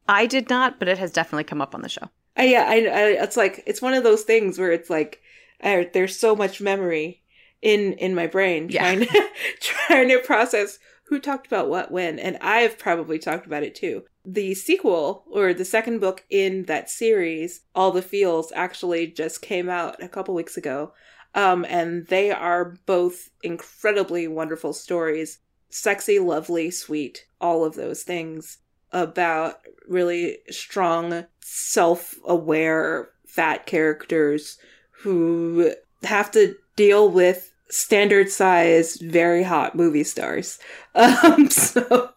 I 0.08 0.26
did 0.26 0.50
not, 0.50 0.80
but 0.80 0.88
it 0.88 0.98
has 0.98 1.12
definitely 1.12 1.44
come 1.44 1.62
up 1.62 1.76
on 1.76 1.82
the 1.82 1.90
show. 1.90 2.10
Uh, 2.38 2.44
yeah, 2.44 2.66
I, 2.68 2.76
I, 2.76 3.02
it's 3.24 3.36
like, 3.38 3.64
it's 3.66 3.82
one 3.82 3.94
of 3.94 4.04
those 4.04 4.24
things 4.24 4.58
where 4.58 4.72
it's 4.72 4.90
like, 4.90 5.22
uh, 5.62 5.84
there's 5.94 6.18
so 6.18 6.36
much 6.36 6.62
memory 6.62 7.22
in 7.62 7.92
in 7.94 8.16
my 8.16 8.26
brain 8.26 8.70
Yeah. 8.70 8.84
trying 8.84 9.00
to 9.02 9.30
trying 9.60 10.08
to 10.10 10.20
process 10.20 10.80
who 11.10 11.20
talked 11.20 11.48
about 11.48 11.70
what 11.70 11.92
when 11.92 12.20
and 12.20 12.38
i've 12.40 12.78
probably 12.78 13.20
talked 13.20 13.46
about 13.46 13.64
it 13.64 13.76
too. 13.76 14.04
The 14.24 14.54
sequel 14.54 15.24
or 15.30 15.54
the 15.54 15.66
second 15.66 16.00
book 16.00 16.24
in 16.30 16.64
that 16.66 16.90
series 16.90 17.62
all 17.76 17.92
the 17.92 18.02
feels 18.02 18.52
actually 18.56 19.08
just 19.08 19.42
came 19.42 19.70
out 19.70 20.02
a 20.02 20.08
couple 20.08 20.36
weeks 20.36 20.56
ago. 20.56 20.94
Um 21.34 21.66
and 21.68 22.08
they 22.08 22.32
are 22.32 22.78
both 22.86 23.30
incredibly 23.44 24.28
wonderful 24.28 24.74
stories. 24.74 25.40
Sexy 25.70 26.20
lovely 26.20 26.72
sweet 26.72 27.26
all 27.42 27.66
of 27.66 27.76
those 27.76 28.04
things 28.04 28.60
about 28.92 29.60
really 29.88 30.40
strong 30.50 31.26
self-aware 31.42 33.10
fat 33.28 33.66
characters 33.66 34.58
who 35.02 35.74
have 36.04 36.32
to 36.32 36.56
deal 36.76 37.10
with 37.10 37.54
standard 37.70 38.30
size, 38.30 38.98
very 38.98 39.44
hot 39.44 39.76
movie 39.76 40.04
stars. 40.04 40.60
Um, 40.96 41.50
so, 41.50 42.10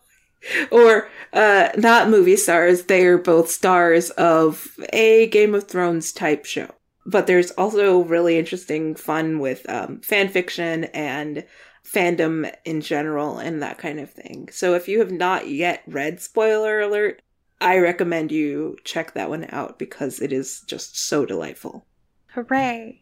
or 0.73 1.09
uh, 1.33 1.69
not 1.77 2.09
movie 2.09 2.37
stars, 2.37 2.85
they 2.85 3.05
are 3.07 3.19
both 3.19 3.49
stars 3.51 4.11
of 4.11 4.67
a 4.93 5.29
Game 5.29 5.55
of 5.55 5.69
Thrones 5.69 6.11
type 6.11 6.47
show. 6.47 6.69
But 7.05 7.27
there's 7.27 7.51
also 7.53 8.01
really 8.03 8.39
interesting 8.39 8.95
fun 8.95 9.39
with 9.39 9.69
um, 9.69 10.01
fan 10.01 10.29
fiction 10.29 10.85
and 10.85 11.45
fandom 11.85 12.53
in 12.65 12.81
general 12.81 13.39
and 13.39 13.63
that 13.63 13.79
kind 13.79 14.01
of 14.01 14.11
thing. 14.11 14.49
So 14.51 14.75
if 14.75 14.89
you 14.89 14.99
have 15.01 15.13
not 15.13 15.49
yet 15.49 15.83
read 15.87 16.21
Spoiler 16.21 16.81
Alert, 16.81 17.23
I 17.61 17.79
recommend 17.79 18.33
you 18.33 18.77
check 18.85 19.15
that 19.15 19.29
one 19.29 19.47
out 19.51 19.79
because 19.79 20.21
it 20.21 20.33
is 20.33 20.63
just 20.63 20.99
so 20.99 21.25
delightful. 21.25 21.87
Hooray! 22.35 23.02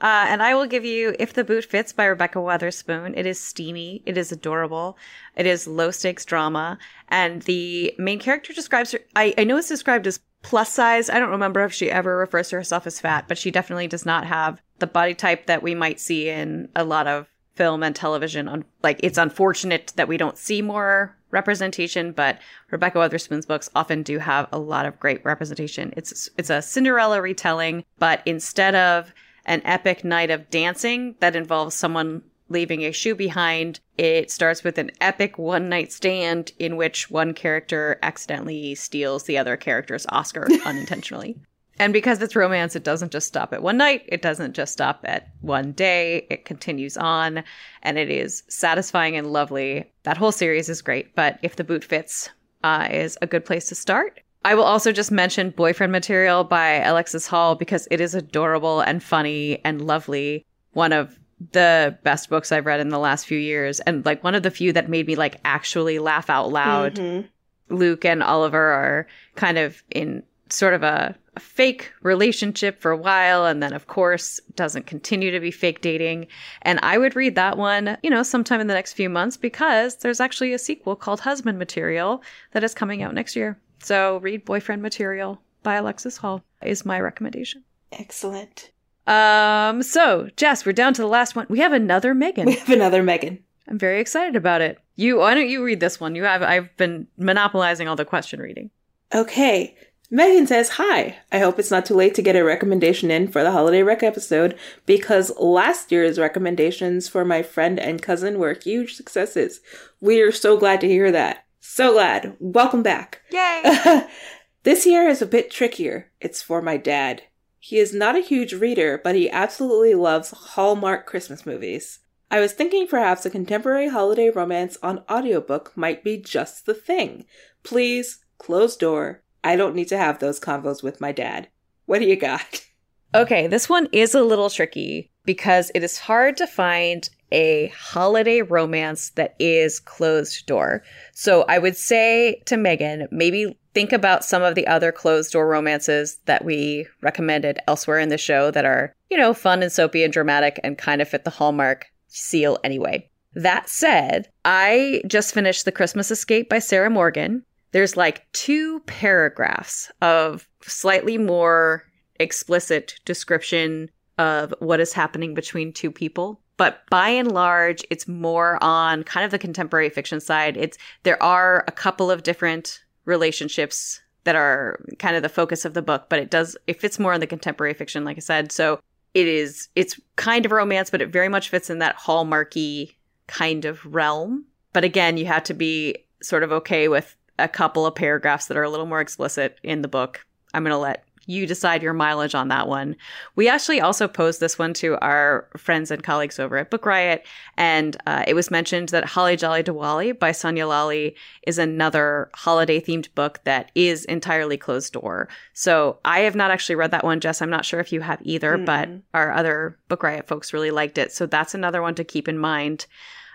Uh, 0.00 0.26
and 0.28 0.42
I 0.42 0.54
will 0.54 0.66
give 0.66 0.84
you 0.84 1.14
If 1.18 1.34
the 1.34 1.44
Boot 1.44 1.64
Fits 1.64 1.92
by 1.92 2.06
Rebekah 2.06 2.38
Weatherspoon. 2.38 3.14
It 3.16 3.26
is 3.26 3.40
steamy. 3.40 4.02
It 4.06 4.16
is 4.16 4.32
adorable. 4.32 4.96
It 5.36 5.46
is 5.46 5.66
low 5.66 5.90
stakes 5.90 6.24
drama. 6.24 6.78
And 7.08 7.42
the 7.42 7.94
main 7.98 8.18
character 8.18 8.52
describes 8.52 8.92
her, 8.92 9.00
I, 9.16 9.34
I 9.36 9.44
know 9.44 9.56
it's 9.56 9.68
described 9.68 10.06
as 10.06 10.20
plus 10.42 10.72
size. 10.72 11.10
I 11.10 11.18
don't 11.18 11.30
remember 11.30 11.64
if 11.64 11.72
she 11.72 11.90
ever 11.90 12.16
refers 12.16 12.50
to 12.50 12.56
herself 12.56 12.86
as 12.86 13.00
fat, 13.00 13.26
but 13.26 13.38
she 13.38 13.50
definitely 13.50 13.88
does 13.88 14.06
not 14.06 14.26
have 14.26 14.62
the 14.78 14.86
body 14.86 15.14
type 15.14 15.46
that 15.46 15.62
we 15.62 15.74
might 15.74 15.98
see 15.98 16.28
in 16.28 16.68
a 16.76 16.84
lot 16.84 17.06
of 17.06 17.26
film 17.56 17.82
and 17.82 17.96
television. 17.96 18.64
Like, 18.84 19.00
it's 19.02 19.18
unfortunate 19.18 19.92
that 19.96 20.06
we 20.06 20.16
don't 20.16 20.38
see 20.38 20.62
more 20.62 21.16
representation, 21.30 22.12
but 22.12 22.38
Rebekah 22.70 22.98
Weatherspoon's 22.98 23.46
books 23.46 23.68
often 23.74 24.02
do 24.02 24.18
have 24.18 24.48
a 24.52 24.58
lot 24.58 24.86
of 24.86 24.98
great 25.00 25.24
representation. 25.24 25.92
It's 25.96 26.30
it's 26.38 26.50
a 26.50 26.62
Cinderella 26.62 27.20
retelling, 27.20 27.84
but 27.98 28.22
instead 28.24 28.74
of 28.74 29.12
an 29.48 29.62
epic 29.64 30.04
night 30.04 30.30
of 30.30 30.50
dancing 30.50 31.16
that 31.20 31.34
involves 31.34 31.74
someone 31.74 32.22
leaving 32.50 32.84
a 32.84 32.92
shoe 32.92 33.14
behind, 33.14 33.80
it 33.96 34.30
starts 34.30 34.62
with 34.62 34.78
an 34.78 34.90
epic 35.00 35.38
one 35.38 35.68
night 35.68 35.92
stand 35.92 36.52
in 36.58 36.76
which 36.76 37.10
one 37.10 37.34
character 37.34 37.98
accidentally 38.02 38.74
steals 38.74 39.24
the 39.24 39.38
other 39.38 39.56
character's 39.56 40.06
Oscar 40.10 40.46
unintentionally. 40.64 41.36
And 41.80 41.92
because 41.92 42.20
it's 42.20 42.34
romance, 42.34 42.74
it 42.74 42.84
doesn't 42.84 43.12
just 43.12 43.28
stop 43.28 43.52
at 43.52 43.62
one 43.62 43.76
night. 43.76 44.02
It 44.08 44.20
doesn't 44.20 44.54
just 44.54 44.72
stop 44.72 45.00
at 45.04 45.28
one 45.40 45.72
day. 45.72 46.26
It 46.28 46.44
continues 46.44 46.96
on 46.96 47.44
and 47.82 47.98
it 47.98 48.10
is 48.10 48.42
satisfying 48.48 49.16
and 49.16 49.32
lovely. 49.32 49.90
That 50.02 50.16
whole 50.16 50.32
series 50.32 50.68
is 50.68 50.82
great, 50.82 51.14
but 51.14 51.38
if 51.42 51.56
the 51.56 51.64
boot 51.64 51.84
fits, 51.84 52.30
uh, 52.64 52.88
is 52.90 53.16
a 53.22 53.26
good 53.26 53.44
place 53.44 53.68
to 53.68 53.76
start. 53.76 54.20
I 54.48 54.54
will 54.54 54.64
also 54.64 54.92
just 54.92 55.12
mention 55.12 55.50
Boyfriend 55.50 55.92
Material 55.92 56.42
by 56.42 56.76
Alexis 56.76 57.26
Hall 57.26 57.54
because 57.54 57.86
it 57.90 58.00
is 58.00 58.14
adorable 58.14 58.80
and 58.80 59.02
funny 59.02 59.60
and 59.62 59.86
lovely. 59.86 60.46
One 60.72 60.94
of 60.94 61.18
the 61.52 61.98
best 62.02 62.30
books 62.30 62.50
I've 62.50 62.64
read 62.64 62.80
in 62.80 62.88
the 62.88 62.98
last 62.98 63.26
few 63.26 63.36
years 63.36 63.78
and 63.80 64.06
like 64.06 64.24
one 64.24 64.34
of 64.34 64.42
the 64.42 64.50
few 64.50 64.72
that 64.72 64.88
made 64.88 65.06
me 65.06 65.16
like 65.16 65.38
actually 65.44 65.98
laugh 65.98 66.30
out 66.30 66.50
loud. 66.50 66.94
Mhm. 66.94 67.28
Luke 67.68 68.06
and 68.06 68.22
Oliver 68.22 68.58
are 68.58 69.06
kind 69.34 69.58
of 69.58 69.82
in 69.90 70.22
sort 70.48 70.72
of 70.72 70.82
a, 70.82 71.14
a 71.36 71.40
fake 71.40 71.92
relationship 72.00 72.80
for 72.80 72.90
a 72.90 72.96
while 72.96 73.44
and 73.44 73.62
then 73.62 73.74
of 73.74 73.86
course 73.86 74.40
doesn't 74.56 74.86
continue 74.86 75.30
to 75.30 75.40
be 75.40 75.50
fake 75.50 75.82
dating 75.82 76.26
and 76.62 76.80
i 76.82 76.96
would 76.96 77.14
read 77.14 77.34
that 77.34 77.58
one 77.58 77.98
you 78.02 78.08
know 78.08 78.22
sometime 78.22 78.58
in 78.58 78.66
the 78.66 78.72
next 78.72 78.94
few 78.94 79.10
months 79.10 79.36
because 79.36 79.96
there's 79.96 80.20
actually 80.20 80.54
a 80.54 80.58
sequel 80.58 80.96
called 80.96 81.20
husband 81.20 81.58
material 81.58 82.22
that 82.52 82.64
is 82.64 82.72
coming 82.72 83.02
out 83.02 83.12
next 83.12 83.36
year 83.36 83.58
so 83.80 84.18
read 84.18 84.44
boyfriend 84.44 84.82
material 84.82 85.40
by 85.62 85.74
alexis 85.76 86.16
hall 86.18 86.42
is 86.62 86.84
my 86.86 86.98
recommendation 87.00 87.62
Excellent. 87.92 88.70
um 89.06 89.82
so 89.82 90.28
jess 90.36 90.64
we're 90.66 90.72
down 90.72 90.94
to 90.94 91.02
the 91.02 91.08
last 91.08 91.34
one 91.36 91.46
we 91.48 91.58
have 91.60 91.72
another 91.72 92.14
megan 92.14 92.46
We 92.46 92.54
have 92.56 92.70
another 92.70 93.02
Megan. 93.02 93.38
i'm 93.68 93.78
very 93.78 94.00
excited 94.00 94.36
about 94.36 94.60
it 94.60 94.78
you 94.96 95.18
why 95.18 95.34
don't 95.34 95.48
you 95.48 95.64
read 95.64 95.80
this 95.80 95.98
one 96.00 96.14
you 96.14 96.24
have 96.24 96.42
i've 96.42 96.74
been 96.76 97.06
monopolizing 97.16 97.88
all 97.88 97.96
the 97.96 98.04
question 98.04 98.40
reading 98.40 98.70
Okay. 99.14 99.74
Megan 100.10 100.46
says, 100.46 100.68
Hi. 100.72 101.16
I 101.32 101.38
hope 101.38 101.58
it's 101.58 101.70
not 101.70 101.86
too 101.86 101.94
late 101.94 102.14
to 102.16 102.20
get 102.22 102.36
a 102.36 102.44
recommendation 102.44 103.10
in 103.10 103.26
for 103.28 103.42
the 103.42 103.52
holiday 103.52 103.82
rec 103.82 104.02
episode 104.02 104.54
because 104.84 105.32
last 105.38 105.90
year's 105.90 106.18
recommendations 106.18 107.08
for 107.08 107.24
my 107.24 107.42
friend 107.42 107.80
and 107.80 108.02
cousin 108.02 108.38
were 108.38 108.52
huge 108.52 108.94
successes. 108.94 109.60
We 109.98 110.20
are 110.20 110.30
so 110.30 110.58
glad 110.58 110.82
to 110.82 110.86
hear 110.88 111.10
that. 111.10 111.46
So 111.60 111.92
glad. 111.92 112.36
Welcome 112.38 112.82
back. 112.82 113.22
yay 113.30 114.06
this 114.62 114.86
year 114.86 115.08
is 115.08 115.22
a 115.22 115.26
bit 115.26 115.50
trickier. 115.50 116.10
It's 116.20 116.42
for 116.42 116.62
my 116.62 116.76
dad. 116.76 117.22
He 117.58 117.78
is 117.78 117.92
not 117.92 118.16
a 118.16 118.20
huge 118.20 118.52
reader, 118.54 119.00
but 119.02 119.14
he 119.14 119.30
absolutely 119.30 119.94
loves 119.94 120.30
Hallmark 120.30 121.06
Christmas 121.06 121.44
movies. 121.44 122.00
I 122.30 122.40
was 122.40 122.52
thinking 122.52 122.86
perhaps 122.86 123.24
a 123.24 123.30
contemporary 123.30 123.88
holiday 123.88 124.30
romance 124.30 124.76
on 124.82 125.04
audiobook 125.10 125.72
might 125.76 126.04
be 126.04 126.18
just 126.18 126.66
the 126.66 126.74
thing. 126.74 127.24
Please, 127.62 128.24
close 128.38 128.76
door. 128.76 129.22
I 129.42 129.56
don't 129.56 129.74
need 129.74 129.88
to 129.88 129.98
have 129.98 130.18
those 130.18 130.38
convos 130.38 130.82
with 130.82 131.00
my 131.00 131.12
dad. 131.12 131.48
What 131.86 132.00
do 132.00 132.06
you 132.06 132.16
got? 132.16 132.64
Okay, 133.14 133.46
this 133.46 133.70
one 133.70 133.88
is 133.90 134.14
a 134.14 134.22
little 134.22 134.50
tricky 134.50 135.10
because 135.24 135.72
it 135.74 135.82
is 135.82 135.98
hard 135.98 136.36
to 136.36 136.46
find 136.46 137.08
a 137.32 137.68
holiday 137.76 138.42
romance 138.42 139.10
that 139.10 139.34
is 139.38 139.80
closed 139.80 140.46
door. 140.46 140.82
So 141.12 141.44
I 141.48 141.58
would 141.58 141.76
say 141.76 142.42
to 142.46 142.56
Megan, 142.56 143.08
maybe 143.10 143.58
think 143.74 143.92
about 143.92 144.24
some 144.24 144.42
of 144.42 144.54
the 144.54 144.66
other 144.66 144.92
closed 144.92 145.32
door 145.32 145.46
romances 145.46 146.18
that 146.24 146.44
we 146.44 146.86
recommended 147.02 147.58
elsewhere 147.66 147.98
in 147.98 148.08
the 148.08 148.18
show 148.18 148.50
that 148.50 148.64
are, 148.64 148.94
you 149.10 149.16
know, 149.16 149.34
fun 149.34 149.62
and 149.62 149.70
soapy 149.70 150.02
and 150.02 150.12
dramatic 150.12 150.58
and 150.64 150.78
kind 150.78 151.00
of 151.00 151.08
fit 151.08 151.24
the 151.24 151.30
Hallmark 151.30 151.86
seal 152.08 152.58
anyway. 152.64 153.08
That 153.34 153.68
said, 153.68 154.28
I 154.44 155.02
just 155.06 155.34
finished 155.34 155.64
The 155.64 155.72
Christmas 155.72 156.10
Escape 156.10 156.48
by 156.48 156.58
Sarah 156.58 156.90
Morgan. 156.90 157.44
There's 157.72 157.96
like 157.96 158.26
two 158.32 158.80
paragraphs 158.80 159.92
of 160.00 160.48
slightly 160.62 161.18
more 161.18 161.84
explicit 162.18 162.94
description 163.04 163.90
of 164.16 164.52
what 164.58 164.80
is 164.80 164.92
happening 164.92 165.34
between 165.34 165.72
two 165.72 165.92
people. 165.92 166.40
But 166.58 166.82
by 166.90 167.08
and 167.08 167.32
large, 167.32 167.82
it's 167.88 168.06
more 168.06 168.62
on 168.62 169.04
kind 169.04 169.24
of 169.24 169.30
the 169.30 169.38
contemporary 169.38 169.88
fiction 169.88 170.20
side. 170.20 170.58
It's 170.58 170.76
there 171.04 171.22
are 171.22 171.64
a 171.66 171.72
couple 171.72 172.10
of 172.10 172.24
different 172.24 172.80
relationships 173.06 174.02
that 174.24 174.36
are 174.36 174.78
kind 174.98 175.16
of 175.16 175.22
the 175.22 175.30
focus 175.30 175.64
of 175.64 175.72
the 175.72 175.80
book, 175.80 176.06
but 176.10 176.18
it 176.18 176.30
does 176.30 176.56
it 176.66 176.80
fits 176.80 176.98
more 176.98 177.14
in 177.14 177.20
the 177.20 177.26
contemporary 177.26 177.72
fiction, 177.72 178.04
like 178.04 178.18
I 178.18 178.20
said. 178.20 178.52
So 178.52 178.80
it 179.14 179.26
is 179.26 179.68
it's 179.76 179.98
kind 180.16 180.44
of 180.44 180.52
romance, 180.52 180.90
but 180.90 181.00
it 181.00 181.08
very 181.08 181.28
much 181.28 181.48
fits 181.48 181.70
in 181.70 181.78
that 181.78 181.96
hallmarky 181.96 182.96
kind 183.28 183.64
of 183.64 183.84
realm. 183.86 184.44
But 184.72 184.84
again, 184.84 185.16
you 185.16 185.26
have 185.26 185.44
to 185.44 185.54
be 185.54 185.96
sort 186.22 186.42
of 186.42 186.52
okay 186.52 186.88
with 186.88 187.16
a 187.38 187.48
couple 187.48 187.86
of 187.86 187.94
paragraphs 187.94 188.46
that 188.46 188.56
are 188.56 188.64
a 188.64 188.68
little 188.68 188.86
more 188.86 189.00
explicit 189.00 189.58
in 189.62 189.82
the 189.82 189.88
book. 189.88 190.26
I'm 190.52 190.64
going 190.64 190.72
to 190.72 190.78
let 190.78 191.04
you 191.28 191.46
decide 191.46 191.82
your 191.82 191.92
mileage 191.92 192.34
on 192.34 192.48
that 192.48 192.66
one. 192.66 192.96
We 193.36 193.48
actually 193.48 193.82
also 193.82 194.08
posed 194.08 194.40
this 194.40 194.58
one 194.58 194.72
to 194.74 194.96
our 195.00 195.46
friends 195.58 195.90
and 195.90 196.02
colleagues 196.02 196.38
over 196.38 196.56
at 196.56 196.70
Book 196.70 196.86
Riot, 196.86 197.26
and 197.56 197.96
uh, 198.06 198.24
it 198.26 198.32
was 198.32 198.50
mentioned 198.50 198.88
that 198.88 199.04
Holly 199.04 199.36
Jolly 199.36 199.62
Diwali 199.62 200.18
by 200.18 200.32
Sonya 200.32 200.66
Lalli 200.66 201.14
is 201.46 201.58
another 201.58 202.30
holiday 202.34 202.80
themed 202.80 203.14
book 203.14 203.40
that 203.44 203.70
is 203.74 204.06
entirely 204.06 204.56
closed 204.56 204.94
door. 204.94 205.28
So 205.52 205.98
I 206.02 206.20
have 206.20 206.34
not 206.34 206.50
actually 206.50 206.76
read 206.76 206.92
that 206.92 207.04
one, 207.04 207.20
Jess. 207.20 207.42
I'm 207.42 207.50
not 207.50 207.66
sure 207.66 207.78
if 207.78 207.92
you 207.92 208.00
have 208.00 208.20
either, 208.22 208.56
mm 208.56 208.68
but 208.68 208.88
our 209.14 209.32
other 209.32 209.78
Book 209.88 210.02
Riot 210.02 210.26
folks 210.26 210.52
really 210.52 210.70
liked 210.70 210.98
it. 210.98 211.10
So 211.10 211.24
that's 211.26 211.54
another 211.54 211.80
one 211.80 211.94
to 211.94 212.04
keep 212.04 212.28
in 212.28 212.38
mind. 212.38 212.86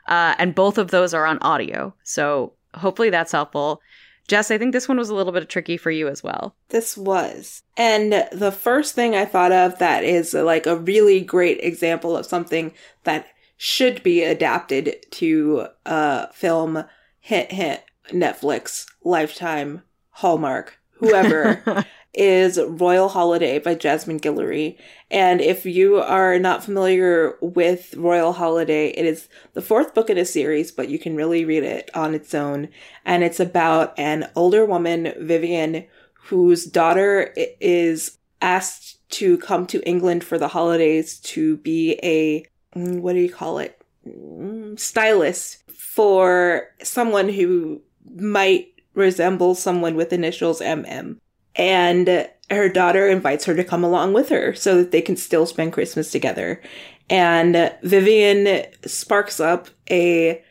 Uh, 0.07 0.35
and 0.37 0.53
both 0.53 0.77
of 0.77 0.91
those 0.91 1.13
are 1.13 1.25
on 1.25 1.39
audio. 1.39 1.93
So 2.03 2.53
hopefully 2.75 3.09
that's 3.09 3.31
helpful. 3.31 3.81
Jess, 4.27 4.51
I 4.51 4.57
think 4.57 4.71
this 4.71 4.87
one 4.87 4.97
was 4.97 5.09
a 5.09 5.15
little 5.15 5.33
bit 5.33 5.49
tricky 5.49 5.77
for 5.77 5.91
you 5.91 6.07
as 6.07 6.23
well. 6.23 6.55
This 6.69 6.97
was. 6.97 7.63
And 7.75 8.27
the 8.31 8.51
first 8.51 8.95
thing 8.95 9.15
I 9.15 9.25
thought 9.25 9.51
of 9.51 9.79
that 9.79 10.03
is 10.03 10.33
uh, 10.33 10.43
like 10.43 10.65
a 10.65 10.77
really 10.77 11.21
great 11.21 11.59
example 11.61 12.15
of 12.15 12.25
something 12.25 12.73
that 13.03 13.27
should 13.57 14.01
be 14.03 14.23
adapted 14.23 15.05
to 15.11 15.67
a 15.85 16.31
film 16.33 16.85
hit 17.19 17.51
hit 17.51 17.85
Netflix, 18.09 18.85
Lifetime, 19.03 19.83
Hallmark, 20.09 20.79
whoever 20.93 21.85
is 22.13 22.59
Royal 22.59 23.09
Holiday 23.09 23.59
by 23.59 23.75
Jasmine 23.75 24.19
Guillory. 24.19 24.77
And 25.09 25.41
if 25.41 25.65
you 25.65 25.97
are 25.97 26.37
not 26.37 26.63
familiar 26.63 27.37
with 27.41 27.95
Royal 27.95 28.33
Holiday, 28.33 28.89
it 28.89 29.05
is 29.05 29.27
the 29.53 29.61
fourth 29.61 29.93
book 29.95 30.09
in 30.09 30.17
a 30.17 30.25
series, 30.25 30.71
but 30.71 30.89
you 30.89 30.99
can 30.99 31.15
really 31.15 31.43
read 31.43 31.63
it 31.63 31.89
on 31.95 32.13
its 32.13 32.33
own. 32.33 32.69
And 33.05 33.23
it's 33.23 33.39
about 33.39 33.97
an 33.97 34.29
older 34.35 34.65
woman, 34.65 35.13
Vivian, 35.19 35.85
whose 36.13 36.65
daughter 36.65 37.33
is 37.35 38.17
asked 38.41 38.99
to 39.11 39.37
come 39.39 39.65
to 39.67 39.87
England 39.87 40.23
for 40.23 40.37
the 40.37 40.49
holidays 40.49 41.19
to 41.19 41.57
be 41.57 41.99
a, 42.03 42.45
mm, 42.77 42.99
what 42.99 43.13
do 43.13 43.19
you 43.19 43.31
call 43.31 43.57
it? 43.57 43.81
Mm, 44.07 44.79
stylist 44.79 45.63
for 45.71 46.67
someone 46.83 47.29
who 47.29 47.81
might 48.15 48.67
resemble 48.93 49.55
someone 49.55 49.95
with 49.95 50.13
initials 50.13 50.61
MM 50.61 51.17
and 51.55 52.29
her 52.49 52.69
daughter 52.69 53.07
invites 53.07 53.45
her 53.45 53.55
to 53.55 53.63
come 53.63 53.83
along 53.83 54.13
with 54.13 54.29
her 54.29 54.53
so 54.53 54.77
that 54.77 54.91
they 54.91 55.01
can 55.01 55.15
still 55.15 55.45
spend 55.45 55.73
Christmas 55.73 56.11
together. 56.11 56.61
And 57.09 57.73
Vivian 57.83 58.65
sparks 58.85 59.39
up 59.39 59.69
a, 59.89 60.43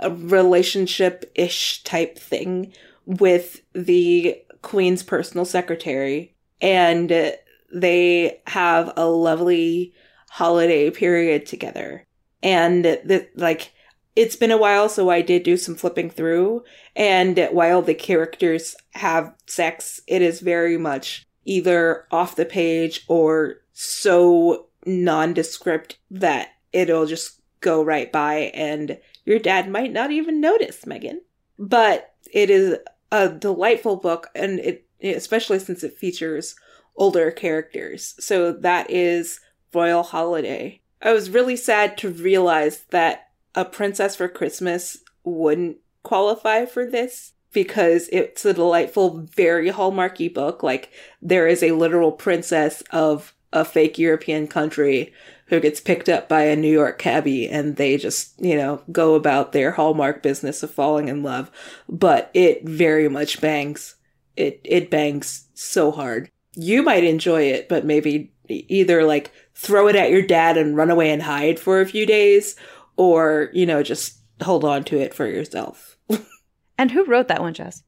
a 0.00 0.10
relationship 0.10 1.30
ish 1.34 1.82
type 1.84 2.18
thing 2.18 2.72
with 3.04 3.62
the 3.72 4.42
Queen's 4.62 5.02
personal 5.02 5.44
secretary. 5.44 6.34
And 6.60 7.34
they 7.72 8.40
have 8.46 8.92
a 8.96 9.06
lovely 9.06 9.94
holiday 10.30 10.90
period 10.90 11.46
together. 11.46 12.06
And 12.42 12.84
the, 12.84 13.28
like, 13.34 13.72
it's 14.16 14.36
been 14.36 14.50
a 14.50 14.56
while, 14.56 14.88
so 14.88 15.10
I 15.10 15.20
did 15.20 15.42
do 15.42 15.58
some 15.58 15.74
flipping 15.74 16.10
through. 16.10 16.64
And 16.96 17.48
while 17.52 17.82
the 17.82 17.94
characters 17.94 18.74
have 18.94 19.34
sex, 19.46 20.00
it 20.06 20.22
is 20.22 20.40
very 20.40 20.78
much 20.78 21.26
either 21.44 22.06
off 22.10 22.34
the 22.34 22.46
page 22.46 23.04
or 23.08 23.58
so 23.72 24.68
nondescript 24.86 25.98
that 26.10 26.48
it'll 26.72 27.06
just 27.06 27.40
go 27.60 27.82
right 27.82 28.10
by 28.10 28.50
and 28.54 28.98
your 29.24 29.38
dad 29.38 29.68
might 29.68 29.92
not 29.92 30.10
even 30.10 30.40
notice, 30.40 30.86
Megan. 30.86 31.20
But 31.58 32.14
it 32.32 32.48
is 32.48 32.76
a 33.12 33.28
delightful 33.28 33.96
book 33.96 34.28
and 34.34 34.58
it 34.60 34.86
especially 35.02 35.58
since 35.58 35.84
it 35.84 35.98
features 35.98 36.56
older 36.96 37.30
characters. 37.30 38.14
So 38.18 38.52
that 38.52 38.90
is 38.90 39.40
Royal 39.74 40.02
Holiday. 40.02 40.80
I 41.02 41.12
was 41.12 41.30
really 41.30 41.56
sad 41.56 41.98
to 41.98 42.08
realize 42.08 42.84
that 42.90 43.25
a 43.56 43.64
Princess 43.64 44.14
for 44.14 44.28
Christmas 44.28 44.98
wouldn't 45.24 45.78
qualify 46.02 46.66
for 46.66 46.86
this 46.86 47.32
because 47.52 48.08
it's 48.12 48.44
a 48.44 48.52
delightful, 48.52 49.26
very 49.34 49.70
hallmarky 49.70 50.32
book. 50.32 50.62
Like 50.62 50.92
there 51.22 51.48
is 51.48 51.62
a 51.62 51.72
literal 51.72 52.12
princess 52.12 52.82
of 52.90 53.34
a 53.52 53.64
fake 53.64 53.98
European 53.98 54.46
country 54.46 55.12
who 55.46 55.60
gets 55.60 55.80
picked 55.80 56.08
up 56.08 56.28
by 56.28 56.42
a 56.42 56.56
New 56.56 56.70
York 56.70 56.98
cabbie 56.98 57.48
and 57.48 57.76
they 57.76 57.96
just, 57.96 58.38
you 58.40 58.56
know, 58.56 58.82
go 58.92 59.14
about 59.14 59.52
their 59.52 59.72
hallmark 59.72 60.22
business 60.22 60.62
of 60.62 60.70
falling 60.70 61.08
in 61.08 61.22
love. 61.22 61.50
But 61.88 62.30
it 62.34 62.68
very 62.68 63.08
much 63.08 63.40
bangs. 63.40 63.94
It, 64.36 64.60
it 64.64 64.90
bangs 64.90 65.48
so 65.54 65.90
hard. 65.90 66.30
You 66.54 66.82
might 66.82 67.04
enjoy 67.04 67.44
it, 67.44 67.68
but 67.68 67.84
maybe 67.84 68.32
either 68.48 69.04
like 69.04 69.32
throw 69.54 69.88
it 69.88 69.96
at 69.96 70.10
your 70.10 70.22
dad 70.22 70.56
and 70.56 70.76
run 70.76 70.90
away 70.90 71.10
and 71.10 71.22
hide 71.22 71.58
for 71.58 71.80
a 71.80 71.86
few 71.86 72.06
days 72.06 72.56
or, 72.96 73.50
you 73.52 73.66
know, 73.66 73.82
just 73.82 74.20
hold 74.42 74.64
on 74.64 74.84
to 74.84 74.98
it 74.98 75.14
for 75.14 75.26
yourself. 75.26 75.96
and 76.78 76.90
who 76.90 77.04
wrote 77.04 77.28
that 77.28 77.40
one, 77.40 77.54
Jess? 77.54 77.82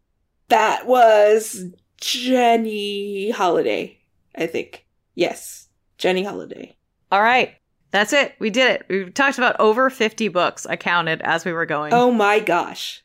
That 0.49 0.87
was 0.87 1.65
Jenny 2.01 3.31
Holiday, 3.31 3.99
I 4.35 4.47
think. 4.47 4.87
Yes, 5.15 5.69
Jenny 5.99 6.25
Holiday. 6.25 6.77
All 7.11 7.23
right. 7.23 7.55
That's 7.91 8.13
it. 8.13 8.35
We 8.39 8.51
did 8.51 8.81
it. 8.81 8.87
We 8.89 9.11
talked 9.11 9.39
about 9.39 9.59
over 9.59 9.89
50 9.89 10.29
books 10.29 10.67
I 10.67 10.77
counted 10.77 11.23
as 11.23 11.45
we 11.45 11.53
were 11.53 11.67
going. 11.67 11.93
Oh 11.95 12.11
my 12.13 12.39
gosh. 12.39 13.03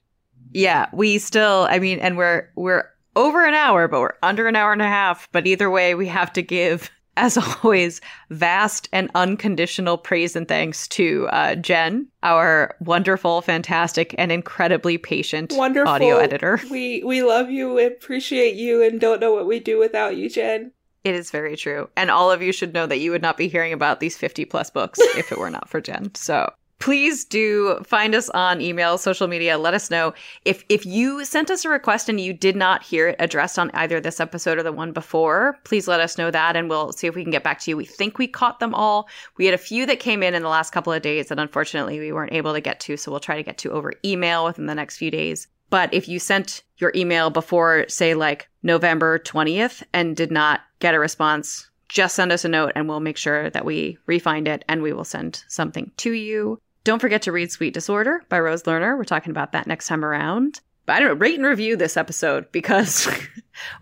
Yeah, 0.51 0.88
we 0.93 1.17
still 1.17 1.67
I 1.69 1.80
mean 1.80 1.99
and 1.99 2.17
we're 2.17 2.49
we're 2.55 2.89
over 3.15 3.45
an 3.45 3.53
hour, 3.53 3.88
but 3.88 4.01
we're 4.01 4.17
under 4.21 4.47
an 4.47 4.55
hour 4.55 4.73
and 4.73 4.81
a 4.81 4.88
half, 4.88 5.30
but 5.31 5.47
either 5.47 5.69
way 5.69 5.95
we 5.95 6.07
have 6.07 6.34
to 6.34 6.41
give 6.41 6.91
as 7.18 7.38
always, 7.64 8.02
vast 8.30 8.90
and 8.91 9.10
unconditional 9.15 9.98
praise 9.98 10.35
and 10.35 10.48
thanks 10.48 10.88
to 10.90 11.27
uh, 11.31 11.56
Jen, 11.56 12.07
our 12.23 12.76
wonderful, 12.80 13.41
fantastic, 13.41 14.15
and 14.18 14.31
incredibly 14.31 14.98
patient 14.98 15.53
wonderful. 15.56 15.91
audio 15.91 16.18
editor. 16.18 16.60
We 16.69 17.03
we 17.03 17.23
love 17.23 17.49
you, 17.49 17.80
appreciate 17.80 18.56
you, 18.56 18.84
and 18.84 18.99
don't 18.99 19.19
know 19.19 19.34
what 19.34 19.48
we'd 19.48 19.64
do 19.64 19.80
without 19.80 20.15
you, 20.15 20.30
Jen. 20.30 20.72
It 21.03 21.15
is 21.15 21.31
very 21.31 21.57
true. 21.57 21.90
And 21.98 22.10
all 22.10 22.31
of 22.31 22.41
you 22.41 22.53
should 22.53 22.73
know 22.73 22.88
that 22.88 22.99
you 22.99 23.11
would 23.11 23.22
not 23.22 23.35
be 23.35 23.49
hearing 23.49 23.73
about 23.73 23.99
these 23.99 24.18
50 24.18 24.45
plus 24.45 24.69
books 24.69 24.99
if 25.18 25.34
it 25.34 25.38
were 25.38 25.49
not 25.49 25.68
for 25.68 25.81
Jen. 25.81 26.15
So 26.15 26.49
please 26.84 27.23
do 27.23 27.80
find 27.85 28.14
us 28.14 28.30
on 28.31 28.60
email, 28.60 28.97
social 28.97 29.30
media. 29.30 29.57
Let 29.57 29.73
us 29.73 29.89
know 29.89 30.14
if 30.43 30.65
if 30.68 30.85
you 30.85 31.23
sent 31.23 31.49
us 31.49 31.64
a 31.64 31.69
request 31.69 32.10
and 32.10 32.19
you 32.19 32.34
did 32.34 32.57
not 32.57 32.84
hear 32.84 33.07
it 33.07 33.15
addressed 33.19 33.57
on 33.57 33.72
either 33.73 34.01
this 34.01 34.19
episode 34.19 34.57
or 34.57 34.64
the 34.64 34.73
one 34.73 34.91
before. 34.91 35.57
Please 35.64 35.88
let 35.88 36.01
us 36.01 36.18
know 36.18 36.30
that, 36.30 36.57
and 36.57 36.69
we'll 36.69 36.91
see 36.91 37.07
if 37.07 37.15
we 37.15 37.23
can 37.23 37.31
get 37.31 37.41
back 37.41 37.61
to 37.61 37.72
you. 37.72 37.77
We 37.77 37.85
think 37.85 38.18
we 38.18 38.27
caught 38.27 38.60
them 38.60 38.76
all. 38.76 39.07
We 39.38 39.45
had 39.45 39.53
a 39.53 39.57
few 39.57 39.85
that 39.85 40.01
came 40.01 40.22
in 40.22 40.35
in 40.35 40.43
the 40.43 40.49
last 40.49 40.72
couple 40.72 40.91
of 40.91 41.01
days 41.01 41.30
that 41.30 41.39
unfortunately 41.39 41.99
we 41.99 42.11
weren't 42.11 42.34
able 42.34 42.51
to 42.51 42.60
get 42.60 42.81
to, 42.81 42.97
so 42.97 43.11
we'll 43.11 43.22
try 43.22 43.38
to 43.38 43.43
get 43.43 43.57
to 43.60 43.72
over 43.72 43.93
email 44.03 44.43
within 44.43 44.65
the 44.65 44.76
next 44.76 44.97
few 44.97 45.10
days. 45.10 45.47
But 45.69 45.93
if 45.93 46.10
you 46.10 46.19
sent 46.19 46.64
your 46.80 46.91
email 46.97 47.30
before, 47.30 47.85
say, 47.88 48.14
like 48.14 48.49
November 48.61 49.19
20th 49.19 49.84
and 49.93 50.18
did 50.18 50.31
not 50.31 50.60
get 50.80 50.95
a 50.95 50.99
response, 50.99 51.69
just 51.88 52.15
send 52.15 52.34
us 52.34 52.43
a 52.43 52.49
note 52.49 52.73
and 52.76 52.89
we'll 52.89 52.99
make 52.99 53.18
sure 53.18 53.49
that 53.51 53.64
we 53.64 53.97
refind 54.05 54.49
it 54.49 54.65
and 54.68 54.81
we 54.81 54.91
will 54.91 55.05
send 55.05 55.45
something 55.47 55.89
to 55.95 56.11
you. 56.11 56.60
Don't 56.84 56.99
forget 56.99 57.22
to 57.23 57.31
read 57.31 57.49
Sweet 57.49 57.73
Disorder 57.73 58.23
by 58.27 58.39
Rose 58.39 58.64
Lerner. 58.64 58.97
We're 58.97 59.05
talking 59.05 59.31
about 59.31 59.53
that 59.53 59.68
next 59.68 59.88
time 59.88 60.03
around. 60.03 60.60
But 60.85 60.93
I 60.93 60.99
don't 60.99 61.07
know, 61.07 61.14
rate 61.14 61.35
and 61.35 61.45
review 61.45 61.77
this 61.77 61.95
episode 61.95 62.51
because 62.51 63.07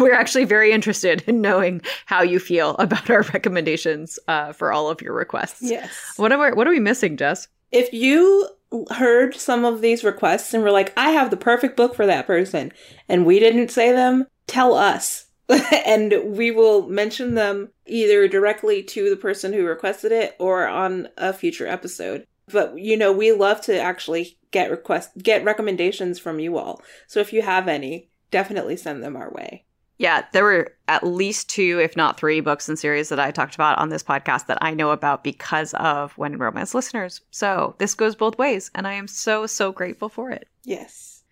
we're 0.00 0.14
actually 0.14 0.46
very 0.46 0.72
interested 0.72 1.22
in 1.28 1.40
knowing 1.40 1.80
how 2.06 2.22
you 2.22 2.40
feel 2.40 2.70
about 2.80 3.08
our 3.08 3.22
recommendations 3.22 4.18
uh, 4.26 4.52
for 4.52 4.72
all 4.72 4.90
of 4.90 5.00
your 5.00 5.14
requests. 5.14 5.62
Yes. 5.62 5.92
What 6.16 6.32
are 6.32 6.38
we, 6.38 6.56
what 6.56 6.66
are 6.66 6.70
we 6.70 6.80
missing, 6.80 7.16
Jess? 7.16 7.46
If 7.70 7.92
you 7.92 8.48
heard 8.90 9.36
some 9.36 9.64
of 9.64 9.80
these 9.80 10.02
requests 10.02 10.52
and 10.52 10.64
were 10.64 10.72
like, 10.72 10.92
I 10.96 11.10
have 11.10 11.30
the 11.30 11.36
perfect 11.36 11.76
book 11.76 11.94
for 11.94 12.06
that 12.06 12.26
person, 12.26 12.72
and 13.08 13.24
we 13.24 13.38
didn't 13.38 13.70
say 13.70 13.92
them, 13.92 14.26
tell 14.48 14.74
us. 14.74 15.26
and 15.86 16.14
we 16.24 16.50
will 16.50 16.88
mention 16.88 17.34
them 17.34 17.70
either 17.86 18.26
directly 18.26 18.82
to 18.84 19.08
the 19.08 19.16
person 19.16 19.52
who 19.52 19.64
requested 19.64 20.10
it 20.10 20.34
or 20.40 20.66
on 20.66 21.08
a 21.16 21.32
future 21.32 21.66
episode. 21.66 22.26
But 22.52 22.78
you 22.78 22.96
know, 22.96 23.12
we 23.12 23.32
love 23.32 23.60
to 23.62 23.78
actually 23.78 24.38
get 24.50 24.70
request 24.70 25.10
get 25.18 25.44
recommendations 25.44 26.18
from 26.18 26.40
you 26.40 26.58
all. 26.58 26.82
So 27.06 27.20
if 27.20 27.32
you 27.32 27.42
have 27.42 27.68
any, 27.68 28.10
definitely 28.30 28.76
send 28.76 29.02
them 29.02 29.16
our 29.16 29.30
way. 29.30 29.64
Yeah, 29.98 30.24
there 30.32 30.44
were 30.44 30.72
at 30.88 31.04
least 31.04 31.50
two, 31.50 31.78
if 31.78 31.94
not 31.94 32.16
three, 32.16 32.40
books 32.40 32.70
and 32.70 32.78
series 32.78 33.10
that 33.10 33.20
I 33.20 33.30
talked 33.30 33.54
about 33.54 33.78
on 33.78 33.90
this 33.90 34.02
podcast 34.02 34.46
that 34.46 34.56
I 34.62 34.72
know 34.72 34.92
about 34.92 35.22
because 35.22 35.74
of 35.74 36.16
When 36.16 36.32
in 36.32 36.38
Romance 36.38 36.74
listeners. 36.74 37.20
So 37.30 37.74
this 37.76 37.92
goes 37.92 38.16
both 38.16 38.38
ways, 38.38 38.70
and 38.74 38.86
I 38.86 38.94
am 38.94 39.06
so, 39.06 39.44
so 39.44 39.72
grateful 39.72 40.08
for 40.08 40.30
it. 40.30 40.48
Yes. 40.64 41.22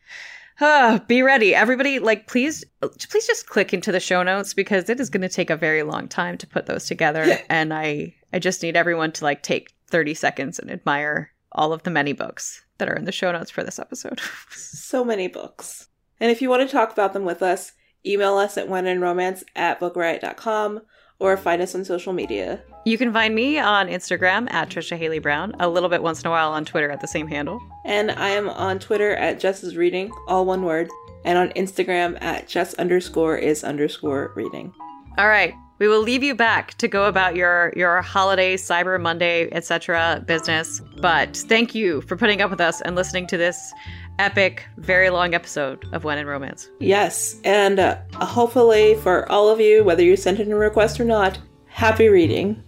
Uh, 0.61 0.99
be 0.99 1.23
ready, 1.23 1.55
everybody. 1.55 1.99
Like, 1.99 2.27
please, 2.27 2.63
please 2.83 3.27
just 3.27 3.47
click 3.47 3.73
into 3.73 3.91
the 3.91 4.01
show 4.01 4.23
notes 4.23 4.53
because 4.53 4.91
it 4.91 5.01
is 5.01 5.09
going 5.09 5.23
to 5.23 5.31
take 5.31 5.49
a 5.49 5.57
very 5.57 5.83
long 5.83 6.07
time 6.07 6.37
to 6.37 6.47
put 6.47 6.67
those 6.67 6.85
together, 6.85 7.39
and 7.49 7.73
I, 7.73 8.15
I 8.35 8.39
just 8.39 8.63
need 8.63 8.77
everyone 8.77 9.13
to 9.13 9.25
like 9.25 9.43
take 9.43 9.73
thirty 9.89 10.15
seconds 10.15 10.59
and 10.59 10.71
admire 10.71 11.33
all 11.53 11.73
of 11.73 11.83
the 11.83 11.91
many 11.91 12.13
books 12.13 12.63
that 12.79 12.89
are 12.89 12.95
in 12.97 13.05
the 13.05 13.13
show 13.13 13.33
notes 13.33 13.51
for 13.51 13.65
this 13.65 13.79
episode. 13.79 14.21
so 14.51 15.05
many 15.05 15.29
books, 15.29 15.89
and 16.21 16.31
if 16.31 16.41
you 16.43 16.49
want 16.49 16.63
to 16.63 16.73
talk 16.73 16.93
about 16.93 17.13
them 17.13 17.25
with 17.25 17.43
us, 17.43 17.73
email 18.07 18.37
us 18.37 18.57
at 18.57 18.69
wheninromance 18.69 19.43
at 19.57 19.81
bookriot.com 19.81 20.81
or 21.21 21.37
find 21.37 21.61
us 21.61 21.75
on 21.75 21.85
social 21.85 22.13
media. 22.13 22.63
You 22.85 22.97
can 22.97 23.13
find 23.13 23.35
me 23.35 23.59
on 23.59 23.89
Instagram 23.89 24.51
at 24.53 24.71
Trisha 24.71 24.97
Haley 24.97 25.19
Brown, 25.19 25.55
a 25.59 25.69
little 25.69 25.89
bit 25.89 26.03
once 26.03 26.23
in 26.23 26.29
a 26.29 26.31
while 26.31 26.53
on 26.53 26.65
Twitter 26.65 26.91
at 26.91 27.01
the 27.01 27.09
same 27.09 27.27
handle. 27.27 27.61
And 27.85 28.11
I 28.13 28.29
am 28.29 28.49
on 28.49 28.79
Twitter 28.79 29.15
at 29.17 29.41
Jess 29.41 29.63
is 29.63 29.77
Reading, 29.77 30.13
all 30.29 30.47
one 30.47 30.63
word, 30.63 30.89
and 31.25 31.37
on 31.37 31.51
Instagram 31.51 32.17
at 32.23 32.49
Jess 32.49 32.75
underscore 32.75 33.37
is 33.37 33.65
underscore 33.65 34.33
reading. 34.37 34.73
All 35.19 35.29
right. 35.29 35.55
We 35.79 35.89
will 35.89 36.01
leave 36.03 36.23
you 36.23 36.35
back 36.35 36.75
to 36.79 36.89
go 36.89 37.05
about 37.05 37.37
your 37.37 37.73
your 37.77 38.03
holiday, 38.03 38.57
Cyber 38.57 39.01
Monday, 39.01 39.49
etc. 39.53 40.23
business. 40.27 40.81
But 41.01 41.37
thank 41.37 41.75
you 41.75 42.01
for 42.03 42.17
putting 42.17 42.43
up 42.43 42.51
with 42.51 42.61
us 42.61 42.81
and 42.81 42.97
listening 42.97 43.27
to 43.29 43.37
this 43.37 43.73
epic, 44.19 44.67
very 44.77 45.11
long 45.11 45.35
episode 45.35 45.87
of 45.93 46.05
When 46.05 46.19
in 46.19 46.27
Romance. 46.27 46.69
Yes, 46.81 47.41
and 47.45 47.79
uh, 47.79 47.99
hopefully 48.15 48.97
for 48.97 49.31
all 49.31 49.49
of 49.49 49.61
you, 49.61 49.85
whether 49.85 50.03
you 50.03 50.17
sent 50.17 50.41
in 50.41 50.51
a 50.51 50.57
request 50.57 50.99
or 50.99 51.05
not, 51.05 51.39
happy 51.67 52.09
reading. 52.09 52.63